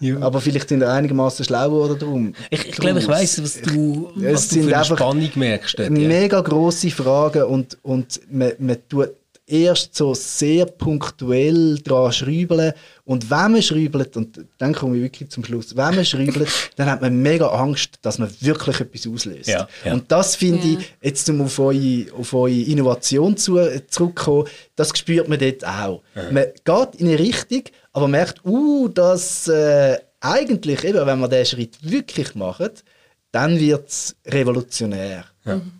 Ja. 0.00 0.20
Aber 0.22 0.40
vielleicht 0.40 0.70
sind 0.70 0.80
wir 0.80 0.90
einigermaßen 0.90 1.44
schlau 1.44 1.66
geworden 1.66 1.98
darum. 2.00 2.34
Ich, 2.50 2.70
ich 2.70 2.76
glaube, 2.76 2.98
ich 2.98 3.06
weiss, 3.06 3.40
was 3.40 3.60
du, 3.60 4.10
was 4.16 4.48
du 4.48 4.60
für 4.64 4.74
eine 4.74 4.84
Spannung 4.84 5.30
merkst. 5.36 5.78
Dort, 5.78 5.90
ja. 5.90 6.08
Mega 6.08 6.40
grosse 6.40 6.90
Fragen 6.90 7.44
und, 7.44 7.78
und 7.82 8.20
man, 8.28 8.54
man 8.58 8.78
tut 8.88 9.10
erst 9.46 9.94
so 9.94 10.14
sehr 10.14 10.66
punktuell 10.66 11.78
dran 11.80 12.12
schrauben. 12.12 12.72
Und 13.04 13.30
wenn 13.30 13.52
man 13.52 13.62
schraubelt, 13.62 14.16
und 14.16 14.44
dann 14.58 14.74
komme 14.74 14.96
ich 14.96 15.02
wirklich 15.02 15.30
zum 15.30 15.44
Schluss, 15.44 15.76
wenn 15.76 15.94
man 15.94 16.04
schraubelt, 16.04 16.48
dann 16.76 16.90
hat 16.90 17.02
man 17.02 17.20
mega 17.20 17.48
Angst, 17.48 17.96
dass 18.02 18.18
man 18.18 18.30
wirklich 18.40 18.80
etwas 18.80 19.06
auslöst. 19.06 19.48
Ja, 19.48 19.68
ja. 19.84 19.92
Und 19.92 20.10
das 20.10 20.36
finde 20.36 20.66
Ja. 20.66 20.78
ich, 20.78 20.94
jetzt 21.02 21.28
um 21.28 21.42
auf 21.42 21.58
eure, 21.58 22.06
auf 22.18 22.32
eure 22.32 22.50
Innovation 22.50 23.36
zu, 23.36 23.58
äh, 23.58 23.86
zurückzukommen, 23.86 24.48
das 24.76 24.96
spürt 24.96 25.28
man 25.28 25.38
dort 25.38 25.64
auch. 25.66 26.02
Man 26.30 26.46
geht 26.64 27.00
in 27.00 27.08
eine 27.08 27.18
Richtung, 27.18 27.62
aber 27.92 28.08
merkt, 28.08 28.44
uh, 28.44 28.88
dass 28.88 29.46
äh, 29.48 29.98
eigentlich, 30.20 30.84
eben, 30.84 31.04
wenn 31.06 31.20
man 31.20 31.28
diesen 31.28 31.46
Schritt 31.46 31.78
wirklich 31.82 32.34
macht, 32.34 32.82
dann 33.30 33.58
wird 33.58 33.88
es 33.88 34.16
revolutionär. 34.26 35.24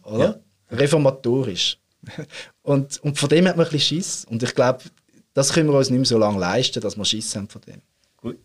Oder? 0.05 0.41
Reformatorisch. 0.71 1.79
Und, 2.63 3.03
und 3.03 3.19
von 3.19 3.29
dem 3.29 3.47
hat 3.47 3.57
man 3.57 3.67
ein 3.67 3.73
bisschen 3.73 3.99
Schiss. 3.99 4.25
Und 4.25 4.43
ich 4.43 4.55
glaube, 4.55 4.85
das 5.35 5.53
können 5.53 5.69
wir 5.69 5.77
uns 5.77 5.91
nicht 5.91 5.99
mehr 5.99 6.07
so 6.07 6.19
lange 6.19 6.39
leisten, 6.39 6.81
dass 6.81 6.97
wir 6.97 7.05
Schiss 7.05 7.35
haben 7.37 7.49
von 7.49 7.61
dem. 7.63 7.83
Gut. 8.17 8.39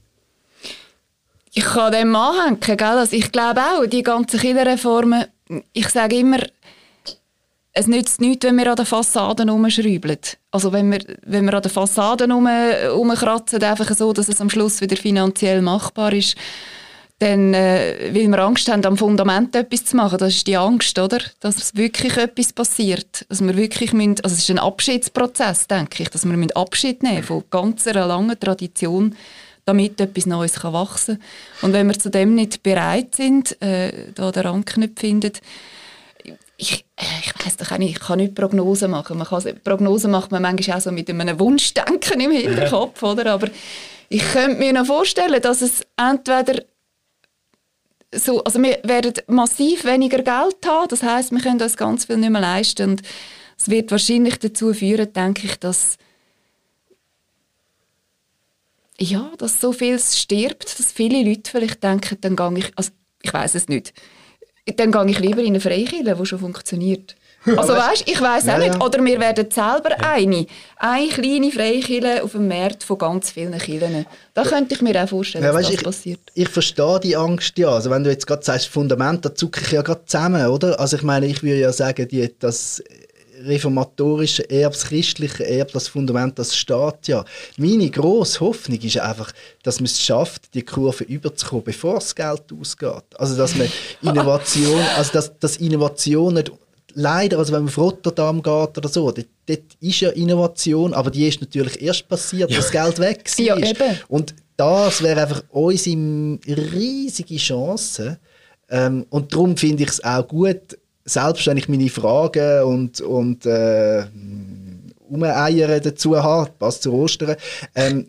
Ich 1.54 1.64
kann 1.64 1.92
dem 1.92 2.16
anhängen, 2.16 2.60
gell? 2.60 2.82
Also 2.82 3.16
ich 3.16 3.32
glaube 3.32 3.62
auch, 3.62 3.86
die 3.86 4.04
ganzen 4.04 4.40
Killerreformen, 4.40 5.26
ich 5.74 5.90
sage 5.90 6.18
immer, 6.18 6.40
es 7.72 7.88
nützt 7.88 8.20
nichts, 8.20 8.46
wenn 8.46 8.58
wir 8.58 8.70
an 8.70 8.76
den 8.76 8.86
Fassaden 8.86 9.50
rumschrauben. 9.50 10.18
Also 10.52 10.74
wenn 10.74 10.92
wir, 10.92 11.00
wenn 11.24 11.46
wir 11.46 11.54
an 11.54 11.62
den 11.62 11.72
Fassaden 11.72 12.32
rum, 12.32 12.48
rumkratzen, 12.48 13.64
einfach 13.64 13.96
so, 13.96 14.12
dass 14.12 14.28
es 14.28 14.42
am 14.42 14.50
Schluss 14.50 14.82
wieder 14.82 14.98
finanziell 14.98 15.62
machbar 15.62 16.12
ist, 16.14 16.36
dann, 17.20 17.54
äh, 17.54 18.12
weil 18.14 18.28
wir 18.30 18.40
Angst 18.40 18.72
haben, 18.72 18.86
am 18.86 18.98
Fundament 18.98 19.54
etwas 19.54 19.84
zu 19.84 19.98
machen. 19.98 20.18
Das 20.18 20.34
ist 20.34 20.48
die 20.48 20.56
Angst, 20.56 20.98
oder? 20.98 21.20
Dass 21.42 21.76
wirklich 21.76 22.16
etwas 22.16 22.54
passiert. 22.54 23.26
Dass 23.28 23.42
wir 23.42 23.58
wirklich 23.58 23.92
müssen, 23.92 24.16
also 24.24 24.34
es 24.34 24.40
ist 24.40 24.50
ein 24.50 24.60
Abschiedsprozess, 24.60 25.68
denke 25.68 26.04
ich, 26.04 26.10
dass 26.10 26.26
wir 26.26 26.56
Abschied 26.56 27.04
nehmen 27.04 27.24
von 27.24 27.44
ganz 27.50 27.86
einer 27.88 28.08
langen 28.08 28.40
Tradition, 28.40 29.16
damit 29.66 30.00
etwas 30.00 30.26
Neues 30.26 30.62
kann 30.62 30.74
wachsen 30.74 31.20
kann. 31.20 31.70
Und 31.70 31.74
wenn 31.74 31.88
wir 31.88 32.00
zu 32.00 32.10
dem 32.10 32.36
nicht 32.36 32.64
bereit 32.64 33.16
sind, 33.16 33.62
äh, 33.62 33.92
da 34.16 34.32
den 34.32 34.46
Anknüpf 34.46 35.00
finden, 35.00 35.34
ich, 36.56 36.86
ich 36.98 37.46
weiß 37.46 37.58
doch 37.58 37.78
nicht, 37.78 37.98
ich 37.98 38.00
kann 38.00 38.20
nicht 38.20 38.36
Prognosen 38.36 38.92
machen. 38.92 39.18
Man 39.18 39.28
kann, 39.28 39.44
Prognosen 39.64 40.12
macht 40.12 40.32
man 40.32 40.42
manchmal 40.42 40.78
auch 40.78 40.82
so 40.82 40.92
mit 40.92 41.10
einem 41.10 41.40
Wunschdenken 41.40 42.20
im 42.20 42.32
Hinterkopf, 42.32 43.02
oder? 43.04 43.34
Aber 43.34 43.48
ich 44.10 44.24
könnte 44.32 44.58
mir 44.58 44.74
noch 44.74 44.86
vorstellen, 44.86 45.42
dass 45.42 45.62
es 45.62 45.86
entweder 45.96 46.62
so, 48.14 48.44
also 48.44 48.62
wir 48.62 48.80
werden 48.84 49.14
massiv 49.28 49.86
weniger 49.86 50.18
Geld 50.24 50.66
haben, 50.66 50.88
das 50.90 51.04
heißt, 51.04 51.32
wir 51.32 51.42
können 51.42 51.62
uns 51.62 51.78
ganz 51.78 52.06
viel 52.06 52.18
nicht 52.18 52.32
mehr 52.32 52.42
leisten. 52.42 52.92
Und 52.92 53.02
es 53.58 53.70
wird 53.70 53.92
wahrscheinlich 53.92 54.40
dazu 54.40 54.74
führen, 54.74 55.14
denke 55.14 55.46
ich, 55.46 55.60
dass 55.60 55.98
ja, 59.02 59.32
dass 59.38 59.62
so 59.62 59.72
viel 59.72 59.98
stirbt, 60.00 60.78
dass 60.78 60.92
viele 60.92 61.24
Leute 61.24 61.50
vielleicht 61.50 61.82
denken, 61.84 62.18
dann 62.20 62.36
gehe 62.36 62.60
ich, 62.60 62.72
also 62.76 62.92
ich 63.22 63.34
weiß 63.34 63.56
es 63.56 63.70
nicht, 63.70 63.94
dann 64.76 64.92
gehe 64.92 65.10
ich 65.10 65.20
lieber 65.20 65.42
in 65.42 65.48
eine 65.48 65.62
Freikirche, 65.62 66.16
die 66.16 66.26
schon 66.26 66.40
funktioniert. 66.40 67.16
Also 67.46 67.74
weißt, 67.74 68.04
ich 68.06 68.22
weiß 68.22 68.46
Ja, 68.46 68.56
auch 68.56 68.58
nicht. 68.60 68.76
ja. 68.76 68.82
Oder 68.82 69.04
wir 69.04 69.20
werden 69.20 69.50
selber 69.50 69.92
eine, 70.04 70.46
eine 70.78 71.08
kleine 71.10 71.52
Freikirche 71.52 72.24
auf 72.24 72.34
dem 72.34 72.48
Markt 72.48 72.84
von 72.84 72.98
ganz 72.98 73.32
vielen 73.32 73.58
Kirchen. 73.58 74.06
Da 74.34 74.44
könnte 74.44 74.76
ich 74.76 74.82
mir 74.82 75.02
auch 75.04 75.08
vorstellen, 75.10 75.46
Ja, 75.46 75.54
weißt, 75.54 75.70
das 75.70 75.76
ich, 75.76 75.84
passiert. 75.84 76.20
ich 76.34 76.50
verstehe 76.50 77.00
die 77.02 77.16
Angst 77.16 77.58
ja. 77.58 77.70
Also 77.70 77.90
wenn 77.90 78.04
du 78.04 78.10
jetzt 78.10 78.28
gerade 78.28 78.44
sagst, 78.44 78.68
Fundament, 78.68 79.24
da 79.26 79.34
zucke 79.34 79.62
ich 79.64 79.72
ja 79.72 79.82
gerade 79.82 80.02
zusammen, 80.06 80.46
oder? 80.48 80.80
Also 80.80 80.98
ich 80.98 81.04
meine, 81.04 81.28
ich 81.28 81.42
würde 81.42 81.60
ja 81.60 81.72
sagen, 81.72 82.08
die, 82.08 82.30
das 82.40 82.84
reformatorische 83.42 84.50
Erbe, 84.50 84.76
das 84.76 84.86
christliche 84.86 85.46
Erbe, 85.48 85.72
das 85.72 85.88
Fundament, 85.88 86.38
das 86.38 86.56
steht 86.56 87.08
ja. 87.08 87.24
Meine 87.58 87.90
grosse 87.90 88.42
Hoffnung 88.42 88.80
ist 88.82 89.00
einfach, 89.00 89.32
dass 89.64 89.80
man 89.80 89.86
es 89.86 90.02
schafft, 90.02 90.54
die 90.54 90.62
Kurve 90.64 91.04
überzukommen, 91.06 91.64
bevor 91.64 91.96
das 91.96 92.14
Geld 92.16 92.44
ausgeht. 92.60 93.04
Also 93.18 93.38
dass 93.38 93.56
man 93.56 93.72
Innovation, 94.02 94.82
also 94.98 95.12
dass, 95.14 95.40
dass 95.40 95.58
Innovation 95.58 96.34
nicht 96.36 96.52
leider, 96.94 97.38
also 97.38 97.54
wenn 97.54 97.64
man 97.64 97.70
auf 97.70 97.78
Rotterdam 97.78 98.42
geht 98.42 98.78
oder 98.78 98.90
so, 98.90 99.12
dort, 99.12 99.28
dort 99.46 99.64
ist 99.80 100.00
ja 100.02 100.10
Innovation, 100.10 100.94
aber 100.94 101.12
die 101.12 101.28
ist 101.28 101.42
natürlich 101.42 101.82
erst 101.82 102.08
passiert, 102.08 102.50
als 102.50 102.72
das 102.72 102.72
Geld 102.72 103.00
weg 103.00 103.24
war. 103.26 103.46
Ja, 103.46 103.58
eben. 103.58 104.00
Und 104.08 104.34
das 104.58 105.02
wäre 105.02 105.22
einfach 105.22 105.44
unsere 105.50 105.96
riesige 106.74 107.38
Chance. 107.38 108.20
Ähm, 108.70 109.06
und 109.10 109.34
darum 109.34 109.56
finde 109.58 109.84
ich 109.84 109.90
es 109.90 110.04
auch 110.04 110.28
gut, 110.28 110.78
selbst 111.06 111.48
wenn 111.48 111.58
ich 111.58 111.70
meine 111.70 111.90
Fragen 111.90 112.64
und, 112.64 113.02
und 113.02 113.46
äh, 113.46 114.04
Umeiern 115.10 115.82
dazu 115.82 116.22
habe, 116.22 116.52
passt 116.60 116.84
zu 116.84 116.94
Ostern, 116.94 117.36
ähm, 117.74 118.08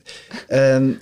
ähm, 0.48 1.00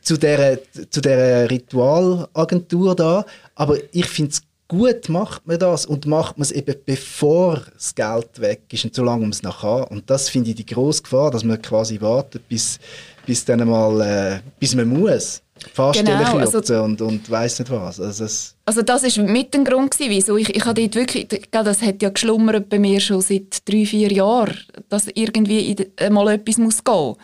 zu 0.00 0.16
dieser, 0.16 0.58
zu 0.90 1.00
dieser 1.00 1.48
Ritualagentur 1.48 2.96
da. 2.96 3.24
Aber 3.54 3.76
ich 3.92 4.06
finde 4.06 4.32
es 4.32 4.42
gut, 4.72 5.10
macht 5.10 5.46
man 5.46 5.58
das 5.58 5.84
und 5.84 6.06
macht 6.06 6.38
man 6.38 6.42
es 6.42 6.50
eben 6.50 6.74
bevor 6.86 7.60
das 7.74 7.94
Geld 7.94 8.40
weg 8.40 8.62
ist 8.72 8.86
und 8.86 8.94
solange 8.94 9.20
man 9.20 9.30
es 9.30 9.42
noch 9.42 9.60
kann. 9.60 9.84
Und 9.84 10.08
das 10.08 10.30
finde 10.30 10.50
ich 10.50 10.56
die 10.56 10.66
grosse 10.66 11.02
Gefahr, 11.02 11.30
dass 11.30 11.44
man 11.44 11.60
quasi 11.60 12.00
wartet, 12.00 12.48
bis, 12.48 12.78
bis 13.26 13.44
dann 13.44 13.68
mal, 13.68 14.00
äh, 14.00 14.40
bis 14.58 14.74
man 14.74 14.88
muss. 14.88 15.42
Fahrstellen 15.74 16.18
Genau, 16.18 16.38
also- 16.38 16.82
und, 16.82 17.02
und 17.02 17.30
weiss 17.30 17.58
nicht 17.58 17.70
was. 17.70 18.00
Also 18.00 18.24
es, 18.24 18.56
Also 18.64 18.80
das 18.80 19.02
ist 19.04 19.18
mit 19.18 19.52
dem 19.52 19.64
Grund 19.64 19.90
gewesen, 19.90 20.10
wieso 20.10 20.36
ich, 20.38 20.48
ich 20.48 20.64
dort 20.64 20.94
wirklich, 20.94 21.28
das 21.50 21.82
hat 21.82 22.02
ja 22.02 22.08
geschlummert 22.08 22.68
bei 22.70 22.78
mir 22.78 22.98
schon 22.98 23.20
seit 23.20 23.68
drei, 23.68 23.84
vier 23.84 24.10
Jahren, 24.10 24.56
dass 24.88 25.06
irgendwie 25.08 25.76
mal 26.10 26.32
etwas 26.32 26.56
muss 26.56 26.82
gehen. 26.82 27.14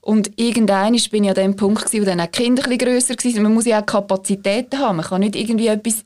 Und 0.00 0.30
irgendwann 0.36 0.96
bin 1.10 1.24
ich 1.24 1.28
an 1.28 1.34
dem 1.34 1.54
Punkt 1.56 1.84
gewesen, 1.84 2.00
wo 2.00 2.06
dann 2.06 2.20
auch 2.22 2.26
die 2.26 2.42
Kinder 2.42 2.64
ein 2.64 2.70
bisschen 2.70 2.88
grösser 2.88 3.14
waren. 3.14 3.42
Man 3.42 3.52
muss 3.52 3.66
ja 3.66 3.82
auch 3.82 3.86
Kapazitäten 3.86 4.78
haben. 4.78 4.96
Man 4.96 5.04
kann 5.04 5.20
nicht 5.20 5.36
irgendwie 5.36 5.66
etwas 5.66 6.02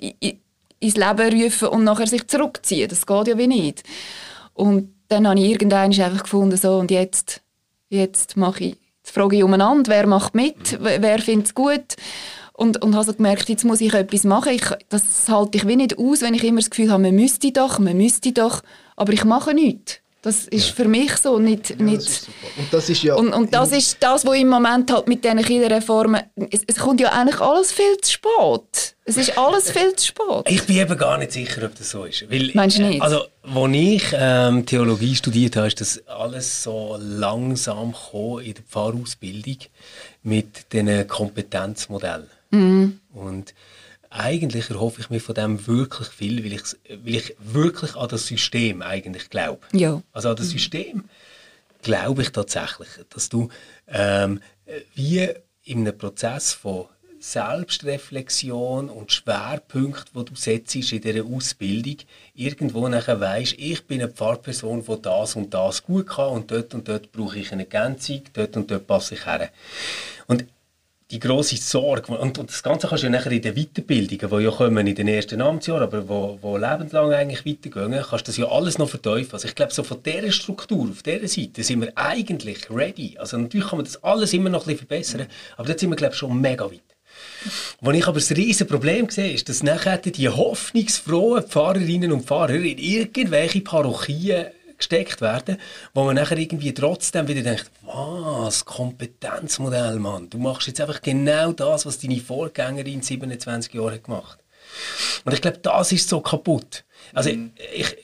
ins 0.83 0.97
Leben 0.97 1.43
rufen 1.43 1.68
und 1.68 1.85
nachher 1.85 2.07
sich 2.07 2.26
zurückziehen. 2.26 2.89
Das 2.89 3.07
geht 3.07 3.28
ja 3.28 3.39
wie 3.39 3.47
nicht. 3.47 3.85
Und 4.55 4.95
dann 5.09 5.28
habe 5.28 5.39
ich 5.39 5.51
irgendwann 5.51 5.93
einfach 5.93 6.22
gefunden, 6.24 6.57
so, 6.57 6.78
und 6.78 6.91
jetzt, 6.91 7.41
jetzt 7.89 8.37
mache 8.37 8.64
ich, 8.64 8.76
jetzt 9.03 9.14
frage 9.14 9.37
ich 9.37 9.45
umeinander, 9.45 9.91
wer 9.91 10.07
macht 10.07 10.35
mit, 10.35 10.78
wer, 10.80 11.01
wer 11.01 11.18
findet 11.20 11.47
es 11.47 11.55
gut. 11.55 11.97
Und, 12.53 12.83
und 12.83 12.95
habe 12.95 13.05
so 13.05 13.14
gemerkt, 13.14 13.49
jetzt 13.49 13.64
muss 13.64 13.80
ich 13.80 13.95
etwas 13.95 14.24
machen. 14.24 14.53
Ich, 14.53 14.64
das 14.89 15.28
halte 15.28 15.59
ich 15.59 15.66
wie 15.66 15.76
nicht 15.76 15.99
aus, 15.99 16.20
wenn 16.20 16.35
ich 16.35 16.45
immer 16.45 16.61
das 16.61 16.70
Gefühl 16.70 16.91
habe, 16.91 17.03
man 17.03 17.14
müsste 17.14 17.51
doch, 17.53 17.78
man 17.78 17.97
müsste 17.97 18.33
doch, 18.33 18.62
aber 18.97 19.12
ich 19.12 19.24
mache 19.24 19.55
nichts. 19.55 20.01
Das 20.22 20.46
ist 20.46 20.70
für 20.70 20.86
mich 20.86 21.16
so 21.16 21.40
nicht... 21.40 21.80
nicht 21.80 22.28
und 22.56 22.72
das 22.72 22.88
ist 22.88 23.02
ja... 23.02 23.16
und, 23.16 23.32
und 23.32 23.52
das 23.52 23.72
ist 23.72 23.96
das, 23.98 24.24
was 24.24 24.36
im 24.36 24.48
Moment 24.48 24.92
halt 24.92 25.08
mit 25.08 25.24
diesen 25.24 25.42
Kinderreformen... 25.42 26.22
Es, 26.48 26.62
es 26.64 26.76
kommt 26.76 27.00
ja 27.00 27.10
eigentlich 27.10 27.40
alles 27.40 27.72
viel 27.72 27.96
zu 28.00 28.12
spät. 28.12 28.94
Es 29.04 29.16
ist 29.16 29.36
alles 29.36 29.72
viel 29.72 29.94
zu 29.96 30.06
spät. 30.06 30.44
Ich 30.46 30.62
bin 30.64 30.76
eben 30.76 30.96
gar 30.96 31.18
nicht 31.18 31.32
sicher, 31.32 31.64
ob 31.64 31.74
das 31.74 31.90
so 31.90 32.04
ist. 32.04 32.30
Weil, 32.30 32.52
Meinst 32.54 32.78
du 32.78 32.82
nicht? 32.82 33.02
Also, 33.02 33.24
als 33.42 33.74
ich 33.74 34.04
ähm, 34.14 34.64
Theologie 34.64 35.16
studiert 35.16 35.56
habe, 35.56 35.66
ist 35.66 35.80
das 35.80 36.06
alles 36.06 36.62
so 36.62 36.96
langsam 37.00 37.90
gekommen 37.90 38.44
in 38.44 38.54
der 38.54 38.62
Pfarrausbildung 38.62 39.56
mit 40.22 40.72
diesen 40.72 41.08
Kompetenzmodellen. 41.08 42.30
Mhm. 42.52 43.00
Und 43.12 43.54
eigentlich 44.14 44.70
erhoffe 44.70 45.00
ich 45.00 45.10
mir 45.10 45.20
von 45.20 45.34
dem 45.34 45.66
wirklich 45.66 46.08
viel, 46.08 46.44
weil, 46.44 46.52
ich's- 46.52 46.76
weil 47.04 47.14
ich 47.16 47.34
wirklich 47.40 47.94
an 47.96 48.08
das 48.08 48.26
System 48.26 48.82
eigentlich 48.82 49.30
glaube. 49.30 49.60
Ja. 49.72 50.02
Also 50.12 50.28
an 50.30 50.36
das 50.36 50.50
System 50.50 51.04
glaube 51.82 52.22
ich 52.22 52.30
tatsächlich, 52.30 52.88
dass 53.10 53.28
du 53.28 53.48
ähm, 53.88 54.40
wie 54.94 55.28
in 55.64 55.80
einem 55.80 55.96
Prozess 55.96 56.52
von 56.52 56.86
Selbstreflexion 57.20 58.88
und 58.88 59.12
Schwerpunkt, 59.12 60.06
wo 60.12 60.22
du 60.24 60.34
setzt 60.34 60.74
in 60.74 61.00
dieser 61.00 61.24
Ausbildung, 61.24 61.96
irgendwo 62.34 62.88
nachher 62.88 63.20
weisst, 63.20 63.54
ich 63.58 63.84
bin 63.86 64.02
eine 64.02 64.10
Pfarrperson, 64.10 64.84
die 64.84 65.02
das 65.02 65.36
und 65.36 65.54
das 65.54 65.84
gut 65.84 66.08
kann 66.08 66.30
und 66.30 66.50
dort 66.50 66.74
und 66.74 66.88
dort 66.88 67.12
brauche 67.12 67.38
ich 67.38 67.52
eine 67.52 67.62
Ergänzung, 67.62 68.22
dort 68.32 68.56
und 68.56 68.70
dort 68.70 68.86
passe 68.88 69.14
ich 69.14 69.24
her. 69.24 69.50
Und 70.26 70.44
die 71.12 71.18
grosse 71.18 71.56
Sorge, 71.56 72.16
und, 72.16 72.38
und 72.38 72.50
das 72.50 72.62
Ganze 72.62 72.88
kannst 72.88 73.02
du 73.02 73.06
ja 73.06 73.12
nachher 73.12 73.32
in 73.32 73.42
den 73.42 73.54
Weiterbildungen, 73.54 74.38
die 74.38 74.44
ja 74.44 74.50
kommen 74.50 74.86
in 74.86 74.94
den 74.94 75.08
ersten 75.08 75.42
Amtsjahren, 75.42 75.82
aber 75.82 76.08
wo, 76.08 76.38
wo 76.40 76.56
lebenslang 76.56 77.12
eigentlich 77.12 77.44
weitergehen, 77.44 77.92
kannst 77.92 78.26
du 78.26 78.30
das 78.30 78.38
ja 78.38 78.48
alles 78.48 78.78
noch 78.78 78.88
verteufeln. 78.88 79.34
Also 79.34 79.46
ich 79.46 79.54
glaube, 79.54 79.74
so 79.74 79.82
von 79.82 80.02
dieser 80.02 80.32
Struktur, 80.32 80.88
auf 80.90 81.02
dieser 81.02 81.28
Seite, 81.28 81.62
sind 81.62 81.82
wir 81.82 81.92
eigentlich 81.96 82.70
ready. 82.70 83.18
Also 83.18 83.36
natürlich 83.36 83.68
kann 83.68 83.78
man 83.78 83.84
das 83.84 84.02
alles 84.02 84.32
immer 84.32 84.48
noch 84.48 84.62
ein 84.62 84.74
bisschen 84.74 84.88
verbessern, 84.88 85.26
aber 85.58 85.66
dort 85.66 85.80
sind 85.80 85.90
wir, 85.90 85.96
glaube 85.96 86.14
ich, 86.14 86.18
schon 86.18 86.40
mega 86.40 86.64
weit. 86.64 86.80
Wo 87.82 87.90
ich 87.90 88.06
aber 88.06 88.18
das 88.18 88.30
riesen 88.30 88.66
Problem 88.66 89.10
sehe, 89.10 89.32
ist, 89.32 89.50
dass 89.50 89.62
nachher 89.62 89.98
die 89.98 90.28
hoffnungsfrohen 90.30 91.42
Pfarrerinnen 91.42 92.12
und 92.12 92.24
Pfarrer 92.24 92.54
in 92.54 92.78
irgendwelche 92.78 93.60
Parochien 93.60 94.46
gesteckt 94.83 95.20
werden, 95.20 95.59
wo 95.95 96.05
man 96.05 96.16
nachher 96.16 96.37
irgendwie 96.37 96.74
trotzdem 96.74 97.28
wieder 97.28 97.43
denkt, 97.43 97.70
was, 97.83 98.64
Kompetenzmodell, 98.64 99.99
Mann. 99.99 100.28
Du 100.28 100.39
machst 100.39 100.66
jetzt 100.66 100.80
einfach 100.80 101.01
genau 101.01 101.53
das, 101.53 101.87
was 101.87 101.99
deine 101.99 102.20
Vorgängerin 102.20 103.03
27 103.03 103.72
Jahre 103.72 103.95
hat 103.95 104.05
gemacht. 104.05 104.39
Und 105.24 105.33
ich 105.33 105.41
glaube, 105.41 105.59
das 105.59 105.93
ist 105.93 106.09
so 106.09 106.20
kaputt. 106.20 106.85
Also 107.12 107.30
ich, 107.30 107.39
ich 107.74 107.97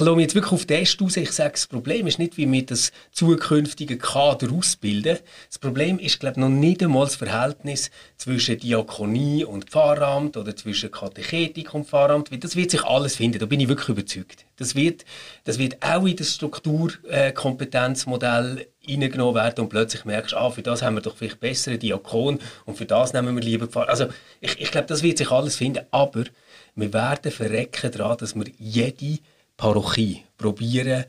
lasse 0.00 0.16
mich 0.16 0.24
jetzt 0.24 0.34
wirklich 0.34 0.52
auf 0.52 0.66
den 0.66 0.80
Test 0.80 1.02
aus. 1.02 1.16
Ich 1.16 1.32
sage, 1.32 1.52
das 1.52 1.66
Problem 1.66 2.06
ist 2.06 2.18
nicht, 2.18 2.36
wie 2.36 2.50
wir 2.50 2.66
das 2.66 2.92
zukünftige 3.12 3.96
Kader 3.96 4.52
ausbilden. 4.52 5.16
Das 5.48 5.58
Problem 5.58 5.98
ist, 5.98 6.20
glaube 6.20 6.34
ich, 6.34 6.40
noch 6.40 6.50
nicht 6.50 6.82
einmal 6.82 7.06
das 7.06 7.16
Verhältnis 7.16 7.90
zwischen 8.18 8.58
Diakonie 8.58 9.44
und 9.44 9.70
Pfarramt 9.70 10.36
oder 10.36 10.54
zwischen 10.54 10.90
Katechetik 10.90 11.72
und 11.72 11.86
Pfarramt. 11.86 12.28
Das 12.44 12.54
wird 12.54 12.70
sich 12.70 12.84
alles 12.84 13.16
finden, 13.16 13.38
da 13.38 13.46
bin 13.46 13.60
ich 13.60 13.68
wirklich 13.68 13.88
überzeugt. 13.88 14.44
Das 14.56 14.74
wird, 14.74 15.06
das 15.44 15.58
wird 15.58 15.82
auch 15.82 16.04
in 16.04 16.16
das 16.16 16.34
Strukturkompetenzmodell 16.34 18.66
reingenommen 18.86 19.34
werden 19.34 19.62
und 19.62 19.70
plötzlich 19.70 20.04
merkst, 20.04 20.34
ah, 20.34 20.50
für 20.50 20.62
das 20.62 20.82
haben 20.82 20.96
wir 20.96 21.02
doch 21.02 21.16
vielleicht 21.16 21.40
bessere 21.40 21.78
Diakon 21.78 22.38
und 22.66 22.76
für 22.76 22.86
das 22.86 23.12
nehmen 23.12 23.36
wir 23.36 23.42
lieber 23.42 23.68
Pfarrer. 23.68 23.88
Also 23.88 24.06
ich, 24.40 24.60
ich 24.60 24.70
glaube, 24.70 24.86
das 24.86 25.02
wird 25.02 25.18
sich 25.18 25.30
alles 25.30 25.56
finden, 25.56 25.84
aber 25.90 26.24
wir 26.74 26.92
werden 26.92 27.32
verrecken 27.32 27.90
daran, 27.90 28.18
dass 28.18 28.34
wir 28.34 28.44
jede 28.58 29.18
Parochie 29.58 30.24
probieren, 30.38 31.04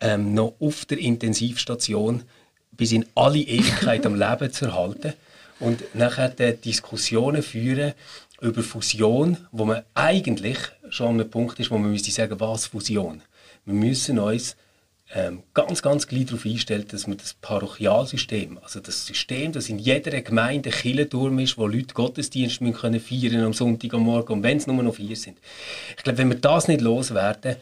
ähm, 0.00 0.34
noch 0.34 0.54
auf 0.58 0.86
der 0.86 0.98
Intensivstation 0.98 2.24
bis 2.72 2.90
in 2.90 3.06
alle 3.14 3.38
Ewigkeit 3.38 4.04
am 4.04 4.16
Leben 4.16 4.52
zu 4.52 4.64
erhalten 4.64 5.12
und 5.60 5.94
nachher 5.94 6.30
Diskussionen 6.30 7.42
führen 7.42 7.92
über 8.40 8.62
Fusion, 8.62 9.36
wo 9.52 9.64
man 9.64 9.82
eigentlich 9.94 10.58
schon 10.90 11.08
an 11.08 11.20
einem 11.20 11.30
Punkt 11.30 11.60
ist, 11.60 11.70
wo 11.70 11.78
man 11.78 11.92
müsste 11.92 12.10
sagen, 12.10 12.40
was 12.40 12.66
Fusion. 12.66 13.22
Wir 13.64 13.74
müssen 13.74 14.18
uns 14.18 14.56
ähm, 15.14 15.42
ganz, 15.52 15.82
ganz 15.82 16.06
gleich 16.06 16.26
darauf 16.26 16.46
einstellen, 16.46 16.86
dass 16.88 17.06
wir 17.06 17.14
das 17.14 17.34
Parochialsystem, 17.34 18.58
also 18.62 18.80
das 18.80 19.06
System, 19.06 19.52
das 19.52 19.68
in 19.68 19.78
jeder 19.78 20.18
Gemeinde 20.22 20.70
Kirchenturm 20.70 21.38
ist, 21.38 21.58
wo 21.58 21.66
Leute 21.66 21.94
Gottesdienst 21.94 22.62
müssen 22.62 22.74
können 22.74 23.00
feiern 23.00 23.44
am 23.44 23.52
Sonntag 23.52 23.92
am 23.92 24.02
Morgen, 24.02 24.32
und 24.32 24.42
wenn 24.42 24.56
es 24.56 24.66
nur 24.66 24.82
noch 24.82 24.94
vier 24.94 25.14
sind. 25.14 25.38
Ich 25.96 26.02
glaube, 26.02 26.18
wenn 26.18 26.30
wir 26.30 26.38
das 26.38 26.66
nicht 26.66 26.80
loswerden, 26.80 27.56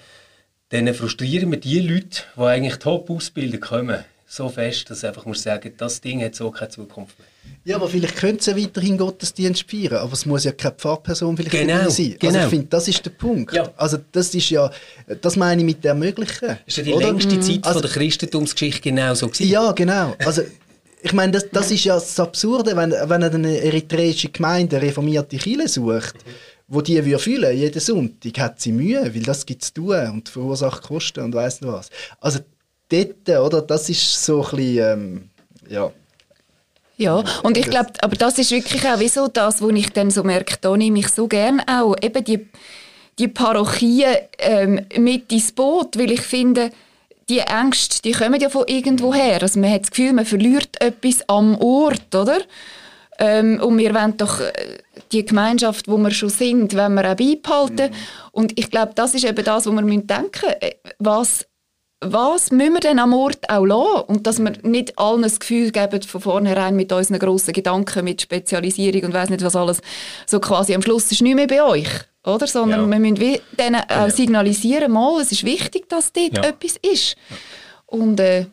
dann 0.71 0.93
frustrieren 0.95 1.51
wir 1.51 1.59
die 1.59 1.81
Leute, 1.81 2.23
die 2.37 2.41
eigentlich 2.41 2.77
top 2.77 3.11
ausbilden 3.11 3.61
kommen, 3.61 4.05
so 4.27 4.49
fest, 4.49 4.89
dass 4.89 5.05
einfach 5.05 5.27
muss 5.27 5.43
sagen, 5.43 5.73
das 5.77 6.01
Ding 6.01 6.23
hat 6.23 6.37
so 6.37 6.51
keine 6.51 6.71
Zukunft 6.71 7.19
mehr. 7.19 7.29
Ja, 7.65 7.77
aber 7.77 7.89
vielleicht 7.89 8.17
könnte 8.17 8.43
sie 8.45 8.57
weiterhin 8.57 8.97
Gottesdienst 8.97 9.69
feiern, 9.69 9.97
aber 9.97 10.13
es 10.13 10.25
muss 10.25 10.45
ja 10.45 10.53
keine 10.53 10.75
Pfarrperson 10.77 11.37
vielleicht 11.37 11.51
genau, 11.51 11.91
sein. 11.91 12.17
Genau. 12.19 12.35
Also 12.35 12.45
ich 12.45 12.51
finde, 12.51 12.67
das 12.71 12.89
ist 12.89 13.05
der 13.05 13.11
Punkt. 13.11 13.53
Ja. 13.53 13.71
Also 13.77 13.99
das 14.13 14.33
ist 14.35 14.49
ja, 14.51 14.71
das 15.21 15.37
meine 15.37 15.61
ich 15.61 15.67
mit 15.67 15.83
der 15.83 15.91
Ermöglichen. 15.91 16.49
Das 16.49 16.59
ist 16.67 16.77
ja 16.79 16.83
die 16.85 16.93
oder? 16.93 17.07
längste 17.09 17.41
Zeit 17.41 17.65
also, 17.65 17.81
von 17.81 17.83
der 17.83 17.91
Christentumsgeschichte 17.91 18.81
genau 18.81 19.15
so 19.15 19.29
gewesen. 19.29 19.51
Ja, 19.51 19.73
genau. 19.73 20.15
Also 20.25 20.43
ich 21.03 21.13
meine, 21.13 21.33
das, 21.33 21.51
das 21.51 21.71
ist 21.71 21.85
ja 21.85 21.95
das 21.95 22.21
Absurde, 22.21 22.77
wenn, 22.77 22.93
wenn 22.93 23.23
eine 23.25 23.59
eritreische 23.63 24.29
Gemeinde 24.29 24.77
eine 24.77 24.87
reformierte 24.87 25.37
Kirche 25.39 25.69
sucht, 25.69 26.15
wo 26.71 26.81
die 26.81 27.05
wir 27.05 27.19
fühlen 27.19 27.55
jeden 27.55 27.81
Sonntag, 27.81 28.39
hat 28.39 28.61
sie 28.61 28.71
Mühe, 28.73 29.13
weil 29.15 29.23
das 29.23 29.45
gibt 29.45 29.63
es 29.63 29.75
tun 29.75 30.09
und 30.13 30.29
verursacht 30.29 30.83
Kosten 30.85 31.25
und 31.25 31.35
weiss 31.35 31.61
nicht 31.61 31.71
was. 31.71 31.91
Also 32.21 32.39
dort, 32.89 33.29
oder, 33.29 33.61
das 33.61 33.91
ist 33.91 34.25
so 34.25 34.45
ein 34.45 34.57
bisschen, 34.57 34.79
ähm, 34.79 35.31
ja. 35.69 35.93
Ja, 36.97 37.25
und 37.43 37.57
ich 37.57 37.65
glaube, 37.65 37.91
aber 38.03 38.15
das 38.15 38.39
ist 38.39 38.51
wirklich 38.51 38.87
auch 38.87 39.01
wie 39.01 39.09
so 39.09 39.27
das, 39.27 39.61
wo 39.61 39.71
ich 39.71 39.91
dann 39.91 40.11
so 40.11 40.23
merke, 40.23 40.57
da 40.61 40.77
nehme 40.77 41.01
ich 41.01 41.09
so 41.09 41.27
gerne 41.27 41.63
auch 41.67 41.97
eben 42.03 42.23
die, 42.25 42.47
die 43.19 43.29
Parochien 43.29 44.17
ähm, 44.39 44.87
mit 44.97 45.33
ins 45.33 45.51
Boot, 45.51 45.99
weil 45.99 46.13
ich 46.13 46.21
finde, 46.21 46.71
die 47.29 47.39
Ängste, 47.39 48.03
die 48.03 48.13
kommen 48.13 48.41
ja 48.41 48.49
von 48.49 48.65
irgendwo 48.67 49.15
her. 49.15 49.43
Also 49.43 49.59
man 49.59 49.73
hat 49.73 49.83
das 49.83 49.91
Gefühl, 49.91 50.13
man 50.13 50.27
verliert 50.27 50.81
etwas 50.81 51.27
am 51.27 51.57
Ort, 51.57 52.15
oder? 52.15 52.39
Ähm, 53.21 53.61
und 53.63 53.79
wir 53.79 53.95
wollen 53.95 54.17
doch 54.17 54.41
äh, 54.41 54.53
die 55.13 55.25
Gemeinschaft, 55.25 55.89
wo 55.89 55.99
wir 55.99 56.11
schon 56.11 56.31
sind, 56.31 56.75
wenn 56.75 56.95
wir 56.95 57.13
auch 57.13 57.17
beibehalten. 57.17 57.91
Mhm. 57.91 57.97
Und 58.33 58.59
ich 58.59 58.71
glaube, 58.71 58.93
das 58.95 59.15
ist 59.15 59.25
eben 59.25 59.45
das, 59.45 59.67
wo 59.67 59.73
wir 59.73 59.83
denken 59.83 60.07
müssen. 60.09 60.61
Äh, 60.61 60.75
was 60.99 61.47
was 62.03 62.51
müssen 62.51 62.73
wir 62.73 62.81
denn 62.81 62.99
am 62.99 63.13
Ort 63.13 63.51
auch 63.51 63.65
lassen? 63.65 64.05
Und 64.07 64.27
dass 64.27 64.39
wir 64.39 64.53
nicht 64.63 64.99
allen 64.99 65.23
das 65.23 65.39
Gefühl 65.39 65.71
geben, 65.71 66.01
von 66.01 66.21
vornherein 66.21 66.75
mit 66.75 66.93
unseren 66.93 67.19
grossen 67.19 67.53
Gedanken, 67.53 68.05
mit 68.05 68.23
Spezialisierung 68.23 69.03
und 69.03 69.13
weiß 69.13 69.29
nicht 69.29 69.45
was 69.45 69.55
alles, 69.55 69.83
so 70.27 70.41
quasi 70.41 70.75
am 70.75 70.81
Schluss 70.81 71.13
ist 71.13 71.21
nicht 71.21 71.35
mehr 71.35 71.47
bei 71.47 71.63
euch. 71.63 71.89
Oder? 72.25 72.47
Sondern 72.47 72.91
ja. 72.91 72.99
wir 72.99 72.99
müssen 72.99 73.41
denen 73.59 73.83
auch 73.83 73.87
genau. 73.89 74.09
signalisieren, 74.09 74.93
mal, 74.93 75.21
es 75.21 75.33
ist 75.33 75.45
wichtig, 75.45 75.89
dass 75.89 76.13
dort 76.13 76.39
ja. 76.39 76.45
etwas 76.45 76.77
ist. 76.77 77.17
Und 77.87 78.21
äh, 78.21 78.47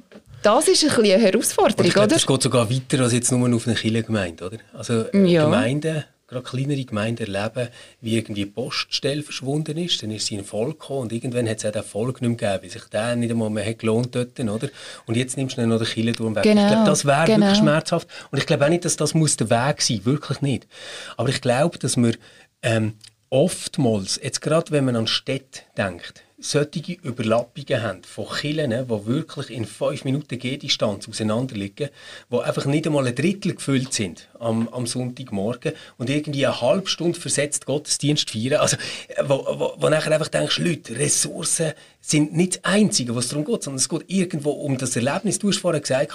das 0.48 0.68
ist 0.68 0.84
ein 0.84 0.90
bisschen 0.90 1.14
eine 1.14 1.24
Herausforderung, 1.24 1.92
oder? 1.92 2.08
Das 2.08 2.26
geht 2.26 2.42
sogar 2.42 2.70
weiter 2.70 3.04
als 3.04 3.14
jetzt 3.14 3.32
nur 3.32 3.54
auf 3.54 3.68
eine 3.68 3.76
Kirchengemeinde, 3.76 4.46
oder? 4.46 4.58
Also 4.74 5.06
ja. 5.14 5.44
Gemeinden 5.44 6.06
gerade 6.28 6.44
kleinere 6.44 6.84
Gemeinden 6.84 7.34
erleben, 7.34 7.70
wie 8.02 8.18
irgendwie 8.18 8.44
die 8.44 8.52
Poststelle 8.52 9.24
verschwunden 9.24 9.78
ist. 9.78 10.04
Dann 10.04 10.12
ist 10.12 10.26
sie 10.26 10.36
in 10.36 10.44
Volk 10.44 10.80
gekommen 10.80 11.04
und 11.04 11.14
irgendwann 11.14 11.48
hat 11.48 11.60
es 11.60 11.66
auch 11.66 11.72
den 11.72 11.84
Volk 11.84 12.22
nicht 12.22 12.42
mehr 12.42 12.52
gegeben, 12.52 12.64
weil 12.64 12.70
sich 12.70 12.84
der 12.90 13.16
nicht 13.16 13.32
einmal 13.32 13.50
mehr 13.50 13.66
hat 13.66 13.80
gelohnt 13.80 14.14
dort, 14.14 14.38
oder? 14.38 14.68
Und 15.06 15.16
jetzt 15.16 15.38
nimmst 15.38 15.58
du 15.58 15.62
dann 15.62 15.70
noch 15.70 15.78
den 15.78 15.88
Kirchenturm 15.88 16.36
weg. 16.36 16.44
Genau, 16.44 16.64
ich 16.64 16.68
glaube, 16.68 16.86
das 16.86 17.06
wäre 17.06 17.26
genau. 17.26 17.40
wirklich 17.46 17.60
schmerzhaft. 17.60 18.08
Und 18.30 18.40
ich 18.40 18.46
glaube 18.46 18.66
auch 18.66 18.70
nicht, 18.70 18.84
dass 18.84 18.98
das 18.98 19.14
muss 19.14 19.38
der 19.38 19.50
Weg 19.50 19.82
sein 19.82 20.02
wirklich 20.04 20.42
nicht. 20.42 20.68
Aber 21.16 21.30
ich 21.30 21.40
glaube, 21.40 21.80
dass 21.80 21.96
wir 21.96 22.14
ähm, 22.62 22.96
oftmals, 23.30 24.20
jetzt 24.22 24.42
gerade 24.42 24.72
wenn 24.72 24.84
man 24.84 24.98
an 24.98 25.08
Städte 25.08 25.62
denkt, 25.78 26.24
solche 26.40 26.94
Überlappungen 27.02 27.82
haben 27.82 28.04
von 28.04 28.28
Killen, 28.30 28.70
die 28.70 29.06
wirklich 29.08 29.50
in 29.50 29.66
fünf 29.66 30.06
Minuten 30.06 30.38
Gehdistanz 30.38 31.10
auseinanderliegen, 31.10 31.90
die 32.32 32.38
einfach 32.38 32.66
nicht 32.66 32.86
einmal 32.86 33.08
ein 33.08 33.16
Drittel 33.16 33.56
gefüllt 33.56 33.94
sind 33.94 34.30
am, 34.40 34.68
am 34.70 34.86
Sonntagmorgen 34.86 35.74
und 35.98 36.10
irgendwie 36.12 36.46
eine 36.46 36.62
halbe 36.62 36.88
Stunde 36.88 37.20
versetzt 37.20 37.66
Gottesdienst 37.66 38.30
feiern. 38.30 38.62
Also, 38.62 38.78
wo, 39.24 39.46
wo, 39.46 39.74
wo 39.78 39.90
nachher 39.90 40.12
einfach 40.12 40.28
denkst, 40.28 40.60
Leute, 40.60 40.98
Ressourcen 41.00 41.74
sind 42.02 42.34
nicht 42.34 42.58
das 42.58 42.64
Einzige, 42.66 43.16
was 43.16 43.30
darum 43.30 43.44
geht, 43.44 43.64
sondern 43.64 43.80
es 43.80 43.90
geht 43.90 44.06
irgendwo 44.08 44.52
um 44.52 44.78
das 44.78 44.96
Erlebnis. 44.96 45.40
Du 45.40 45.50
hast 45.50 45.58
vorhin 45.58 45.82
gesagt, 45.82 46.14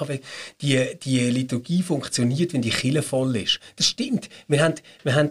die, 0.61 0.99
die 1.03 1.19
Liturgie 1.31 1.83
funktioniert, 1.83 2.53
wenn 2.53 2.63
die 2.63 2.71
Kille 2.71 3.03
voll 3.03 3.37
ist. 3.37 3.59
Das 3.77 3.87
stimmt. 3.87 4.29
Wir 4.47 4.63
haben, 4.63 4.75
wir 5.03 5.15
haben 5.15 5.31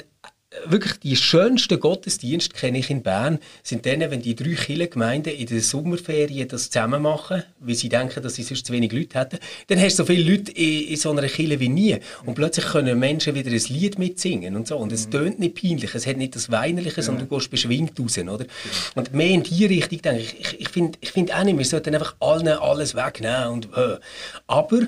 wirklich 0.66 1.00
die 1.00 1.16
schönsten 1.16 1.80
Gottesdienste 1.80 2.54
kenne 2.54 2.80
ich 2.80 2.90
in 2.90 3.02
Bern, 3.02 3.40
sind 3.64 3.86
dann, 3.86 4.02
wenn 4.02 4.22
die 4.22 4.36
drei 4.36 4.54
Kirchengemeinden 4.54 5.34
in 5.34 5.46
den 5.46 5.62
Sommerferien 5.62 6.48
das 6.48 6.70
zusammen 6.70 7.02
machen, 7.02 7.44
weil 7.60 7.76
sie 7.76 7.88
denken, 7.88 8.22
dass 8.22 8.36
sie 8.36 8.44
sonst 8.44 8.66
zu 8.66 8.74
wenig 8.74 8.92
Leute 8.92 9.18
hätten. 9.18 9.40
Dann 9.68 9.80
hast 9.80 9.98
du 9.98 10.04
so 10.04 10.06
viele 10.06 10.30
Leute 10.30 10.52
in, 10.52 10.90
in 10.90 10.98
so 10.98 11.12
einer 11.12 11.28
Kirche 11.28 11.60
wie 11.60 11.70
nie. 11.70 11.98
Und 12.26 12.36
plötzlich 12.36 12.66
können 12.66 13.00
Menschen 13.00 13.34
wieder 13.34 13.50
ein 13.50 13.64
Lied 13.70 13.98
mitsingen 13.98 14.56
und 14.58 14.68
so. 14.68 14.78
Und 14.78 14.92
es 14.92 15.08
mhm. 15.08 15.12
tönt 15.12 15.40
nicht 15.40 15.62
peinlich, 15.62 15.96
es 15.96 16.06
hat 16.06 16.18
nicht 16.18 16.36
das 16.36 16.52
Weinerliche, 16.52 16.98
ja. 16.98 17.04
sondern 17.04 17.30
du 17.30 17.36
gehst 17.36 17.50
beschwingt 17.50 17.98
raus, 17.98 18.18
oder? 18.18 18.46
Und 18.96 19.14
mehr 19.14 19.30
in 19.30 19.44
die 19.44 19.66
Richtung 19.66 20.02
denke 20.02 20.22
ich. 20.22 20.40
Ich, 20.40 20.60
ich 20.60 20.70
finde 20.70 20.98
ich 21.00 21.12
find 21.12 21.34
auch 21.34 21.44
nicht, 21.44 21.58
wir 21.58 21.66
sollten 21.66 21.96
einfach 21.96 22.16
allen 22.20 22.48
alles 22.50 22.94
wegnehmen 22.94 23.48
und 23.48 23.66
äh. 23.78 23.98
Aber 24.48 24.82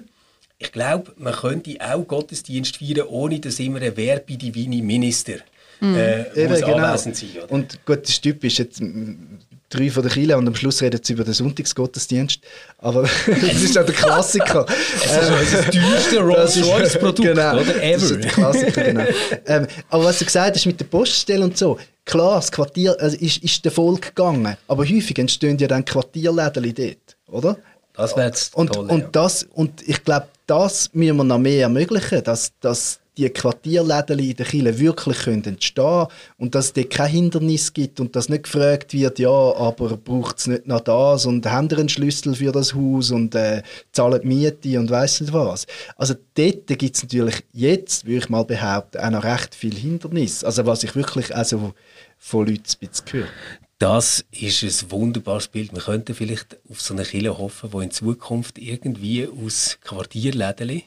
ich 0.59 0.71
glaube, 0.71 1.13
man 1.17 1.33
könnte 1.33 1.77
auch 1.79 2.05
Gottesdienst 2.05 2.77
feiern, 2.77 3.07
ohne 3.07 3.39
dass 3.39 3.59
immer 3.59 3.81
ein 3.81 3.95
Verbi 3.95 4.37
Divini 4.37 4.81
Minister 4.81 5.39
mhm. 5.83 5.95
äh, 5.95 6.47
muss 6.47 6.61
genau. 6.61 6.77
anwesend 6.77 7.15
sein. 7.15 7.29
Oder? 7.37 7.51
Und 7.51 7.85
gut, 7.85 8.03
das 8.03 8.09
ist 8.09 8.21
typisch. 8.21 8.59
Jetzt, 8.59 8.81
drei 9.73 9.89
von 9.89 10.03
der 10.03 10.11
Kille 10.11 10.37
und 10.37 10.47
am 10.47 10.55
Schluss 10.55 10.81
reden 10.81 10.99
sie 11.03 11.13
über 11.13 11.23
den 11.23 11.33
Sonntagsgottesdienst. 11.33 12.39
Aber 12.79 13.03
das 13.27 13.61
ist 13.61 13.75
ja 13.75 13.83
der 13.83 13.95
Klassiker. 13.95 14.65
das 14.65 15.41
ist 15.41 15.53
das 15.53 15.65
teuerste 15.65 16.19
Rolls-Royce-Produkt, 16.19 17.21
genau, 17.35 17.55
oder? 17.59 17.83
Ever. 17.83 17.93
Das 17.93 18.11
ist 18.11 18.23
der 18.23 18.31
Klassiker, 18.31 18.83
genau. 18.83 19.05
ähm, 19.47 19.67
aber 19.89 20.03
was 20.05 20.19
du 20.19 20.25
gesagt 20.25 20.55
hast 20.55 20.65
mit 20.65 20.79
der 20.79 20.85
Poststelle 20.85 21.43
und 21.43 21.57
so, 21.57 21.77
klar, 22.05 22.35
das 22.35 22.51
Quartier 22.51 22.95
also 22.99 23.17
ist, 23.17 23.43
ist 23.43 23.65
der 23.65 23.71
Volk 23.71 24.15
gegangen, 24.15 24.55
aber 24.67 24.83
häufig 24.83 25.17
entstehen 25.17 25.57
ja 25.57 25.67
dann 25.67 25.83
Quartierläden 25.85 26.73
dort, 26.73 27.17
oder? 27.27 27.57
Das 27.95 28.15
wäre 28.15 28.27
jetzt 28.27 28.55
und, 28.55 28.73
toll, 28.73 28.87
und, 28.89 29.01
ja. 29.01 29.09
das, 29.11 29.47
und 29.53 29.87
ich 29.87 30.03
glaube, 30.03 30.27
das 30.47 30.89
müssen 30.93 31.17
wir 31.17 31.23
noch 31.23 31.37
mehr 31.37 31.61
ermöglichen, 31.61 32.23
dass, 32.23 32.51
dass 32.59 32.99
die 33.17 33.29
Quartierläden 33.29 34.19
in 34.19 34.35
der 34.35 34.45
Kirche 34.45 34.79
wirklich 34.79 35.17
können 35.19 35.43
entstehen 35.43 36.07
und 36.37 36.55
dass 36.55 36.65
es 36.65 36.73
dort 36.73 36.89
kein 36.89 37.11
Hindernis 37.11 37.73
gibt 37.73 37.99
und 37.99 38.15
dass 38.15 38.29
nicht 38.29 38.43
gefragt 38.43 38.93
wird, 38.93 39.19
ja, 39.19 39.29
aber 39.29 39.97
braucht 39.97 40.39
es 40.39 40.47
nicht 40.47 40.67
noch 40.67 40.81
das 40.81 41.25
und 41.25 41.45
haben 41.45 41.69
ihr 41.69 41.79
einen 41.79 41.89
Schlüssel 41.89 42.35
für 42.35 42.51
das 42.51 42.73
Haus 42.73 43.11
und 43.11 43.35
äh, 43.35 43.61
zahlen 43.91 44.27
Miete 44.27 44.79
und 44.79 44.89
weiss 44.89 45.21
nicht 45.21 45.33
was. 45.33 45.67
Also 45.95 46.15
dort 46.35 46.67
gibt 46.67 46.95
es 46.95 47.03
natürlich 47.03 47.43
jetzt, 47.53 48.05
würde 48.05 48.19
ich 48.19 48.29
mal 48.29 48.45
behaupten, 48.45 48.99
auch 48.99 49.09
noch 49.11 49.23
recht 49.23 49.53
viel 49.55 49.75
Hindernis. 49.75 50.43
Also 50.43 50.65
was 50.65 50.83
ich 50.83 50.95
wirklich 50.95 51.35
also 51.35 51.73
von 52.17 52.47
Leuten 52.47 52.89
höre. 53.11 53.27
Das 53.79 54.23
ist 54.31 54.63
ein 54.63 54.91
wunderbares 54.91 55.49
Bild. 55.49 55.73
Wir 55.73 55.81
könnten 55.81 56.15
vielleicht 56.15 56.57
auf 56.69 56.79
so 56.79 56.93
eine 56.93 57.03
Kirche 57.03 57.37
hoffen, 57.37 57.69
die 57.71 57.83
in 57.83 57.91
Zukunft 57.91 58.57
irgendwie 58.57 59.27
aus 59.27 59.77
Quartierläden 59.81 60.83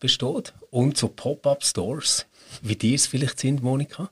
besteht 0.00 0.54
und 0.70 0.96
so 0.96 1.08
Pop-up-Stores. 1.08 2.26
Wie 2.62 2.76
dir 2.76 2.94
es 2.94 3.06
vielleicht 3.06 3.40
sind, 3.40 3.62
Monika. 3.62 4.10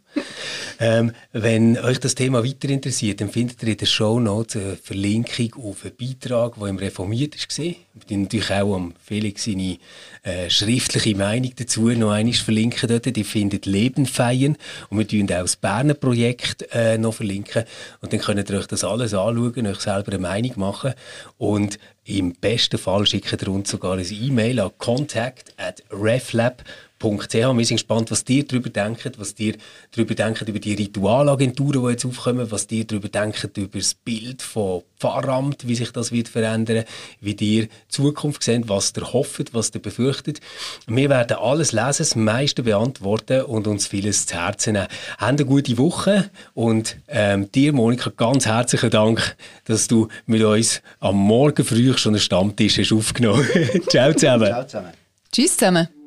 ähm, 0.81 1.13
wenn 1.33 1.79
euch 1.79 1.99
das 2.01 2.15
Thema 2.15 2.45
weiter 2.45 2.69
interessiert, 2.69 3.21
dann 3.21 3.31
findet 3.31 3.63
ihr 3.63 3.71
in 3.71 3.77
der 3.77 3.87
Show 3.87 4.21
Notes 4.21 4.57
eine 4.57 4.77
Verlinkung 4.77 5.65
auf 5.65 5.85
einen 5.85 5.97
Beitrag, 5.97 6.55
der 6.59 6.69
im 6.69 6.79
Reformiert 6.79 7.37
war. 7.37 7.65
Wir 7.65 8.19
natürlich 8.19 8.51
auch 8.51 8.75
am 8.75 8.95
Felix 9.03 9.45
seine 9.45 9.79
äh, 10.23 10.51
schriftliche 10.51 11.17
Meinung 11.17 11.53
dazu 11.57 11.89
noch 11.91 12.11
einmal 12.11 12.35
verlinken 12.35 12.89
dort. 12.89 13.15
Die 13.15 13.25
findet 13.25 13.67
Leben 13.67 14.07
feiern 14.07 14.57
und 14.91 14.99
wir 14.99 15.07
tun 15.07 15.25
auch 15.25 15.43
das 15.43 15.57
Berner 15.57 15.95
Projekt 15.95 16.67
äh, 16.73 16.99
noch 16.99 17.15
verlinken 17.15 17.65
und 18.01 18.13
dann 18.13 18.21
könnt 18.21 18.51
ihr 18.51 18.59
euch 18.59 18.67
das 18.67 18.85
alles 18.85 19.15
anschauen, 19.15 19.67
euch 19.67 19.81
selber 19.81 20.13
eine 20.13 20.19
Meinung 20.21 20.53
machen 20.57 20.95
und 21.39 21.79
im 22.05 22.33
besten 22.35 22.79
Fall 22.79 23.07
schickt 23.07 23.43
ihr 23.43 23.49
uns 23.49 23.71
sogar 23.71 23.97
ein 23.97 24.07
E-Mail 24.11 24.61
an 24.61 24.73
contact 24.79 25.55
at 25.57 25.83
reflab.com 25.91 26.65
wir 27.05 27.65
sind 27.65 27.77
gespannt, 27.77 28.11
was 28.11 28.25
ihr 28.29 28.45
darüber 28.45 28.71
denkt, 28.71 29.19
was 29.19 29.35
ihr 29.39 29.55
darüber 29.93 30.15
denkt, 30.15 30.43
über 30.49 30.59
die 30.59 30.75
Ritualagenturen, 30.75 31.85
die 31.85 31.91
jetzt 31.91 32.07
aufkommen, 32.07 32.51
was 32.51 32.67
ihr 32.71 32.85
darüber 32.85 33.09
denkt, 33.09 33.57
über 33.57 33.79
das 33.79 33.95
Bild 33.95 34.43
von 34.43 34.83
Pfarramt, 34.99 35.69
wie 35.69 35.75
sich 35.75 35.93
das 35.93 36.13
wird 36.13 36.29
verändern, 36.29 36.85
wie 37.21 37.31
ihr 37.31 37.37
die 37.37 37.69
Zukunft 37.89 38.43
seht, 38.43 38.69
was 38.69 38.93
ihr 38.97 39.13
hofft, 39.13 39.53
was 39.53 39.71
ihr 39.75 39.83
befürchtet. 39.83 40.41
Wir 40.87 41.11
werden 41.11 41.37
alles 41.37 41.73
lesen, 41.73 41.99
das 41.99 42.17
meiste 42.17 42.63
beantworten 42.63 43.43
und 43.43 43.67
uns 43.67 43.87
vieles 43.87 44.27
zu 44.27 44.37
Herzen 44.37 44.75
nehmen. 44.75 44.89
Habt 45.19 45.41
eine 45.41 45.45
gute 45.45 45.77
Woche 45.79 46.31
und 46.55 46.97
ähm, 47.09 47.51
dir, 47.53 47.73
Monika, 47.73 48.11
ganz 48.17 48.47
herzlichen 48.47 48.91
Dank, 48.91 49.37
dass 49.65 49.89
du 49.89 50.09
mit 50.27 50.43
uns 50.43 50.81
am 51.01 51.17
Morgen 51.17 51.65
früh 51.65 51.97
schon 51.97 52.15
einen 52.15 52.21
Stammtisch 52.21 52.79
hast 52.79 52.93
aufgenommen. 52.93 53.47
Ciao 53.89 54.13
zusammen. 54.13 54.47
Ciao 54.47 54.65
zusammen. 54.65 54.93
Tschüss 55.31 55.57
zusammen. 55.57 56.04